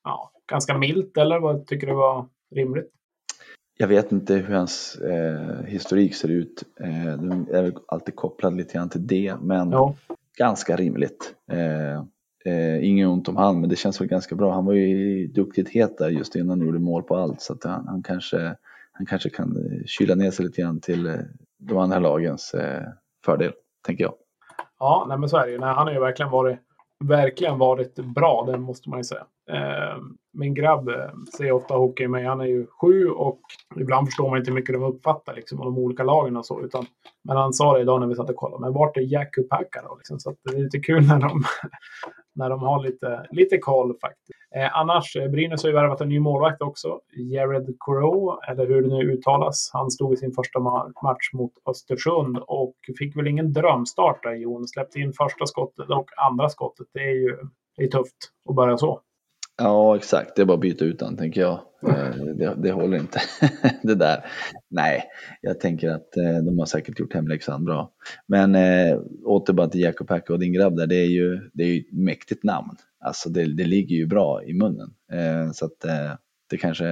ja, 0.05 0.31
ganska 0.47 0.79
milt 0.79 1.17
eller 1.17 1.39
vad 1.41 1.67
tycker 1.67 1.87
du 1.87 1.95
var 1.95 2.27
rimligt? 2.55 2.91
Jag 3.77 3.89
vet 3.89 4.13
inte 4.13 4.35
hur 4.35 4.55
hans 4.55 4.97
eh, 4.97 5.63
historik 5.65 6.15
ser 6.15 6.29
ut. 6.29 6.63
Eh, 6.81 7.05
den 7.05 7.47
är 7.53 7.63
väl 7.63 7.73
alltid 7.89 8.17
kopplad 8.17 8.57
lite 8.57 8.75
grann 8.75 8.89
till 8.89 9.07
det 9.07 9.35
men 9.41 9.71
Ja. 9.71 9.95
ganska 10.39 10.77
rimligt. 10.77 11.35
Eh, 11.51 12.05
eh, 12.47 12.89
inget 12.89 13.09
ont 13.09 13.29
om 13.29 13.37
han 13.37 13.61
men 13.61 13.71
det 13.71 13.77
känns 13.77 14.01
väl 14.01 14.09
ganska 14.09 14.35
bra. 14.35 14.53
Han 14.53 14.65
var 14.65 14.73
ju 14.73 15.27
duktigt 15.27 15.69
het 15.69 15.99
där 15.99 16.09
just 16.09 16.37
innan 16.37 16.49
han 16.49 16.67
gjorde 16.67 16.79
mål 16.79 17.03
på 17.03 17.17
allt 17.17 17.41
så 17.41 17.53
att 17.53 17.65
han, 17.65 17.89
han 17.89 18.03
kanske 18.03 18.57
han 18.93 19.07
kanske 19.07 19.31
kan 19.31 19.57
eh, 19.57 19.85
kyla 19.87 20.15
ner 20.15 20.31
sig 20.31 20.45
lite 20.45 20.63
grann 20.63 20.81
till 20.81 21.07
eh, 21.07 21.15
de 21.59 21.79
andra 21.79 21.99
lagens 21.99 22.55
eh, 22.55 22.83
fördel, 23.25 23.53
tänker 23.87 24.05
jag. 24.05 24.15
Ja, 24.79 25.07
nej, 25.09 25.19
men 25.19 25.29
så 25.29 25.37
är 25.37 25.47
det 25.47 25.53
ju. 25.53 25.59
Nej, 25.59 25.75
han 25.75 25.87
har 25.87 25.95
ju 25.95 26.01
verkligen 26.01 26.31
varit, 26.31 26.59
verkligen 27.05 27.59
varit 27.59 27.95
bra, 27.95 28.45
det 28.53 28.59
måste 28.59 28.91
man 28.91 28.99
ju 28.99 29.05
säga. 29.05 29.27
Eh, 29.51 30.03
min 30.33 30.55
grabb 30.55 30.89
eh, 30.89 31.11
ser 31.39 31.53
ofta 31.53 31.75
hockey, 31.75 32.09
men 32.09 32.27
han 32.27 32.41
är 32.41 32.45
ju 32.45 32.67
sju 32.67 33.09
och 33.09 33.41
ibland 33.77 34.09
förstår 34.09 34.31
man 34.31 34.39
inte 34.39 34.51
hur 34.51 34.55
mycket 34.55 34.75
de 34.75 34.83
uppfattar 34.83 35.35
liksom, 35.35 35.61
av 35.61 35.65
de 35.65 35.79
olika 35.79 36.03
lagen 36.03 36.37
och 36.37 36.47
så. 36.47 36.63
Utan, 36.63 36.87
men 37.23 37.37
han 37.37 37.53
sa 37.53 37.75
det 37.75 37.81
idag 37.81 38.01
när 38.01 38.07
vi 38.07 38.15
satt 38.15 38.31
och 38.31 38.37
kollade, 38.37 38.61
men 38.61 38.73
vart 38.73 38.97
är 38.97 39.01
Jack 39.01 39.35
Kupaka 39.35 39.83
då? 39.83 39.97
Liksom, 39.97 40.21
så 40.21 40.31
att 40.31 40.37
det 40.45 40.57
är 40.57 40.63
lite 40.63 40.79
kul 40.79 41.07
när 41.07 41.19
de, 41.19 41.45
när 42.35 42.51
de 42.51 42.61
har 42.61 42.83
lite, 42.83 43.27
lite 43.31 43.59
koll 43.59 43.99
faktiskt. 44.01 44.31
Eh, 44.57 44.77
annars, 44.79 45.17
eh, 45.17 45.29
Brynäs 45.29 45.63
har 45.63 45.71
ju 45.71 45.77
värvat 45.77 46.01
en 46.01 46.09
ny 46.09 46.21
målvakt 46.21 46.63
också. 46.63 47.01
Jared 47.17 47.77
Crow, 47.81 48.39
eller 48.49 48.67
hur 48.67 48.83
det 48.83 48.89
nu 48.89 49.13
uttalas. 49.13 49.71
Han 49.73 49.91
stod 49.91 50.15
i 50.15 50.17
sin 50.17 50.33
första 50.33 50.61
match 51.03 51.33
mot 51.33 51.53
Östersund 51.71 52.39
och 52.39 52.75
fick 52.99 53.17
väl 53.17 53.27
ingen 53.27 53.53
drömstart 53.53 54.23
där, 54.23 54.35
Jon. 54.35 54.69
Släppte 54.69 55.01
in 55.01 55.13
första 55.13 55.47
skottet 55.47 55.91
och 55.91 56.11
andra 56.17 56.49
skottet. 56.49 56.87
Det 56.93 57.01
är 57.01 57.15
ju 57.15 57.37
det 57.77 57.85
är 57.85 57.89
tufft 57.89 58.17
att 58.49 58.55
börja 58.55 58.79
så. 58.79 59.01
Ja, 59.57 59.97
exakt. 59.97 60.37
Det 60.37 60.43
är 60.43 60.47
bara 60.47 60.55
att 60.55 60.61
byta 60.61 60.85
ut 60.85 60.99
den, 60.99 61.17
tänker 61.17 61.41
jag. 61.41 61.61
Eh, 61.89 62.15
Det, 62.37 62.55
det 62.59 62.73
håller 62.73 62.99
inte. 62.99 63.21
det 63.83 63.95
där. 63.95 64.25
Nej, 64.71 65.05
jag 65.41 65.61
tänker 65.61 65.91
att 65.91 66.17
eh, 66.17 66.45
de 66.45 66.59
har 66.59 66.67
säkert 66.67 66.99
gjort 67.01 67.15
hemläxan 67.15 67.65
bra. 67.65 67.91
Men 68.27 68.55
eh, 68.55 68.99
åter 69.25 69.53
bara 69.53 69.69
till 69.69 69.81
Jakob 69.81 70.11
Hacke 70.11 70.33
och 70.33 70.39
din 70.39 70.53
grabb 70.53 70.77
där. 70.77 70.87
Det 70.87 70.97
är 70.97 71.07
ju, 71.07 71.51
det 71.53 71.63
är 71.65 71.69
ju 71.69 71.81
ett 71.81 71.93
mäktigt 71.93 72.45
namn. 72.45 72.77
Alltså 73.05 73.29
det, 73.31 73.45
det 73.57 73.65
ligger 73.65 73.97
ju 73.97 74.07
bra 74.07 74.43
i 74.45 74.53
munnen. 74.55 74.95
Eh, 75.13 75.53
så 75.53 75.67
att 75.67 75.85
eh, 75.85 76.13
det 76.51 76.57
kanske, 76.57 76.87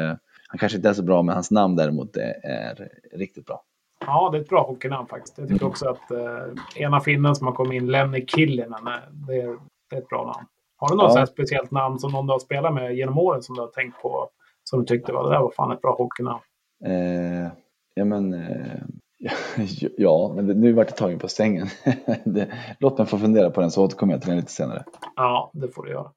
han 0.49 0.59
kanske 0.59 0.77
inte 0.77 0.89
är 0.89 0.93
så 0.95 1.03
bra, 1.03 1.23
men 1.23 1.35
hans 1.35 1.51
namn 1.51 1.77
däremot 1.77 2.17
är, 2.17 2.35
är 2.47 2.89
riktigt 3.13 3.47
bra. 3.47 3.63
Ja, 4.07 4.31
det 4.33 4.39
är 4.39 4.43
ett 4.43 4.49
bra 4.49 4.67
hockeynamn 4.67 5.09
faktiskt. 5.09 5.39
Jag 5.39 5.49
tycker 5.49 5.67
också 5.67 5.89
att 5.89 6.11
eh, 6.11 6.83
ena 6.83 7.01
finnen 7.01 7.35
som 7.35 7.47
har 7.47 7.55
kommit 7.55 7.83
in, 7.83 7.91
Lenny 7.91 8.27
Killinen, 8.27 8.85
det, 9.27 9.57
det 9.91 9.97
är 9.97 10.01
ett 10.01 10.09
bra 10.09 10.25
namn. 10.25 10.47
Har 10.83 10.89
du 10.89 10.97
något 10.97 11.15
Ja. 11.17 11.27
speciellt 11.27 11.71
namn 11.71 11.99
som 11.99 12.13
någon 12.13 12.27
du 12.27 12.33
har 12.33 12.39
spelat 12.39 12.75
med 12.75 12.95
genom 12.97 13.19
åren 13.19 13.43
som 13.43 13.55
du 13.55 13.61
har 13.61 13.69
tänkt 13.69 14.03
på? 14.03 14.29
Som 14.65 14.81
du 14.81 14.87
tyckte 14.87 15.13
var 15.13 15.25
det 15.25 15.31
där 15.35 15.41
var 15.41 15.51
fan 15.51 15.73
ett 15.73 15.81
bra 15.81 15.95
hockeynamn. 15.99 16.41
Eh, 16.85 17.53
ja 17.95 18.05
men, 18.05 18.35
eh, 18.35 18.83
ja, 19.97 20.33
men 20.37 20.47
nu 20.47 20.73
vart 20.73 20.89
jag 20.89 20.97
tagen 20.97 21.19
på 21.19 21.29
sängen. 21.29 21.67
det, 22.25 22.49
låt 22.79 22.99
mig 22.99 23.07
få 23.07 23.19
fundera 23.19 23.51
på 23.51 23.61
den 23.61 23.71
så 23.71 23.85
återkommer 23.85 24.13
jag 24.13 24.21
till 24.23 24.29
den 24.31 24.39
lite 24.39 24.53
senare. 24.53 24.85
Ja, 25.17 25.51
det 25.55 25.69
får 25.69 25.83
du 25.83 25.91
göra. 25.91 26.11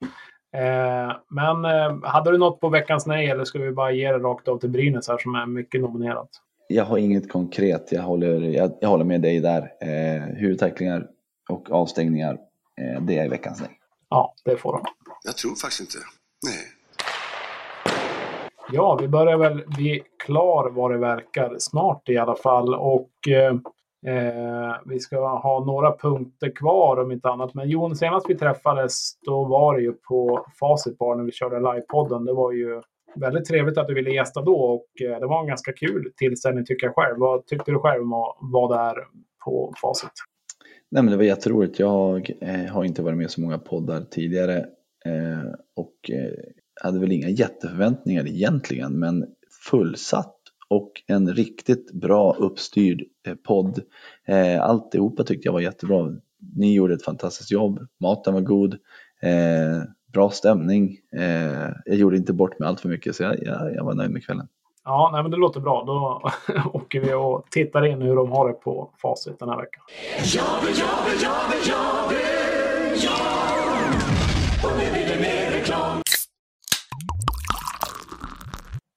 Eh, 0.56 1.16
men 1.30 1.66
eh, 1.66 1.98
hade 2.04 2.32
du 2.32 2.38
något 2.38 2.60
på 2.60 2.70
veckans 2.70 3.06
nej 3.06 3.30
eller 3.30 3.44
ska 3.44 3.60
vi 3.60 3.72
bara 3.72 3.92
ge 3.92 4.12
det 4.12 4.18
rakt 4.20 4.48
av 4.48 4.58
till 4.58 4.70
Brynäs 4.70 5.08
här 5.08 5.18
som 5.18 5.36
är 5.36 5.46
mycket 5.46 5.82
nominerat? 5.82 6.30
Jag 6.68 6.86
har 6.86 6.98
inget 6.98 7.32
konkret, 7.32 7.92
jag 7.92 8.02
håller, 8.02 8.40
jag, 8.42 8.72
jag 8.82 8.90
håller 8.90 9.06
med 9.06 9.22
dig 9.22 9.40
där. 9.40 9.62
Eh, 9.82 10.22
huvudtacklingar 10.22 11.08
och 11.50 11.72
avstängningar, 11.72 12.38
eh, 12.82 13.02
det 13.02 13.18
är 13.18 13.30
veckans 13.30 13.62
nej. 13.62 13.70
Ja, 14.16 14.34
det 14.46 14.58
får 14.58 14.72
de. 14.74 14.82
Jag 15.24 15.38
tror 15.38 15.56
faktiskt 15.56 15.82
inte. 15.82 15.98
Nej. 16.46 16.64
Ja, 18.72 18.98
vi 19.02 19.08
börjar 19.08 19.38
väl 19.38 19.64
bli 19.68 20.04
klar 20.26 20.70
vad 20.70 20.92
det 20.92 20.98
verkar 20.98 21.56
snart 21.60 22.10
i 22.10 22.18
alla 22.18 22.36
fall. 22.36 22.76
Och 22.76 23.12
eh, 23.28 23.56
eh, 24.16 24.76
vi 24.86 25.00
ska 25.00 25.38
ha 25.38 25.66
några 25.66 25.98
punkter 25.98 26.56
kvar 26.56 26.98
om 26.98 27.12
inte 27.12 27.30
annat. 27.30 27.54
Men 27.54 27.70
Jon, 27.70 27.96
senast 27.96 28.30
vi 28.30 28.36
träffades 28.36 29.20
då 29.22 29.44
var 29.44 29.76
det 29.76 29.82
ju 29.82 29.94
på 29.94 30.46
Facit 30.60 30.98
Bar 30.98 31.16
när 31.16 31.24
vi 31.24 31.32
körde 31.32 31.60
livepodden. 31.60 32.26
Det 32.26 32.34
var 32.34 32.52
ju 32.52 32.82
väldigt 33.16 33.46
trevligt 33.46 33.78
att 33.78 33.88
du 33.88 33.94
ville 33.94 34.10
gästa 34.10 34.42
då 34.42 34.56
och 34.56 34.88
eh, 35.02 35.20
det 35.20 35.28
var 35.28 35.42
en 35.42 35.48
ganska 35.48 35.74
kul 35.74 36.12
tillställning 36.18 36.66
tycker 36.66 36.88
jag 36.88 36.96
själv. 36.96 37.16
Vad 37.20 37.46
tyckte 37.46 37.72
du 37.72 37.80
själv 37.80 38.04
om 38.04 38.14
att 38.14 38.38
vara 38.40 38.78
där 38.78 38.96
på 39.46 39.74
Facit? 39.82 40.35
Nej 40.92 41.04
men 41.04 41.12
det 41.12 41.18
var 41.18 41.24
jätteroligt. 41.24 41.80
Jag 41.80 42.32
eh, 42.42 42.66
har 42.66 42.84
inte 42.84 43.02
varit 43.02 43.18
med 43.18 43.26
i 43.26 43.30
så 43.30 43.42
många 43.42 43.58
poddar 43.58 44.02
tidigare 44.02 44.58
eh, 45.06 45.52
och 45.76 46.12
eh, 46.12 46.32
hade 46.82 47.00
väl 47.00 47.12
inga 47.12 47.30
jätteförväntningar 47.30 48.28
egentligen 48.28 49.00
men 49.00 49.26
fullsatt 49.70 50.36
och 50.68 50.92
en 51.08 51.34
riktigt 51.34 51.92
bra 51.92 52.34
uppstyrd 52.34 53.04
eh, 53.28 53.36
podd. 53.36 53.82
Eh, 54.28 54.62
alltihopa 54.62 55.24
tyckte 55.24 55.48
jag 55.48 55.54
var 55.54 55.62
jättebra. 55.62 56.16
Ni 56.56 56.74
gjorde 56.74 56.94
ett 56.94 57.04
fantastiskt 57.04 57.52
jobb, 57.52 57.88
maten 58.00 58.34
var 58.34 58.42
god, 58.42 58.74
eh, 59.22 59.82
bra 60.14 60.30
stämning. 60.30 60.98
Eh, 61.16 61.70
jag 61.86 61.96
gjorde 61.96 62.18
inte 62.18 62.34
bort 62.34 62.60
mig 62.60 62.70
allt 62.70 62.80
för 62.80 62.90
mycket 62.90 63.16
så 63.16 63.24
jag, 63.24 63.44
jag, 63.44 63.76
jag 63.76 63.84
var 63.84 63.94
nöjd 63.94 64.12
med 64.12 64.26
kvällen. 64.26 64.48
Ja, 64.88 65.10
nej, 65.14 65.22
men 65.22 65.32
det 65.32 65.38
låter 65.38 65.60
bra. 65.60 65.84
Då 65.88 66.22
åker 66.74 67.00
vi 67.00 67.14
och 67.14 67.46
tittar 67.50 67.86
in 67.86 68.02
hur 68.02 68.16
de 68.16 68.32
har 68.32 68.48
det 68.48 68.54
på 68.54 68.90
Facit 69.02 69.40
den 69.40 69.50
här 69.50 69.58
veckan. 69.58 69.84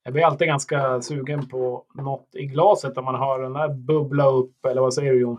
Jag 0.03 0.13
blir 0.13 0.23
alltid 0.23 0.47
ganska 0.47 1.01
sugen 1.01 1.47
på 1.47 1.83
något 1.95 2.29
i 2.33 2.45
glaset 2.45 2.95
när 2.95 3.03
man 3.03 3.15
hör 3.15 3.39
den 3.39 3.53
där 3.53 3.69
bubbla 3.69 4.27
upp, 4.27 4.65
eller 4.65 4.81
vad 4.81 4.93
säger 4.93 5.13
du 5.13 5.19
Jon? 5.19 5.37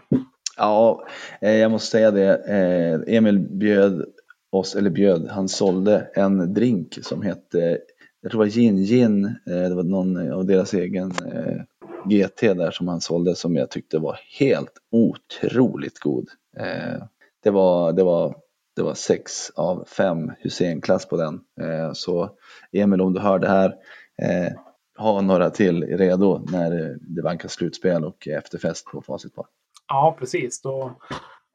Ja, 0.57 1.05
eh, 1.40 1.57
jag 1.57 1.70
måste 1.70 1.90
säga 1.90 2.11
det. 2.11 2.34
Eh, 2.48 3.16
Emil 3.16 3.38
bjöd 3.38 4.05
oss, 4.53 4.74
eller 4.74 4.90
bjöd, 4.90 5.28
han 5.30 5.48
sålde 5.48 6.11
en 6.14 6.55
drink 6.55 6.98
som 7.03 7.22
hette, 7.22 7.78
jag 8.21 8.31
tror 8.31 8.45
det 8.45 8.49
var 8.49 8.57
Jin 8.57 8.79
Jin, 8.79 9.25
eh, 9.25 9.68
det 9.68 9.75
var 9.75 9.83
någon 9.83 10.33
av 10.33 10.47
deras 10.47 10.75
egen 10.75 11.11
eh, 11.11 11.62
GT 12.05 12.41
där 12.41 12.71
som 12.71 12.89
han 12.89 13.01
sålde 13.01 13.35
som 13.35 13.57
jag 13.57 13.71
tyckte 13.71 13.99
var 13.99 14.18
helt 14.39 14.73
otroligt 14.91 15.99
god. 15.99 16.29
Eh, 16.57 17.03
det 17.43 17.51
var, 17.51 17.93
det 17.93 18.03
var 18.03 18.35
det 18.77 18.83
var 18.83 18.95
sex 18.95 19.51
av 19.51 19.85
fem 19.85 20.33
Hussein-klass 20.39 21.09
på 21.09 21.16
den. 21.16 21.41
Så 21.95 22.31
Emil, 22.73 23.01
om 23.01 23.12
du 23.12 23.21
hör 23.21 23.39
det 23.39 23.49
här, 23.49 23.75
ha 24.99 25.21
några 25.21 25.51
till 25.51 25.83
redo 25.83 26.47
när 26.53 26.99
det 27.01 27.23
vankas 27.23 27.53
slutspel 27.53 28.05
och 28.05 28.29
efterfest 28.29 28.87
på 28.87 29.03
Facit 29.03 29.35
bar. 29.35 29.47
Ja, 29.89 30.16
precis. 30.18 30.62
Då, 30.62 30.93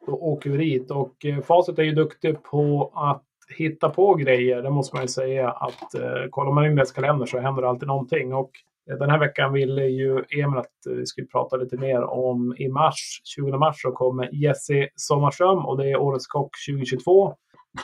då 0.05 0.11
åker 0.11 0.49
vi 0.49 0.57
dit. 0.57 0.91
Och 0.91 1.25
Facit 1.43 1.79
är 1.79 1.83
ju 1.83 1.91
duktig 1.91 2.43
på 2.43 2.91
att 2.95 3.24
hitta 3.57 3.89
på 3.89 4.13
grejer. 4.13 4.61
Det 4.61 4.69
måste 4.69 4.95
man 4.95 5.03
ju 5.03 5.07
säga. 5.07 5.49
att 5.49 5.95
eh, 5.95 6.29
Kollar 6.29 6.51
man 6.51 6.65
in 6.65 6.75
deras 6.75 6.91
kalender 6.91 7.25
så 7.25 7.39
händer 7.39 7.61
det 7.61 7.69
alltid 7.69 7.87
någonting. 7.87 8.33
Och 8.33 8.51
eh, 8.91 8.97
den 8.97 9.09
här 9.09 9.19
veckan 9.19 9.53
ville 9.53 9.85
ju 9.85 10.23
Emil 10.29 10.57
att 10.59 10.85
eh, 10.89 10.93
vi 10.93 11.05
skulle 11.05 11.27
prata 11.27 11.57
lite 11.57 11.77
mer 11.77 12.03
om 12.03 12.55
i 12.57 12.69
mars, 12.69 13.21
20 13.35 13.57
mars, 13.57 13.81
så 13.81 13.91
kommer 13.91 14.29
Jesse 14.31 14.89
Sommarström 14.95 15.65
och 15.65 15.77
det 15.77 15.91
är 15.91 15.97
Årets 15.97 16.27
Kock 16.27 16.51
2022. 16.69 17.35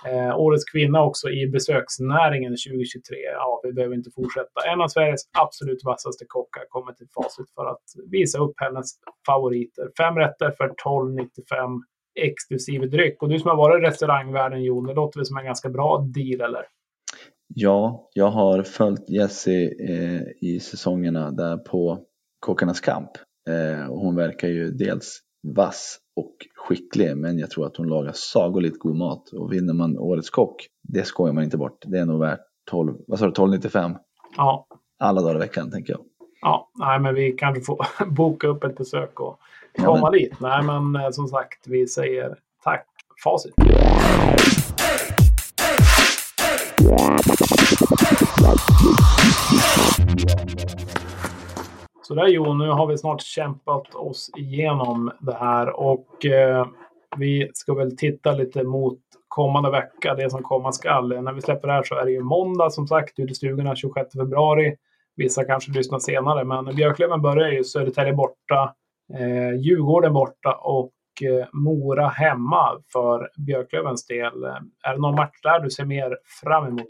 Eh, 0.06 0.40
årets 0.40 0.64
kvinna 0.66 1.04
också 1.04 1.30
i 1.30 1.48
besöksnäringen 1.48 2.52
2023. 2.52 3.16
Ja, 3.34 3.62
vi 3.64 3.74
behöver 3.74 3.96
inte 3.96 4.12
fortsätta. 4.16 4.62
En 4.74 4.82
av 4.82 4.88
Sveriges 4.88 5.22
absolut 5.38 5.84
vassaste 5.86 6.26
kockar 6.28 6.64
kommer 6.70 6.94
till 6.94 7.08
Facit 7.16 7.54
för 7.56 7.66
att 7.66 7.84
visa 8.12 8.40
upp 8.40 8.54
hennes 8.58 8.88
favoriter. 9.28 9.92
Fem 9.98 10.16
rätter 10.16 10.52
för 10.52 10.68
12,95 10.86 11.82
exklusive 12.16 12.88
dryck. 12.88 13.22
Och 13.22 13.30
du 13.30 13.40
som 13.40 13.50
har 13.50 13.58
varit 13.58 13.84
i 13.84 13.88
restaurangvärlden 13.88 14.64
Jon, 14.64 14.88
det 14.88 14.94
låter 14.94 15.20
väl 15.20 15.26
som 15.26 15.38
en 15.38 15.46
ganska 15.46 15.70
bra 15.70 15.98
deal 15.98 16.42
eller? 16.42 16.66
Ja, 17.56 18.10
jag 18.14 18.32
har 18.32 18.64
följt 18.64 19.10
Jessie 19.10 19.74
eh, 19.90 20.22
i 20.42 20.60
säsongerna 20.60 21.32
där 21.32 21.58
på 21.58 22.00
Kockarnas 22.40 22.80
kamp. 22.80 23.12
Eh, 23.50 23.92
och 23.92 24.00
hon 24.00 24.16
verkar 24.16 24.48
ju 24.48 24.72
dels 24.72 25.20
vass 25.56 26.00
och 26.16 26.36
skicklig 26.56 27.18
men 27.18 27.40
jag 27.40 27.50
tror 27.50 27.66
att 27.66 27.78
hon 27.78 27.88
lagar 27.88 28.12
sagolikt 28.16 28.80
god 28.80 28.96
mat 28.96 29.30
och 29.30 29.54
vinner 29.54 29.74
man 29.74 29.98
Årets 29.98 30.30
kock, 30.30 30.68
det 30.84 31.04
skojar 31.04 31.34
man 31.34 31.44
inte 31.44 31.58
bort. 31.58 31.84
Det 31.86 31.98
är 31.98 32.06
nog 32.06 32.20
värt 32.20 32.40
12, 32.70 32.98
vad 33.08 33.20
sa 33.20 33.26
du, 33.26 33.32
12,95? 33.32 33.96
Ja. 34.38 34.68
Alla 35.00 35.22
dagar 35.22 35.36
i 35.36 35.40
veckan 35.40 35.72
tänker 35.72 35.94
jag. 35.94 36.02
Ja, 36.42 36.72
nej 36.80 37.00
men 37.00 37.16
vi 37.16 37.32
kanske 37.32 37.62
får 37.62 38.06
boka 38.06 38.48
upp 38.48 38.64
ett 38.64 38.78
besök 38.78 39.20
och 39.20 39.40
komma 39.78 40.00
ja, 40.04 40.10
dit. 40.10 40.40
Nej 40.40 40.64
men 40.64 40.96
eh, 40.96 41.10
som 41.12 41.28
sagt, 41.28 41.68
vi 41.68 41.88
säger 41.88 42.36
tack. 42.64 42.88
Facit. 43.24 43.54
Så 52.02 52.16
där 52.16 52.28
Jon, 52.28 52.58
nu 52.58 52.70
har 52.70 52.88
vi 52.88 52.98
snart 52.98 53.22
kämpat 53.22 53.96
oss 53.96 54.32
igenom 54.38 55.12
det 55.20 55.36
här 55.36 55.80
och 55.80 56.26
eh, 56.26 56.68
vi 57.18 57.52
ska 57.54 57.74
väl 57.74 57.98
titta 57.98 58.32
lite 58.32 58.64
mot 58.64 59.00
kommande 59.28 59.72
vecka, 59.72 60.16
det 60.16 60.30
som 60.30 60.44
komma 60.44 60.72
skall. 60.72 61.24
När 61.24 61.34
vi 61.34 61.42
släpper 61.42 61.68
det 61.68 61.74
här 61.74 61.84
så 61.84 61.96
är 61.96 62.06
det 62.06 62.12
ju 62.12 62.24
måndag 62.24 62.70
som 62.70 62.88
sagt, 62.88 63.20
ute 63.20 63.32
i 63.32 63.36
stugorna 63.36 63.76
26 63.76 64.14
februari. 64.14 64.76
Vissa 65.16 65.44
kanske 65.44 65.72
lyssnar 65.72 66.00
senare, 66.00 66.44
men 66.44 66.76
Björklöven 66.76 67.22
börjar 67.22 67.52
ju 67.52 67.64
Södertälje 67.64 68.14
borta, 68.14 68.74
eh, 69.16 69.60
Djurgården 69.60 70.14
borta 70.14 70.54
och 70.54 70.92
eh, 71.24 71.48
Mora 71.54 72.08
hemma 72.08 72.82
för 72.94 73.30
Björklövens 73.46 74.06
del. 74.06 74.44
Eh, 74.44 74.56
är 74.84 74.94
det 74.94 75.02
någon 75.02 75.16
match 75.16 75.40
där 75.44 75.60
du 75.60 75.70
ser 75.70 75.86
mer 75.86 76.18
fram 76.44 76.68
emot 76.68 76.88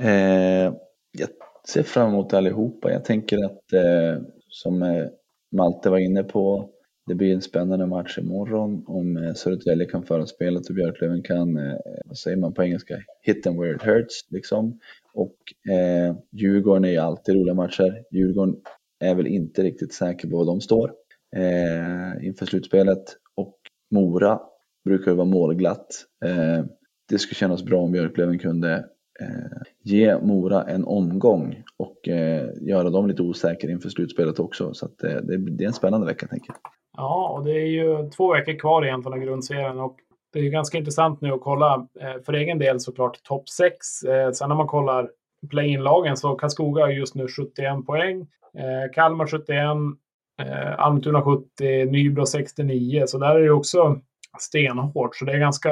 Eh, 0.00 0.74
jag 1.12 1.28
ser 1.68 1.82
fram 1.82 2.08
emot 2.08 2.34
allihopa. 2.34 2.92
Jag 2.92 3.04
tänker 3.04 3.44
att 3.44 3.72
eh, 3.72 4.22
som 4.48 4.82
eh, 4.82 5.06
Malte 5.52 5.90
var 5.90 5.98
inne 5.98 6.22
på, 6.22 6.70
det 7.06 7.14
blir 7.14 7.34
en 7.34 7.42
spännande 7.42 7.86
match 7.86 8.18
imorgon 8.18 8.84
om 8.86 9.16
eh, 9.16 9.34
Södertälje 9.34 9.86
kan 9.86 10.02
föra 10.02 10.26
spelet 10.26 10.68
och 10.68 10.74
Björklöven 10.74 11.22
kan, 11.22 11.56
eh, 11.56 11.76
vad 12.04 12.18
säger 12.18 12.36
man 12.36 12.54
på 12.54 12.62
engelska, 12.62 12.94
hit 13.22 13.46
and 13.46 13.60
where 13.60 13.74
it 13.74 13.82
hurts 13.82 14.30
liksom. 14.30 14.80
Och 15.14 15.36
eh, 15.72 16.16
Djurgården 16.30 16.84
är 16.84 16.90
ju 16.90 16.98
alltid 16.98 17.34
roliga 17.34 17.54
matcher. 17.54 18.04
Djurgården 18.10 18.56
är 19.00 19.14
väl 19.14 19.26
inte 19.26 19.62
riktigt 19.62 19.94
säker 19.94 20.28
på 20.28 20.36
var 20.36 20.44
de 20.44 20.60
står 20.60 20.92
eh, 21.36 22.26
inför 22.26 22.46
slutspelet 22.46 23.04
och 23.36 23.56
Mora 23.90 24.40
brukar 24.84 25.10
ju 25.10 25.16
vara 25.16 25.26
målglatt. 25.26 26.04
Eh, 26.24 26.64
det 27.08 27.18
skulle 27.18 27.34
kännas 27.34 27.62
bra 27.62 27.80
om 27.80 27.92
Björklöven 27.92 28.38
kunde 28.38 28.74
eh, 29.20 29.62
ge 29.82 30.18
Mora 30.18 30.62
en 30.62 30.84
omgång 30.84 31.62
och 31.76 32.08
eh, 32.08 32.48
göra 32.60 32.90
dem 32.90 33.06
lite 33.06 33.22
osäkra 33.22 33.70
inför 33.70 33.88
slutspelet 33.88 34.38
också. 34.38 34.74
Så 34.74 34.86
att, 34.86 35.02
eh, 35.02 35.10
det, 35.10 35.50
det, 35.50 35.64
är 35.64 35.68
en 35.68 35.72
spännande 35.72 36.06
vecka 36.06 36.26
tänker 36.26 36.50
jag. 36.50 36.56
Ja, 36.96 37.28
och 37.28 37.44
det 37.44 37.52
är 37.52 37.66
ju 37.66 38.10
två 38.10 38.32
veckor 38.32 38.58
kvar 38.58 38.84
egentligen 38.84 39.18
av 39.18 39.24
grundserien 39.24 39.80
och 39.80 39.96
det 40.32 40.38
är 40.38 40.50
ganska 40.50 40.78
intressant 40.78 41.20
nu 41.20 41.32
att 41.32 41.40
kolla 41.40 41.86
eh, 42.00 42.22
för 42.26 42.32
egen 42.32 42.58
del 42.58 42.80
såklart 42.80 43.22
topp 43.22 43.48
6. 43.48 44.02
Eh, 44.02 44.30
sen 44.30 44.48
när 44.48 44.56
man 44.56 44.66
kollar 44.66 45.10
play-in-lagen 45.50 46.16
så 46.16 46.34
Karlskoga 46.34 46.82
har 46.82 46.90
just 46.90 47.14
nu 47.14 47.28
71 47.28 47.86
poäng. 47.86 48.20
Eh, 48.58 48.92
Kalmar 48.92 49.26
71, 49.26 49.48
Eh, 50.42 50.78
Almtuna 50.78 51.22
70, 51.22 51.84
Nybro 51.84 52.26
69. 52.26 53.04
Så 53.06 53.18
där 53.18 53.36
är 53.36 53.40
det 53.40 53.50
också 53.50 54.00
stenhårt. 54.38 55.16
Så 55.16 55.24
det 55.24 55.32
är 55.32 55.38
ganska, 55.38 55.70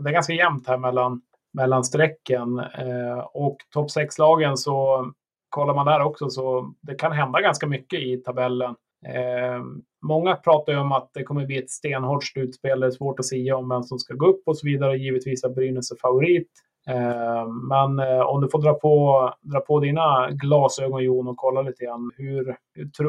det 0.00 0.08
är 0.10 0.12
ganska 0.12 0.32
jämnt 0.32 0.68
här 0.68 0.78
mellan 0.78 1.22
mellan 1.52 1.84
strecken. 1.84 2.58
Eh, 2.58 3.18
och 3.18 3.56
topp 3.70 3.88
6-lagen 3.96 4.56
så 4.56 5.06
kollar 5.48 5.74
man 5.74 5.86
där 5.86 6.00
också 6.00 6.30
så 6.30 6.74
det 6.80 6.94
kan 6.94 7.12
hända 7.12 7.40
ganska 7.40 7.66
mycket 7.66 8.00
i 8.00 8.16
tabellen. 8.16 8.74
Eh, 9.06 9.64
många 10.02 10.36
pratar 10.36 10.72
ju 10.72 10.78
om 10.78 10.92
att 10.92 11.10
det 11.14 11.22
kommer 11.22 11.46
bli 11.46 11.58
ett 11.58 11.70
stenhårt 11.70 12.24
slutspel. 12.24 12.80
Det 12.80 12.86
är 12.86 12.90
svårt 12.90 13.20
att 13.20 13.26
säga 13.26 13.56
om 13.56 13.68
vem 13.68 13.82
som 13.82 13.98
ska 13.98 14.14
gå 14.14 14.26
upp 14.26 14.42
och 14.46 14.58
så 14.58 14.66
vidare. 14.66 14.96
Givetvis 14.96 15.44
är 15.44 15.48
Brynäs 15.48 15.88
favorit. 16.02 16.50
Eh, 16.88 17.48
men 17.68 17.98
eh, 17.98 18.20
om 18.20 18.40
du 18.40 18.48
får 18.48 18.62
dra 18.62 18.74
på, 18.74 19.34
dra 19.42 19.60
på 19.60 19.80
dina 19.80 20.30
glasögon 20.30 21.04
Jon 21.04 21.28
och 21.28 21.36
kolla 21.36 21.62
lite 21.62 21.84
grann. 21.84 22.10
Hur, 22.16 22.56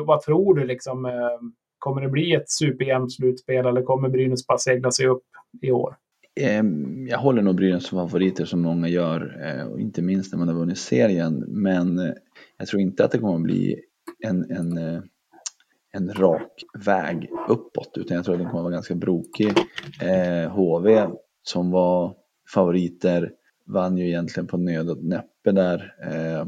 vad 0.05 0.21
tror 0.21 0.55
du 0.55 0.65
liksom? 0.65 1.05
Eh, 1.05 1.11
kommer 1.79 2.01
det 2.01 2.09
bli 2.09 2.33
ett 2.33 2.49
superjämnt 2.49 3.13
slutspel 3.13 3.65
eller 3.65 3.81
kommer 3.81 4.09
Brynäs 4.09 4.47
bara 4.47 4.57
segla 4.57 4.91
sig 4.91 5.07
upp 5.07 5.23
i 5.61 5.71
år? 5.71 5.95
Ehm, 6.39 7.07
jag 7.07 7.17
håller 7.17 7.41
nog 7.41 7.55
Brynäs 7.55 7.85
som 7.85 8.09
favoriter 8.09 8.45
som 8.45 8.61
många 8.61 8.87
gör, 8.87 9.35
och 9.71 9.79
inte 9.79 10.01
minst 10.01 10.33
när 10.33 10.39
man 10.39 10.47
har 10.47 10.55
vunnit 10.55 10.77
serien. 10.77 11.45
Men 11.47 12.13
jag 12.57 12.67
tror 12.67 12.81
inte 12.81 13.05
att 13.05 13.11
det 13.11 13.17
kommer 13.17 13.35
att 13.35 13.43
bli 13.43 13.79
en, 14.23 14.51
en, 14.51 14.77
en 15.93 16.13
rak 16.13 16.63
väg 16.85 17.29
uppåt, 17.47 17.91
utan 17.97 18.15
jag 18.15 18.25
tror 18.25 18.35
att 18.35 18.41
den 18.41 18.49
kommer 18.49 18.59
att 18.59 18.63
vara 18.63 18.73
ganska 18.73 18.95
brokig. 18.95 19.53
HV 20.49 21.07
som 21.43 21.71
var 21.71 22.15
favoriter 22.53 23.31
vann 23.71 23.97
ju 23.97 24.07
egentligen 24.07 24.47
på 24.47 24.57
nöd 24.57 24.89
och 24.89 25.03
näppe 25.03 25.51
där. 25.51 25.95
Eh, 26.03 26.45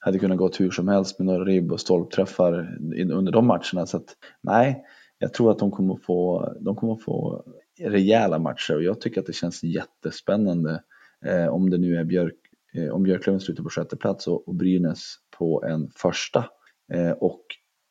hade 0.00 0.18
kunnat 0.18 0.38
gå 0.38 0.50
hur 0.58 0.70
som 0.70 0.88
helst 0.88 1.18
med 1.18 1.26
några 1.26 1.44
ribb 1.44 1.72
och 1.72 1.80
stolpträffar 1.80 2.78
under 3.12 3.32
de 3.32 3.46
matcherna. 3.46 3.86
Så 3.86 3.96
att, 3.96 4.16
nej, 4.40 4.84
jag 5.18 5.34
tror 5.34 5.50
att 5.50 5.58
de 5.58 5.70
kommer 5.70 5.94
att 5.94 6.02
få, 6.02 6.48
de 6.60 6.76
kommer 6.76 6.96
få 6.96 7.44
rejäla 7.80 8.38
matcher 8.38 8.74
och 8.74 8.82
jag 8.82 9.00
tycker 9.00 9.20
att 9.20 9.26
det 9.26 9.32
känns 9.32 9.62
jättespännande 9.62 10.82
eh, 11.24 11.46
om 11.46 11.70
det 11.70 11.78
nu 11.78 11.96
är 11.96 12.04
Björk, 12.04 12.34
eh, 12.74 12.88
om 12.88 13.02
Björklöven 13.02 13.40
slutar 13.40 13.62
på 13.62 13.70
sjätte 13.70 13.96
plats 13.96 14.28
och, 14.28 14.48
och 14.48 14.54
Brynäs 14.54 15.14
på 15.38 15.64
en 15.64 15.90
första. 15.96 16.44
Eh, 16.92 17.10
och 17.10 17.42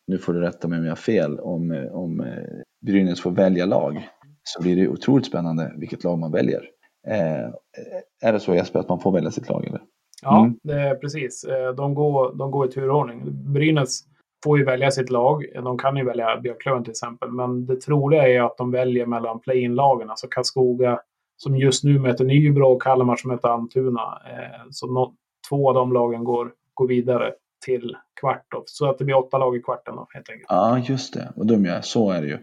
nu 0.08 0.18
får 0.18 0.34
du 0.34 0.42
rätta 0.42 0.68
mig 0.68 0.80
om 0.80 0.86
jag 0.86 0.92
har 0.92 0.96
fel, 0.96 1.40
om, 1.40 1.88
om 1.92 2.22
eh, 2.22 2.44
Brynäs 2.82 3.22
får 3.22 3.32
välja 3.32 3.66
lag 3.66 4.10
så 4.44 4.62
blir 4.62 4.76
det 4.76 4.88
otroligt 4.88 5.26
spännande 5.26 5.74
vilket 5.78 6.04
lag 6.04 6.20
man 6.20 6.32
väljer. 6.32 6.62
Eh, 7.08 7.50
är 8.22 8.34
det 8.34 8.40
så 8.40 8.56
Jesper 8.56 8.80
att 8.80 8.90
man 8.90 9.00
får 9.00 9.12
välja 9.12 9.32
sitt 9.32 9.50
lag 9.50 9.66
eller? 9.66 9.82
Ja, 10.22 10.40
mm. 10.40 10.60
det 10.64 10.74
är 10.74 10.96
precis. 10.96 11.46
De 11.78 11.94
går, 11.94 12.36
de 12.36 12.52
går 12.52 12.68
i 12.68 12.72
turordning. 12.72 13.24
Brynäs 13.54 14.04
får 14.44 14.58
ju 14.58 14.66
välja 14.66 14.92
sitt 14.92 15.10
lag. 15.10 15.46
De 15.56 15.78
kan 15.78 15.98
ju 15.98 16.06
välja 16.06 16.38
Björklöven 16.38 16.84
till 16.84 16.92
exempel. 16.92 17.32
Men 17.32 17.66
det 17.66 17.82
troliga 17.82 18.28
är 18.28 18.42
att 18.42 18.58
de 18.58 18.72
väljer 18.72 19.06
mellan 19.06 19.40
play-in-lagen. 19.40 20.10
Alltså 20.10 20.28
Karlskoga 20.28 21.00
som 21.38 21.58
just 21.58 21.84
nu 21.84 22.00
möter 22.00 22.26
Nybro 22.26 22.66
och 22.66 22.82
Kalmar 22.82 23.16
som 23.16 23.32
möter 23.32 23.48
Almtuna. 23.48 24.22
Eh, 24.26 24.62
så 24.72 24.88
no 24.88 25.14
två 25.50 25.70
av 25.70 25.76
de 25.76 25.94
lagen 25.94 26.24
går, 26.24 26.52
går 26.74 26.88
vidare 26.88 27.34
till 27.66 27.98
kvart. 28.20 28.46
Då. 28.48 28.64
Så 28.66 28.90
att 28.90 28.98
det 28.98 29.06
blir 29.06 29.18
åtta 29.18 29.38
lag 29.38 29.56
i 29.56 29.62
kvarten 29.62 29.96
då, 29.96 30.08
helt 30.10 30.30
enkelt. 30.30 30.48
Ja, 30.50 30.80
just 30.80 31.14
det. 31.14 31.34
Och 31.36 31.46
dum 31.46 31.66
jag 31.66 31.86
Så 31.86 32.12
är 32.12 32.22
det 32.22 32.28
ju. 32.28 32.38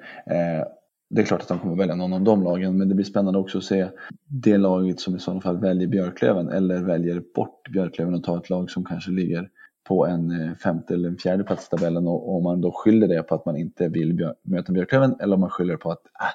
Eh, 1.11 1.15
det 1.15 1.23
är 1.23 1.27
klart 1.27 1.43
att 1.43 1.49
de 1.49 1.59
kommer 1.59 1.77
välja 1.77 1.95
någon 1.95 2.13
av 2.13 2.23
de 2.23 2.43
lagen, 2.43 2.79
men 2.79 2.89
det 2.89 2.95
blir 2.95 3.05
spännande 3.05 3.39
också 3.39 3.59
att 3.59 3.65
se 3.65 3.89
det 4.27 4.59
laget 4.59 5.01
som 5.01 5.17
i 5.17 5.19
sådana 5.19 5.41
fall 5.41 5.61
väljer 5.61 5.89
Björklöven 5.89 6.49
eller 6.49 6.83
väljer 6.83 7.23
bort 7.35 7.69
Björklöven 7.73 8.15
och 8.15 8.25
tar 8.25 8.39
ett 8.39 8.51
lag 8.51 8.71
som 8.71 8.85
kanske 8.85 9.11
ligger 9.11 9.49
på 9.89 10.07
en 10.07 10.31
eh, 10.31 10.55
femte 10.55 10.95
eller 10.95 11.09
en 11.09 11.19
fjärde 11.19 11.45
plats 11.45 11.67
i 11.67 11.77
tabellen 11.77 12.09
och 12.09 12.37
om 12.37 12.43
man 12.43 12.61
då 12.61 12.73
skyller 12.73 13.09
det 13.09 13.23
på 13.23 13.35
att 13.35 13.47
man 13.47 13.57
inte 13.57 13.89
vill 13.89 14.33
möta 14.43 14.73
Björklöven 14.73 15.17
eller 15.21 15.35
om 15.35 15.41
man 15.41 15.51
skyller 15.51 15.77
på 15.77 15.91
att 15.91 16.07
äh, 16.21 16.27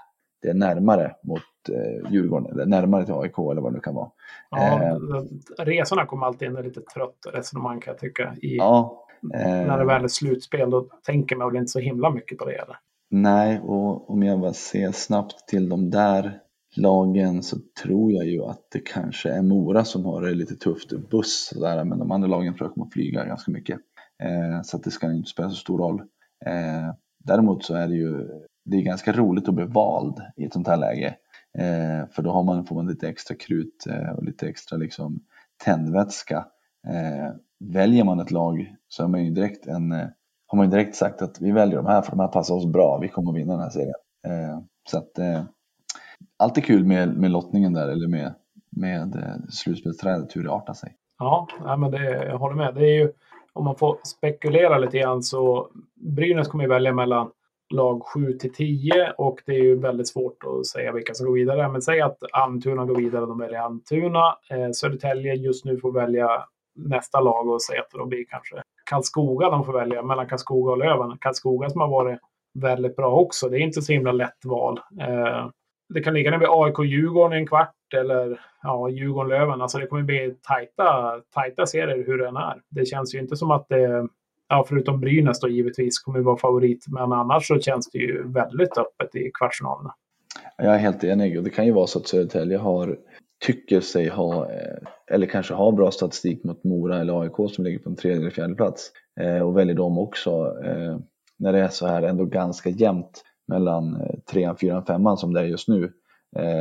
det 0.42 0.50
är 0.50 0.54
närmare 0.54 1.16
mot 1.24 1.42
eh, 1.70 2.12
Djurgården 2.12 2.52
eller 2.52 2.66
närmare 2.66 3.06
till 3.06 3.14
AIK 3.14 3.38
eller 3.38 3.62
vad 3.62 3.72
det 3.72 3.76
nu 3.76 3.82
kan 3.82 3.96
vara. 3.96 4.10
Ja, 4.50 4.84
eh, 4.84 5.66
resorna 5.66 6.06
kommer 6.06 6.26
alltid 6.26 6.48
in 6.48 6.56
lite 6.56 6.82
trött 6.82 7.18
resonemang 7.34 7.80
kan 7.80 7.92
jag 7.92 8.00
tycka. 8.00 8.36
I, 8.42 8.58
ja, 8.58 9.06
eh, 9.34 9.40
när 9.40 9.78
det 9.78 9.86
väl 9.86 10.04
är 10.04 10.08
slutspel 10.08 10.70
då 10.70 10.82
tänker 11.06 11.36
man 11.36 11.48
väl 11.48 11.58
inte 11.58 11.72
så 11.72 11.80
himla 11.80 12.10
mycket 12.10 12.38
på 12.38 12.46
det. 12.46 12.56
Eller? 12.56 12.78
Nej, 13.12 13.60
och 13.60 14.10
om 14.10 14.24
jag 14.24 14.40
bara 14.40 14.54
ser 14.54 14.92
snabbt 14.92 15.48
till 15.48 15.70
de 15.70 15.90
där 15.90 16.40
lagen 16.76 17.44
så 17.44 17.58
tror 17.84 18.12
jag 18.12 18.26
ju 18.26 18.44
att 18.44 18.68
det 18.72 18.80
kanske 18.80 19.30
är 19.30 19.42
Mora 19.42 19.86
som 19.86 20.06
har 20.06 20.22
det 20.22 20.34
lite 20.34 20.56
tufft 20.56 21.10
buss 21.10 21.54
där, 21.56 21.84
men 21.84 22.00
de 22.00 22.12
andra 22.12 22.28
lagen 22.28 22.54
tror 22.54 22.68
jag 22.68 22.74
kommer 22.74 22.88
att 22.88 22.94
flyga 22.94 23.26
ganska 23.26 23.52
mycket. 23.52 23.80
Eh, 24.24 24.62
så 24.64 24.78
att 24.78 24.84
det 24.84 24.92
ska 24.92 25.12
inte 25.12 25.30
spela 25.30 25.50
så 25.50 25.56
stor 25.56 25.78
roll. 25.78 26.00
Eh, 26.46 26.94
däremot 27.24 27.66
så 27.66 27.76
är 27.76 27.88
det 27.88 27.96
ju 27.96 28.28
det 28.66 28.78
är 28.78 28.82
ganska 28.82 29.12
roligt 29.12 29.48
att 29.50 29.56
bli 29.56 29.66
vald 29.66 30.22
i 30.36 30.46
ett 30.46 30.54
sånt 30.54 30.68
här 30.68 30.78
läge. 30.78 31.16
Eh, 31.58 32.10
för 32.12 32.22
då 32.22 32.32
har 32.32 32.44
man, 32.44 32.66
får 32.66 32.76
man 32.76 32.88
lite 32.88 33.10
extra 33.10 33.36
krut 33.36 33.88
eh, 33.90 34.10
och 34.10 34.24
lite 34.24 34.48
extra 34.48 34.78
liksom, 34.78 35.20
tändvätska. 35.66 36.46
Eh, 36.88 37.34
väljer 37.60 38.04
man 38.04 38.20
ett 38.20 38.32
lag 38.32 38.76
så 38.88 39.04
är 39.04 39.08
man 39.08 39.26
ju 39.26 39.32
direkt 39.32 39.68
en, 39.68 39.92
eh, 39.92 40.08
har 40.50 40.58
man 40.58 40.66
ju 40.66 40.72
direkt 40.72 40.96
sagt 40.96 41.22
att 41.22 41.42
vi 41.42 41.52
väljer 41.52 41.78
de 41.78 41.86
här 41.86 42.02
för 42.02 42.12
de 42.12 42.20
här 42.20 42.28
passar 42.28 42.56
oss 42.56 42.66
bra, 42.66 42.98
vi 42.98 43.08
kommer 43.08 43.32
att 43.32 43.38
vinna 43.38 43.54
den 43.54 43.62
här 43.62 43.70
serien. 43.70 43.94
Eh, 44.28 44.60
så 44.90 44.98
att 44.98 45.20
eh, 45.20 45.44
alltid 46.38 46.66
kul 46.66 46.86
med, 46.86 47.18
med 47.18 47.32
lottningen 47.32 47.74
där 47.74 47.88
eller 47.88 48.08
med, 48.08 48.34
med 48.72 49.16
eh, 49.16 49.50
slutspelsträdet, 49.50 50.36
hur 50.36 50.44
det 50.44 50.52
artar 50.52 50.74
sig. 50.74 50.96
Ja, 51.20 51.48
nej, 51.66 51.78
men 51.78 51.92
det, 51.92 52.26
jag 52.26 52.38
håller 52.38 52.56
med. 52.56 52.76
Det 52.76 52.82
är 52.82 53.00
ju, 53.00 53.12
om 53.54 53.66
man 53.66 53.76
får 53.76 53.98
spekulera 54.04 54.78
lite 54.78 54.98
grann 54.98 55.24
så 55.24 55.70
Brynäs 55.96 56.48
kommer 56.48 56.64
ju 56.64 56.70
välja 56.70 56.94
mellan 56.94 57.32
lag 57.74 58.04
7 58.04 58.34
till 58.34 58.54
10 58.54 59.14
och 59.18 59.42
det 59.46 59.52
är 59.52 59.64
ju 59.64 59.80
väldigt 59.80 60.08
svårt 60.08 60.44
att 60.44 60.66
säga 60.66 60.92
vilka 60.92 61.14
som 61.14 61.28
går 61.28 61.34
vidare. 61.34 61.70
Men 61.70 61.82
säg 61.82 62.02
att 62.02 62.18
Almtuna 62.32 62.86
går 62.86 62.96
vidare, 62.96 63.26
de 63.26 63.38
väljer 63.38 63.60
Almtuna. 63.60 64.38
Eh, 64.50 64.72
Södertälje 64.72 65.34
just 65.34 65.66
nu 65.66 65.78
får 65.78 65.92
välja 65.92 66.30
nästa 66.76 67.20
lag 67.20 67.50
och 67.50 67.62
säga 67.62 67.82
att 67.82 67.92
de 67.92 68.10
blir 68.10 68.26
kanske 68.30 68.62
Karlskoga 68.90 69.50
de 69.50 69.66
får 69.66 69.74
välja 69.74 70.04
mellan 70.04 70.28
Karlskoga 70.28 70.72
och 70.72 70.78
Löven. 70.78 71.18
Karlskoga 71.20 71.70
som 71.70 71.82
har 71.82 71.88
varit 71.88 72.20
väldigt 72.54 72.96
bra 72.96 73.16
också. 73.16 73.50
Det 73.50 73.58
är 73.58 73.62
inte 73.62 73.82
så 73.82 73.94
himla 73.94 74.12
lätt 74.12 74.46
val. 74.46 74.80
Eh, 75.02 75.50
det 75.94 76.02
kan 76.02 76.14
ligga 76.14 76.32
ner 76.32 76.38
vid 76.38 76.48
AIK-Djurgården 76.50 77.38
i 77.38 77.40
en 77.40 77.48
kvart 77.48 77.94
eller 77.96 78.40
ja, 78.64 78.90
Djurgården-Löven. 78.90 79.62
Alltså 79.62 79.78
det 79.78 79.88
kommer 79.88 80.04
bli 80.04 80.36
tajta, 80.48 81.22
tajta 81.34 81.66
serier 81.66 82.04
hur 82.08 82.18
den 82.18 82.38
är. 82.38 82.62
Det 82.70 82.86
känns 82.86 83.16
ju 83.16 83.20
inte 83.20 83.36
som 83.36 83.52
att 83.52 83.66
det, 83.70 84.08
ja, 84.50 84.66
förutom 84.68 85.00
Brynäs 85.00 85.40
då 85.40 85.48
givetvis, 85.48 86.00
kommer 86.00 86.20
vara 86.20 86.38
favorit. 86.38 86.86
Men 86.88 87.14
annars 87.14 87.48
så 87.48 87.60
känns 87.60 87.90
det 87.92 87.98
ju 87.98 88.32
väldigt 88.32 88.78
öppet 88.78 89.16
i 89.16 89.32
kvartsfinalerna. 89.34 89.94
Jag 90.58 90.76
är 90.76 90.78
helt 90.78 91.04
enig 91.04 91.38
och 91.38 91.44
det 91.44 91.50
kan 91.50 91.66
ju 91.66 91.72
vara 91.72 91.88
så 91.88 92.00
att 92.00 92.08
Södertälje 92.08 92.58
har, 92.58 92.98
tycker 93.40 93.82
sig 93.82 94.10
ha, 94.10 94.52
eh, 94.52 94.78
eller 95.12 95.28
kanske 95.28 95.54
har 95.54 95.72
bra 95.72 95.92
statistik 95.92 96.44
mot 96.44 96.64
Mora 96.64 97.00
eller 97.00 97.22
AIK 97.22 97.52
som 97.56 97.64
ligger 97.64 97.80
på 97.80 97.90
en 97.90 97.96
tredje 97.96 98.20
eller 98.20 98.30
fjärde 98.30 98.56
plats 98.56 98.92
eh, 99.20 99.40
och 99.40 99.58
väljer 99.58 99.76
dem 99.76 99.98
också. 99.98 100.32
Eh, 100.66 100.98
när 101.38 101.54
det 101.54 101.60
är 101.60 101.68
så 101.68 101.88
här 101.88 102.04
ändå 102.04 102.26
ganska 102.26 102.70
jämnt 102.70 103.24
mellan 103.48 104.02
trean, 104.32 104.58
fyran, 104.58 104.86
femman 104.86 105.18
som 105.18 105.34
det 105.34 105.40
är 105.40 105.46
just 105.46 105.68
nu 105.68 105.94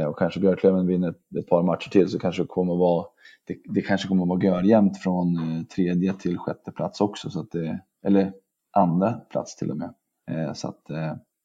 och 0.08 0.18
kanske 0.18 0.40
Björklöven 0.40 0.86
vinner 0.86 1.14
ett, 1.38 1.46
par 1.46 1.62
matcher 1.62 1.90
till 1.90 2.08
så 2.08 2.18
kanske 2.18 2.42
det 2.42 2.46
kommer 2.46 2.72
att 2.72 2.78
vara 2.78 3.06
det, 3.46 3.56
det 3.64 3.80
kanske 3.80 4.08
kommer 4.08 4.22
att 4.22 4.28
vara 4.28 4.44
görjämnt 4.44 4.98
från 4.98 5.36
tredje 5.74 6.12
till 6.12 6.38
sjätte 6.38 6.72
plats 6.72 7.00
också, 7.00 7.30
så 7.30 7.40
att 7.40 7.50
det, 7.50 7.80
eller 8.06 8.32
andra 8.76 9.12
plats 9.12 9.56
till 9.56 9.70
och 9.70 9.76
med. 9.76 9.94
Så 10.56 10.68
att 10.68 10.82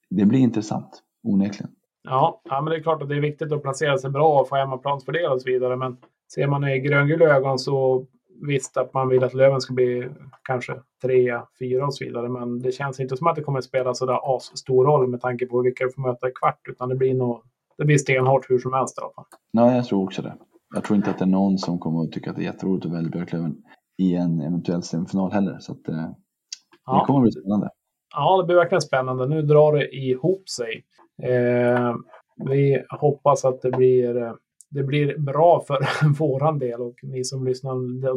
det 0.10 0.26
blir 0.26 0.40
intressant, 0.40 1.04
onekligen. 1.24 1.72
Ja, 2.04 2.42
ja, 2.44 2.62
men 2.62 2.72
det 2.72 2.78
är 2.78 2.84
klart 2.84 3.02
att 3.02 3.10
det 3.10 3.16
är 3.16 3.22
viktigt 3.22 3.52
att 3.52 3.62
placera 3.62 3.98
sig 3.98 4.10
bra 4.10 4.42
och 4.42 4.50
få 4.50 4.56
hemmaplansfördel 4.56 5.32
och 5.32 5.42
så 5.42 5.50
vidare. 5.50 5.76
Men 5.76 5.98
ser 6.34 6.48
man 6.48 6.68
i 6.68 6.80
gröngula 6.80 7.26
ögon 7.26 7.60
så 7.60 8.06
visst 8.42 8.78
att 8.78 8.94
man 8.94 9.10
vill 9.10 9.24
att 9.24 9.34
Löven 9.34 9.62
ska 9.62 9.74
bli 9.74 10.10
kanske 10.44 10.74
trea, 11.02 11.48
fyra 11.60 11.86
och 11.86 11.96
så 11.96 12.06
vidare. 12.06 12.30
Men 12.30 12.60
det 12.60 12.72
känns 12.72 13.00
inte 13.00 13.18
som 13.18 13.28
att 13.28 13.36
det 13.36 13.44
kommer 13.44 13.60
att 13.60 13.66
spela 13.66 13.94
sådär 13.94 14.36
as 14.36 14.58
stor 14.58 14.86
roll 14.86 15.08
med 15.08 15.22
tanke 15.22 15.46
på 15.46 15.62
vilka 15.62 15.84
du 15.84 15.92
får 15.92 16.02
möta 16.02 16.30
i 16.30 16.32
kvart. 16.32 16.68
Utan 16.70 16.90
det 16.90 16.96
blir 16.96 17.14
nog 17.14 17.42
det 17.78 17.86
blir 17.86 17.98
stenhårt 17.98 18.50
hur 18.50 18.60
som 18.60 18.74
helst 18.74 18.98
i 18.98 19.02
alla 19.02 19.14
fall. 19.14 19.26
Nej, 19.54 19.76
jag 19.76 19.86
tror 19.86 20.04
också 20.04 20.22
det. 20.22 20.34
Jag 20.76 20.84
tror 20.84 20.98
inte 20.98 21.10
att 21.10 21.18
det 21.18 21.26
är 21.26 21.30
någon 21.30 21.58
som 21.58 21.80
kommer 21.80 22.04
att 22.04 22.12
tycka 22.12 22.30
att 22.30 22.36
det 22.36 22.42
är 22.42 22.46
jätteroligt 22.46 22.86
att 22.86 22.92
välja 22.92 23.10
Björklöven 23.10 23.56
i 23.98 24.16
en 24.16 24.42
eventuell 24.42 24.84
semifinal 24.84 25.32
heller. 25.32 25.58
Så 25.60 25.72
att, 25.72 25.88
eh, 25.88 26.10
ja. 26.86 27.00
det 27.00 27.06
kommer 27.06 27.20
att 27.20 27.24
bli 27.24 27.32
spännande. 27.32 27.70
Ja, 28.16 28.38
det 28.38 28.44
blir 28.48 28.56
verkligen 28.56 28.82
spännande. 28.82 29.28
Nu 29.28 29.42
drar 29.42 29.74
det 29.74 29.96
ihop 29.96 30.50
sig. 30.50 30.84
Eh, 31.26 31.96
vi 32.50 32.84
hoppas 32.90 33.46
att 33.46 33.62
det 33.62 33.72
blir, 33.72 34.18
eh, 34.18 34.34
det 34.70 34.84
blir 34.84 35.18
bra 35.18 35.64
för 35.68 35.78
våran 36.20 36.60
del 36.60 36.82
och 36.82 36.96
ni 37.04 37.24
som 37.24 37.46
lyssnar, 37.46 37.74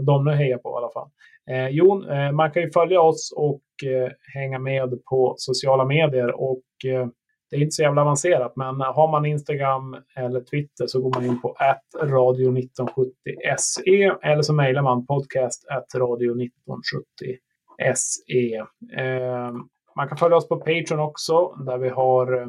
de 0.07 0.25
nu 0.25 0.31
hejar 0.31 0.59
på 0.59 0.69
i 0.69 0.77
alla 0.77 0.93
fall. 0.93 1.09
Eh, 1.51 1.69
Jon, 1.69 2.11
eh, 2.11 2.33
man 2.33 2.51
kan 2.51 2.63
ju 2.63 2.71
följa 2.71 3.01
oss 3.01 3.33
och 3.37 3.63
eh, 3.85 4.11
hänga 4.35 4.59
med 4.59 5.05
på 5.05 5.35
sociala 5.37 5.85
medier 5.85 6.41
och 6.41 6.63
eh, 6.87 7.09
det 7.51 7.57
är 7.57 7.61
inte 7.61 7.75
så 7.75 7.83
jävla 7.83 8.03
avancerat, 8.03 8.53
men 8.57 8.81
har 8.81 9.11
man 9.11 9.27
Instagram 9.27 9.97
eller 10.17 10.41
Twitter 10.41 10.87
så 10.87 11.01
går 11.01 11.15
man 11.15 11.25
in 11.25 11.41
på 11.41 11.57
radio1970se 12.03 14.17
eller 14.23 14.43
så 14.43 14.53
mejlar 14.53 14.83
man 14.83 15.07
podcast 15.07 15.65
radio1970se. 15.95 18.57
Eh, 18.99 19.53
man 19.97 20.09
kan 20.09 20.19
följa 20.19 20.37
oss 20.37 20.49
på 20.49 20.57
Patreon 20.57 21.01
också, 21.01 21.55
där 21.67 21.79
vi 21.79 21.89
har 21.89 22.43
eh, 22.43 22.49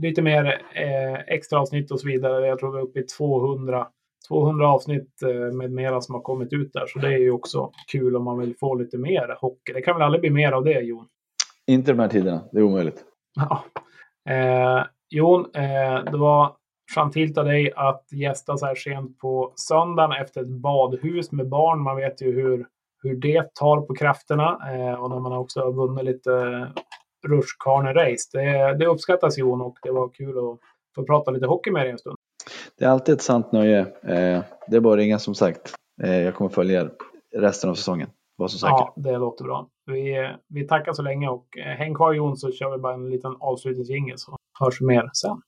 lite 0.00 0.22
mer 0.22 0.62
eh, 0.74 1.34
extra 1.34 1.60
avsnitt 1.60 1.90
och 1.90 2.00
så 2.00 2.06
vidare. 2.06 2.46
Jag 2.46 2.58
tror 2.58 2.72
vi 2.72 2.78
är 2.78 2.82
uppe 2.82 3.00
i 3.00 3.02
200, 3.02 3.86
200 4.28 4.68
avsnitt 4.68 5.22
eh, 5.22 5.56
med 5.56 5.72
mera 5.72 6.00
som 6.00 6.14
har 6.14 6.22
kommit 6.22 6.52
ut 6.52 6.72
där. 6.72 6.86
Så 6.86 6.98
det 6.98 7.06
är 7.06 7.18
ju 7.18 7.30
också 7.30 7.70
kul 7.92 8.16
om 8.16 8.24
man 8.24 8.38
vill 8.38 8.54
få 8.60 8.74
lite 8.74 8.98
mer 8.98 9.36
hockey. 9.40 9.72
Det 9.72 9.82
kan 9.82 9.94
väl 9.94 10.02
aldrig 10.02 10.20
bli 10.20 10.30
mer 10.30 10.52
av 10.52 10.64
det, 10.64 10.80
Jon? 10.80 11.06
Inte 11.66 11.92
de 11.92 11.98
här 11.98 12.08
tiderna, 12.08 12.40
det 12.52 12.58
är 12.58 12.62
omöjligt. 12.62 13.04
Ja. 13.34 13.64
Eh, 14.32 14.84
Jon, 15.10 15.46
eh, 15.54 16.04
det 16.12 16.16
var 16.16 16.52
gentilt 16.94 17.38
av 17.38 17.44
dig 17.44 17.72
att 17.76 18.04
gästa 18.12 18.56
så 18.56 18.66
här 18.66 18.74
sent 18.74 19.18
på 19.18 19.52
söndagen 19.56 20.12
efter 20.22 20.40
ett 20.40 20.48
badhus 20.48 21.32
med 21.32 21.48
barn. 21.48 21.82
Man 21.82 21.96
vet 21.96 22.22
ju 22.22 22.32
hur, 22.32 22.66
hur 23.02 23.16
det 23.16 23.54
tar 23.54 23.80
på 23.80 23.94
krafterna 23.94 24.58
eh, 24.74 24.94
och 24.94 25.10
när 25.10 25.20
man 25.20 25.32
också 25.32 25.60
har 25.60 25.72
vunnit 25.72 26.04
lite 26.04 26.66
rutschkane-race. 27.28 28.30
Det, 28.32 28.78
det 28.78 28.86
uppskattas 28.86 29.38
Jon 29.38 29.60
och 29.60 29.76
det 29.82 29.90
var 29.90 30.08
kul 30.08 30.38
att 30.38 30.58
få 30.94 31.06
prata 31.06 31.30
lite 31.30 31.46
hockey 31.46 31.70
med 31.70 31.82
dig 31.82 31.90
en 31.90 31.98
stund. 31.98 32.16
Det 32.78 32.84
är 32.84 32.88
alltid 32.88 33.14
ett 33.14 33.22
sant 33.22 33.52
nöje. 33.52 33.78
Eh, 33.80 34.42
det 34.68 34.76
är 34.76 34.80
bara 34.80 34.94
att 34.94 34.98
ringa 34.98 35.18
som 35.18 35.34
sagt. 35.34 35.74
Eh, 36.02 36.22
jag 36.22 36.34
kommer 36.34 36.50
följa 36.50 36.80
er 36.80 36.90
resten 37.36 37.70
av 37.70 37.74
säsongen. 37.74 38.08
Var 38.36 38.48
så 38.48 38.58
säker. 38.58 38.72
Ja, 38.72 38.94
det 38.96 39.18
låter 39.18 39.44
bra. 39.44 39.68
Vi, 39.86 40.34
vi 40.48 40.66
tackar 40.66 40.92
så 40.92 41.02
länge 41.02 41.28
och 41.28 41.58
eh, 41.58 41.76
häng 41.76 41.94
kvar 41.94 42.12
Jon 42.12 42.36
så 42.36 42.52
kör 42.52 42.70
vi 42.70 42.78
bara 42.78 42.94
en 42.94 43.10
liten 43.10 43.36
avslutningsjingel 43.40 44.18
så 44.18 44.36
hörs 44.60 44.80
vi 44.80 44.86
mer 44.86 45.10
sen. 45.12 45.42